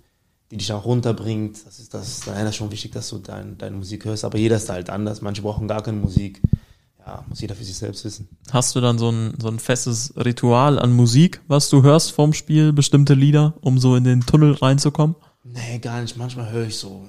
die 0.51 0.59
dich 0.59 0.71
auch 0.75 0.85
runterbringt. 0.85 1.65
Das 1.65 1.79
ist 1.79 1.95
das, 1.95 2.27
ist 2.27 2.55
schon 2.55 2.71
wichtig, 2.71 2.93
dass 2.93 3.09
du 3.09 3.17
dein, 3.17 3.57
deine 3.57 3.79
Musik 3.79 4.05
hörst. 4.05 4.27
Aber 4.27 4.37
jeder 4.37 4.57
ist 4.57 4.69
halt 4.69 4.91
anders. 4.91 5.23
Manche 5.23 5.41
brauchen 5.41 5.69
gar 5.69 5.83
keine 5.83 5.97
Musik. 5.97 6.43
Ja, 6.99 7.25
muss 7.31 7.41
jeder 7.41 7.55
für 7.55 7.65
sich 7.65 7.77
selbst 7.77 8.05
wissen. 8.05 8.29
Hast 8.51 8.77
du 8.77 8.83
dann 8.83 8.99
so 8.99 9.11
ein, 9.11 9.33
so 9.41 9.49
ein 9.49 9.59
festes 9.59 10.13
Ritual 10.19 10.79
an 10.79 10.93
Musik, 10.93 11.41
was 11.49 11.71
du 11.71 11.83
hörst 11.83 12.13
vorm 12.13 12.35
Spiel, 12.35 12.75
bestimmte 12.75 13.15
Lieder, 13.15 13.55
um 13.63 13.79
so 13.79 13.97
in 13.97 14.05
den 14.05 14.21
Tunnel 14.21 14.53
reinzukommen? 14.53 15.17
Nee, 15.45 15.79
gar 15.79 16.01
nicht. 16.01 16.17
Manchmal 16.17 16.51
höre 16.51 16.67
ich 16.67 16.79
so, 16.79 17.07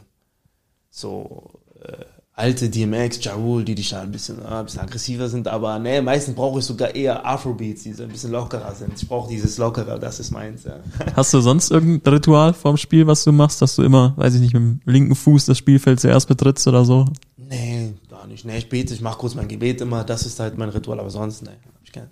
so 0.89 1.51
äh, 1.81 2.05
alte 2.33 2.69
DMX, 2.69 3.23
Ja 3.23 3.33
Rule, 3.33 3.63
die 3.63 3.75
dich 3.75 3.89
da 3.89 4.01
ein 4.01 4.11
bisschen, 4.11 4.41
äh, 4.41 4.47
ein 4.47 4.65
bisschen 4.65 4.81
aggressiver 4.81 5.29
sind. 5.29 5.47
Aber 5.47 5.79
nee, 5.79 6.01
meistens 6.01 6.35
brauche 6.35 6.59
ich 6.59 6.65
sogar 6.65 6.93
eher 6.93 7.25
Afrobeats, 7.25 7.83
die 7.83 7.93
so 7.93 8.03
ein 8.03 8.09
bisschen 8.09 8.31
lockerer 8.31 8.75
sind. 8.75 9.01
Ich 9.01 9.07
brauche 9.07 9.29
dieses 9.29 9.57
Lockere, 9.57 9.97
das 9.99 10.19
ist 10.19 10.31
meins, 10.31 10.65
ja. 10.65 10.79
Hast 11.15 11.33
du 11.33 11.39
sonst 11.39 11.71
irgendein 11.71 12.13
Ritual 12.13 12.53
vorm 12.53 12.75
Spiel, 12.75 13.07
was 13.07 13.23
du 13.23 13.31
machst, 13.31 13.61
dass 13.61 13.75
du 13.77 13.83
immer, 13.83 14.13
weiß 14.17 14.35
ich 14.35 14.41
nicht, 14.41 14.53
mit 14.53 14.61
dem 14.61 14.81
linken 14.85 15.15
Fuß 15.15 15.45
das 15.45 15.57
Spielfeld 15.57 16.01
zuerst 16.01 16.27
betrittst 16.27 16.67
oder 16.67 16.83
so? 16.83 17.05
Nee, 17.37 17.93
gar 18.09 18.27
nicht. 18.27 18.43
Nee, 18.43 18.57
ich 18.57 18.67
bete, 18.67 18.93
ich 18.93 19.01
mache 19.01 19.17
kurz 19.17 19.35
mein 19.35 19.47
Gebet 19.47 19.79
immer. 19.79 20.03
Das 20.03 20.25
ist 20.25 20.39
halt 20.39 20.57
mein 20.57 20.69
Ritual, 20.69 20.99
aber 20.99 21.09
sonst, 21.09 21.43
nee, 21.43 21.49
hab 21.49 21.81
ich 21.83 21.91
keinen. 21.91 22.09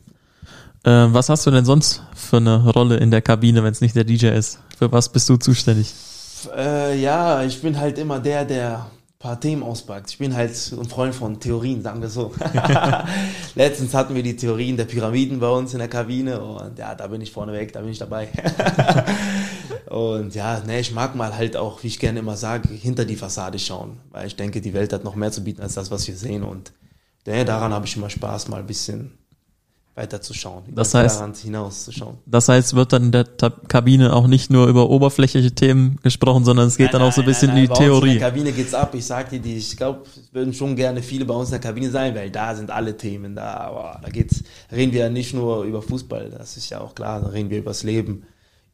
Äh, 0.86 1.13
was 1.13 1.27
hast 1.27 1.45
du 1.45 1.51
denn 1.51 1.65
sonst 1.65 2.01
für 2.15 2.38
eine 2.38 2.69
Rolle 2.71 2.97
in 2.97 3.12
der 3.12 3.21
Kabine, 3.21 3.63
wenn 3.63 3.73
es 3.73 3.81
nicht 3.81 3.95
der 3.95 4.03
DJ 4.05 4.27
ist? 4.27 4.59
Für 4.77 4.91
was 4.91 5.09
bist 5.09 5.27
du 5.27 5.36
zuständig? 5.36 5.93
Äh, 6.56 6.99
ja, 6.99 7.43
ich 7.43 7.62
bin 7.62 7.79
halt 7.79 7.97
immer 7.97 8.19
der, 8.19 8.45
der 8.45 8.77
ein 8.79 9.19
paar 9.19 9.39
Themen 9.39 9.63
auspackt. 9.63 10.10
Ich 10.12 10.17
bin 10.17 10.36
halt 10.36 10.51
ein 10.51 10.89
Freund 10.89 11.15
von 11.15 11.39
Theorien, 11.39 11.82
sagen 11.82 12.01
wir 12.01 12.10
so. 12.10 12.34
Letztens 13.56 13.93
hatten 13.93 14.15
wir 14.15 14.23
die 14.23 14.36
Theorien 14.36 14.77
der 14.77 14.86
Pyramiden 14.86 15.39
bei 15.39 15.49
uns 15.49 15.73
in 15.73 15.79
der 15.79 15.88
Kabine 15.88 16.41
und 16.41 16.77
ja, 16.77 16.95
da 16.95 17.08
bin 17.08 17.21
ich 17.21 17.32
vorneweg, 17.32 17.71
da 17.73 17.82
bin 17.82 17.89
ich 17.89 17.99
dabei. 17.99 18.29
und 19.89 20.36
ja, 20.36 20.60
ne, 20.62 20.79
ich 20.79 20.91
mag 20.93 21.15
mal 21.15 21.36
halt 21.36 21.56
auch, 21.56 21.84
wie 21.84 21.88
ich 21.88 21.99
gerne 21.99 22.19
immer 22.19 22.38
sage, 22.38 22.69
hinter 22.69 23.06
die 23.06 23.15
Fassade 23.15 23.60
schauen, 23.60 23.99
weil 24.12 24.27
ich 24.27 24.36
denke, 24.36 24.62
die 24.62 24.73
Welt 24.73 24.93
hat 24.93 25.03
noch 25.03 25.15
mehr 25.15 25.32
zu 25.32 25.43
bieten 25.43 25.62
als 25.62 25.75
das, 25.75 25.91
was 25.91 26.08
wir 26.08 26.15
sehen 26.15 26.43
und 26.43 26.73
ja, 27.25 27.43
daran 27.45 27.71
habe 27.71 27.86
ich 27.86 27.95
immer 27.95 28.10
Spaß, 28.10 28.49
mal 28.49 28.60
ein 28.60 28.67
bisschen 28.67 29.17
weiter 29.95 30.21
zu 30.21 30.34
schauen, 30.34 30.63
über 30.65 30.77
Das 30.82 30.95
heißt- 30.95 31.08
Tellerrand 31.10 31.38
hinaus 31.38 31.86
zu 31.86 31.91
schauen. 31.91 32.17
Das 32.25 32.49
heißt, 32.49 32.75
wird 32.75 32.93
dann 32.93 33.03
in 33.03 33.12
der 33.12 33.38
Ta 33.38 33.51
Kabine 33.51 34.13
auch 34.13 34.25
nicht 34.25 34.49
nur 34.49 34.67
über 34.67 34.89
oberflächliche 34.89 35.51
Themen 35.53 35.99
gesprochen, 36.01 36.45
sondern 36.45 36.67
es 36.67 36.77
geht 36.77 36.93
dann 36.95 37.01
auch 37.03 37.12
so 37.13 37.21
ein 37.21 37.27
bisschen 37.27 37.49
in 37.51 37.58
die 37.58 37.67
Uns 37.69 37.77
in 37.79 37.86
Theorie. 37.86 38.17
der 38.17 38.29
Kabine 38.29 38.51
geht's 38.51 38.73
ab. 38.73 38.95
Ich 38.95 39.06
sag 39.06 39.29
dir, 39.29 39.39
die, 39.39 39.56
ich 39.58 39.77
glaube, 39.77 40.01
es 40.15 40.34
würden 40.34 40.51
schon 40.53 40.75
gerne 40.75 41.03
viele 41.03 41.25
bei 41.25 41.36
uns 41.36 41.49
in 41.49 41.53
der 41.53 41.60
Kabine 41.62 41.91
sein, 41.91 42.15
weil 42.15 42.32
da 42.32 42.56
sind 42.56 42.71
alle 42.71 42.97
Themen 42.97 43.36
da. 43.36 43.53
Aber 43.58 43.99
da 44.03 44.10
geht's, 44.10 44.43
reden 44.71 44.93
wir 44.93 45.01
ja 45.01 45.10
nicht 45.10 45.34
nur 45.36 45.63
über 45.63 45.82
Fußball, 45.84 46.32
das 46.32 46.58
ist 46.58 46.69
ja 46.71 46.82
auch 46.82 46.95
klar. 46.95 47.21
Da 47.21 47.27
reden 47.27 47.51
wir 47.51 47.60
über 47.60 47.69
das 47.69 47.84
Leben, 47.84 48.23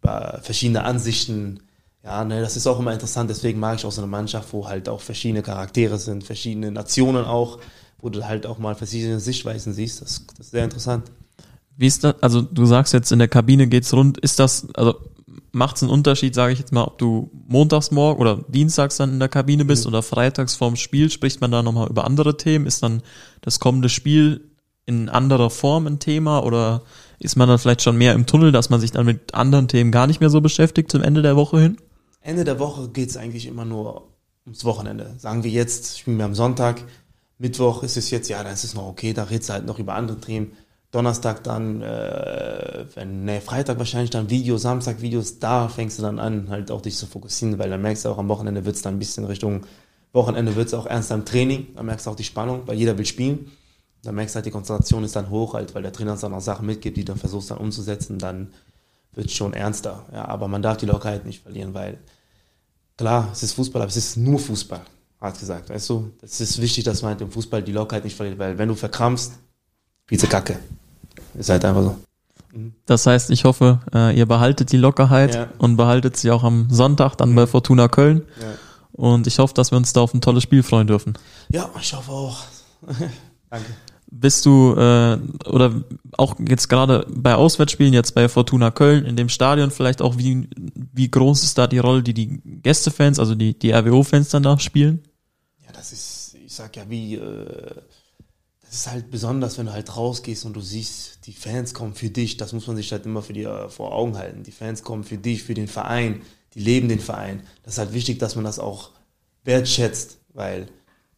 über 0.01 0.39
verschiedene 0.41 0.83
Ansichten. 0.85 1.59
Ja, 2.01 2.23
ne, 2.23 2.39
das 2.39 2.55
ist 2.55 2.65
auch 2.65 2.79
immer 2.79 2.93
interessant. 2.93 3.29
Deswegen 3.29 3.59
mag 3.59 3.77
ich 3.77 3.85
auch 3.85 3.91
so 3.91 3.99
eine 4.01 4.09
Mannschaft, 4.09 4.53
wo 4.53 4.69
halt 4.69 4.87
auch 4.87 5.01
verschiedene 5.01 5.41
Charaktere 5.41 5.97
sind, 5.97 6.23
verschiedene 6.23 6.71
Nationen 6.71 7.25
auch, 7.25 7.59
wo 8.01 8.09
du 8.09 8.27
halt 8.27 8.45
auch 8.45 8.57
mal 8.57 8.75
verschiedene 8.75 9.19
Sichtweisen 9.19 9.73
siehst. 9.73 10.01
Das, 10.01 10.25
das 10.37 10.47
ist 10.47 10.51
sehr 10.51 10.63
interessant. 10.63 11.11
Wie 11.75 11.87
ist 11.87 12.03
das? 12.03 12.21
Also 12.21 12.41
du 12.41 12.65
sagst 12.65 12.93
jetzt 12.93 13.11
in 13.11 13.19
der 13.19 13.27
Kabine 13.27 13.67
geht's 13.67 13.93
rund. 13.93 14.17
Ist 14.17 14.39
das 14.39 14.67
also 14.73 14.95
macht's 15.51 15.81
einen 15.81 15.91
Unterschied, 15.91 16.35
sage 16.35 16.53
ich 16.53 16.59
jetzt 16.59 16.71
mal, 16.71 16.83
ob 16.83 16.97
du 16.97 17.31
montags 17.47 17.91
morgen 17.91 18.21
oder 18.21 18.43
dienstags 18.47 18.97
dann 18.97 19.11
in 19.11 19.19
der 19.19 19.29
Kabine 19.29 19.65
bist 19.65 19.87
oder 19.87 20.03
freitags 20.03 20.55
vorm 20.55 20.75
Spiel? 20.75 21.09
Spricht 21.09 21.41
man 21.41 21.51
da 21.51 21.63
nochmal 21.63 21.89
über 21.89 22.05
andere 22.05 22.37
Themen? 22.37 22.65
Ist 22.65 22.83
dann 22.83 23.01
das 23.41 23.59
kommende 23.59 23.89
Spiel 23.89 24.41
in 24.85 25.09
anderer 25.09 25.49
Form 25.49 25.87
ein 25.87 25.99
Thema 25.99 26.43
oder 26.43 26.81
ist 27.19 27.35
man 27.35 27.47
dann 27.47 27.59
vielleicht 27.59 27.81
schon 27.81 27.97
mehr 27.97 28.13
im 28.13 28.25
Tunnel, 28.25 28.51
dass 28.51 28.69
man 28.69 28.79
sich 28.79 28.91
dann 28.91 29.05
mit 29.05 29.33
anderen 29.33 29.67
Themen 29.67 29.91
gar 29.91 30.07
nicht 30.07 30.19
mehr 30.19 30.29
so 30.29 30.41
beschäftigt 30.41 30.91
zum 30.91 31.03
Ende 31.03 31.21
der 31.21 31.35
Woche 31.35 31.59
hin? 31.59 31.77
Ende 32.21 32.43
der 32.43 32.59
Woche 32.59 32.89
geht's 32.89 33.17
eigentlich 33.17 33.45
immer 33.45 33.65
nur 33.65 34.09
ums 34.45 34.65
Wochenende. 34.65 35.15
Sagen 35.17 35.43
wir 35.43 35.51
jetzt, 35.51 35.99
spielen 35.99 36.17
wir 36.17 36.25
am 36.25 36.35
Sonntag, 36.35 36.83
Mittwoch 37.39 37.83
ist 37.83 37.97
es 37.97 38.11
jetzt, 38.11 38.29
ja, 38.29 38.43
dann 38.43 38.53
ist 38.53 38.65
es 38.65 38.75
noch 38.75 38.85
okay, 38.85 39.13
da 39.13 39.23
redest 39.23 39.49
du 39.49 39.53
halt 39.53 39.65
noch 39.65 39.79
über 39.79 39.95
andere 39.95 40.19
Themen. 40.19 40.51
Donnerstag 40.91 41.43
dann, 41.43 41.81
äh, 41.81 42.85
wenn, 42.95 43.23
ne, 43.23 43.41
Freitag 43.41 43.77
wahrscheinlich 43.77 44.09
dann 44.09 44.29
Videos, 44.29 44.63
Samstag 44.63 45.01
Videos, 45.01 45.39
da 45.39 45.67
fängst 45.69 45.99
du 45.99 46.01
dann 46.01 46.19
an, 46.19 46.49
halt 46.49 46.71
auch 46.71 46.81
dich 46.81 46.97
zu 46.97 47.05
fokussieren, 47.05 47.59
weil 47.59 47.69
dann 47.69 47.81
merkst 47.81 48.05
du 48.05 48.09
auch 48.09 48.17
am 48.17 48.27
Wochenende 48.27 48.65
wird's 48.65 48.81
dann 48.81 48.95
ein 48.95 48.99
bisschen 48.99 49.25
Richtung, 49.25 49.65
Wochenende 50.11 50.55
wird's 50.55 50.73
auch 50.73 50.87
ernst 50.87 51.11
am 51.11 51.25
Training, 51.25 51.67
dann 51.75 51.85
merkst 51.85 52.07
du 52.07 52.11
auch 52.11 52.15
die 52.15 52.23
Spannung, 52.23 52.63
weil 52.65 52.77
jeder 52.77 52.97
will 52.97 53.05
spielen. 53.05 53.51
Dann 54.03 54.15
merkst 54.15 54.33
du 54.33 54.37
halt, 54.37 54.45
die 54.47 54.51
Konzentration 54.51 55.03
ist 55.03 55.15
dann 55.15 55.29
hoch, 55.29 55.53
halt, 55.53 55.75
weil 55.75 55.83
der 55.83 55.93
Trainer 55.93 56.13
uns 56.13 56.21
dann 56.21 56.33
auch 56.33 56.41
Sachen 56.41 56.65
mitgibt, 56.65 56.97
die 56.97 57.05
du 57.05 57.11
dann 57.11 57.19
versuchst 57.19 57.51
dann 57.51 57.59
umzusetzen, 57.59 58.17
dann 58.17 58.51
wird's 59.13 59.33
schon 59.33 59.53
ernster. 59.53 60.05
Ja, 60.11 60.25
aber 60.25 60.47
man 60.47 60.61
darf 60.61 60.77
die 60.77 60.87
Lockerheit 60.87 61.25
nicht 61.25 61.43
verlieren, 61.43 61.73
weil 61.73 61.99
klar, 62.97 63.29
es 63.31 63.43
ist 63.43 63.53
Fußball, 63.53 63.81
aber 63.81 63.89
es 63.89 63.97
ist 63.97 64.17
nur 64.17 64.39
Fußball, 64.39 64.81
hat 65.21 65.39
gesagt. 65.39 65.69
Weißt 65.69 65.89
du, 65.89 66.11
es 66.21 66.39
ist 66.41 66.61
wichtig, 66.61 66.83
dass 66.83 67.01
man 67.01 67.11
halt 67.11 67.21
im 67.21 67.31
Fußball 67.31 67.61
die 67.61 67.71
Lockerheit 67.71 68.03
nicht 68.03 68.15
verliert, 68.15 68.39
weil 68.39 68.57
wenn 68.57 68.69
du 68.69 68.75
verkrampfst, 68.75 69.33
du 70.09 70.27
Kacke. 70.27 70.57
Ist 71.37 71.49
halt 71.49 71.63
einfach 71.65 71.83
so. 71.83 71.95
Das 72.85 73.05
heißt, 73.05 73.29
ich 73.29 73.43
hoffe, 73.43 73.79
äh, 73.93 74.17
ihr 74.17 74.25
behaltet 74.25 74.71
die 74.71 74.77
Lockerheit 74.77 75.35
Ja. 75.35 75.47
und 75.59 75.77
behaltet 75.77 76.17
sie 76.17 76.31
auch 76.31 76.43
am 76.43 76.67
Sonntag 76.71 77.15
dann 77.15 77.35
bei 77.35 77.45
Fortuna 77.45 77.87
Köln. 77.87 78.23
Ja. 78.41 78.47
Und 78.91 79.27
ich 79.27 79.37
hoffe, 79.39 79.53
dass 79.53 79.71
wir 79.71 79.77
uns 79.77 79.93
da 79.93 80.01
auf 80.01 80.13
ein 80.13 80.21
tolles 80.21 80.43
Spiel 80.43 80.63
freuen 80.63 80.87
dürfen. 80.87 81.13
Ja, 81.49 81.69
ich 81.79 81.93
hoffe 81.93 82.11
auch. 82.11 82.39
Danke. 83.49 83.65
Bist 84.11 84.47
du 84.47 84.73
äh, 84.73 85.19
oder 85.47 85.83
auch 86.17 86.35
jetzt 86.39 86.67
gerade 86.67 87.05
bei 87.15 87.35
Auswärtsspielen 87.35 87.93
jetzt 87.93 88.15
bei 88.15 88.27
Fortuna 88.27 88.71
Köln 88.71 89.05
in 89.05 89.15
dem 89.15 89.29
Stadion 89.29 89.69
vielleicht 89.69 90.01
auch 90.01 90.17
wie 90.17 90.49
wie 90.93 91.11
groß 91.11 91.43
ist 91.43 91.59
da 91.59 91.67
die 91.67 91.77
Rolle, 91.77 92.01
die 92.01 92.15
die 92.15 92.41
Gästefans, 92.63 93.19
also 93.19 93.35
die 93.35 93.57
die 93.57 93.71
RWO-Fans 93.71 94.29
dann 94.29 94.41
da 94.41 94.57
spielen? 94.57 95.03
Das 95.79 95.93
ist, 95.93 96.35
ich 96.45 96.53
sag 96.53 96.75
ja, 96.75 96.89
wie, 96.89 97.15
äh, 97.15 97.75
das 98.61 98.73
ist 98.73 98.91
halt 98.91 99.09
besonders, 99.09 99.57
wenn 99.57 99.67
du 99.67 99.71
halt 99.71 99.95
rausgehst 99.95 100.43
und 100.43 100.53
du 100.53 100.59
siehst, 100.59 101.25
die 101.25 101.31
Fans 101.31 101.73
kommen 101.73 101.95
für 101.95 102.09
dich. 102.09 102.35
Das 102.35 102.51
muss 102.51 102.67
man 102.67 102.75
sich 102.75 102.91
halt 102.91 103.05
immer 103.05 103.21
für 103.21 103.31
die, 103.31 103.43
äh, 103.43 103.69
vor 103.69 103.93
Augen 103.93 104.17
halten. 104.17 104.43
Die 104.43 104.51
Fans 104.51 104.83
kommen 104.83 105.05
für 105.05 105.17
dich, 105.17 105.41
für 105.43 105.53
den 105.53 105.69
Verein. 105.69 106.21
Die 106.53 106.59
leben 106.59 106.89
den 106.89 106.99
Verein. 106.99 107.43
Das 107.63 107.75
ist 107.75 107.77
halt 107.77 107.93
wichtig, 107.93 108.19
dass 108.19 108.35
man 108.35 108.43
das 108.43 108.59
auch 108.59 108.91
wertschätzt, 109.45 110.19
weil 110.33 110.67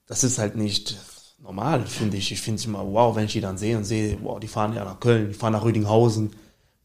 das 0.06 0.24
ist 0.24 0.38
halt 0.38 0.56
nicht 0.56 0.96
normal, 1.40 1.88
finde 1.88 2.18
ich. 2.18 2.32
Ich 2.32 2.42
finde 2.42 2.60
es 2.60 2.66
immer 2.68 2.86
wow, 2.86 3.16
wenn 3.16 3.26
ich 3.26 3.34
die 3.34 3.42
dann 3.42 3.58
sehe 3.58 3.78
und 3.78 3.86
sehe, 3.86 4.20
wow, 4.22 4.40
die 4.40 4.48
fahren 4.48 4.76
ja 4.76 4.86
nach 4.86 5.00
Köln, 5.00 5.30
die 5.30 5.34
fahren 5.34 5.54
nach 5.54 5.64
Rüdinghausen, 5.64 6.36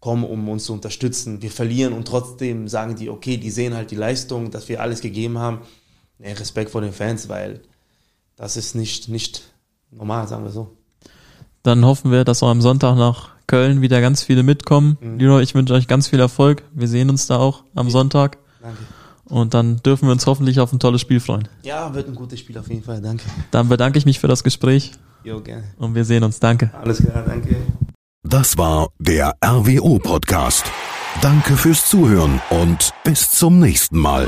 kommen, 0.01 0.25
um 0.25 0.49
uns 0.49 0.65
zu 0.65 0.73
unterstützen. 0.73 1.43
Wir 1.43 1.51
verlieren 1.51 1.93
und 1.93 2.09
trotzdem 2.09 2.69
sagen 2.69 2.97
die, 2.97 3.11
okay, 3.11 3.37
die 3.37 3.51
sehen 3.51 3.75
halt 3.75 3.91
die 3.91 3.97
Leistung, 3.97 4.51
dass 4.51 4.71
wir 4.71 4.81
alles 4.81 5.03
gegeben 5.03 5.37
haben. 5.37 5.61
Nee, 6.19 6.33
Respekt 6.33 6.71
vor 6.71 6.81
den 6.81 6.93
Fans, 6.93 7.29
weil 7.29 7.61
das 8.37 8.57
ist 8.57 8.75
nicht, 8.75 9.09
nicht 9.09 9.43
normal, 9.91 10.27
sagen 10.29 10.45
wir 10.45 10.51
so. 10.51 10.77
Dann 11.63 11.85
hoffen 11.85 12.11
wir, 12.11 12.25
dass 12.25 12.43
auch 12.43 12.49
am 12.51 12.63
Sonntag 12.63 12.97
nach 12.97 13.31
Köln 13.47 13.81
wieder 13.81 14.01
ganz 14.01 14.23
viele 14.23 14.43
mitkommen. 14.43 14.99
Mhm. 15.01 15.19
Leroy, 15.19 15.43
ich 15.43 15.55
wünsche 15.55 15.75
euch 15.75 15.89
ganz 15.89 16.09
viel 16.09 16.21
Erfolg. 16.21 16.63
Wir 16.73 16.89
sehen 16.89 17.11
uns 17.11 17.27
da 17.27 17.37
auch 17.39 17.65
am 17.75 17.91
Sonntag 17.91 18.39
Danke. 18.61 18.79
und 19.25 19.55
dann 19.55 19.77
dürfen 19.79 20.07
wir 20.09 20.13
uns 20.13 20.27
hoffentlich 20.27 20.61
auf 20.61 20.73
ein 20.73 20.79
tolles 20.79 21.01
Spiel 21.01 21.21
freuen. 21.21 21.49
Ja, 21.63 21.95
wird 21.95 22.09
ein 22.09 22.15
gutes 22.15 22.41
Spiel 22.41 22.57
auf 22.59 22.69
jeden 22.69 22.83
Fall. 22.83 23.01
Danke. 23.01 23.25
Dann 23.51 23.69
bedanke 23.69 23.99
ich 23.99 24.07
mich 24.07 24.19
für 24.19 24.29
das 24.29 24.43
Gespräch 24.45 24.93
Jo, 25.25 25.41
gerne. 25.41 25.65
und 25.79 25.95
wir 25.95 26.05
sehen 26.05 26.25
uns. 26.25 26.41
Danke. 26.41 26.71
Alles 26.81 26.99
klar, 27.03 27.25
danke. 27.27 27.57
Das 28.23 28.59
war 28.59 28.89
der 28.99 29.37
RWO 29.45 29.99
Podcast. 29.99 30.65
Danke 31.23 31.57
fürs 31.57 31.89
Zuhören 31.89 32.41
und 32.51 32.93
bis 33.05 33.31
zum 33.31 33.61
nächsten 33.61 33.99
Mal. 33.99 34.27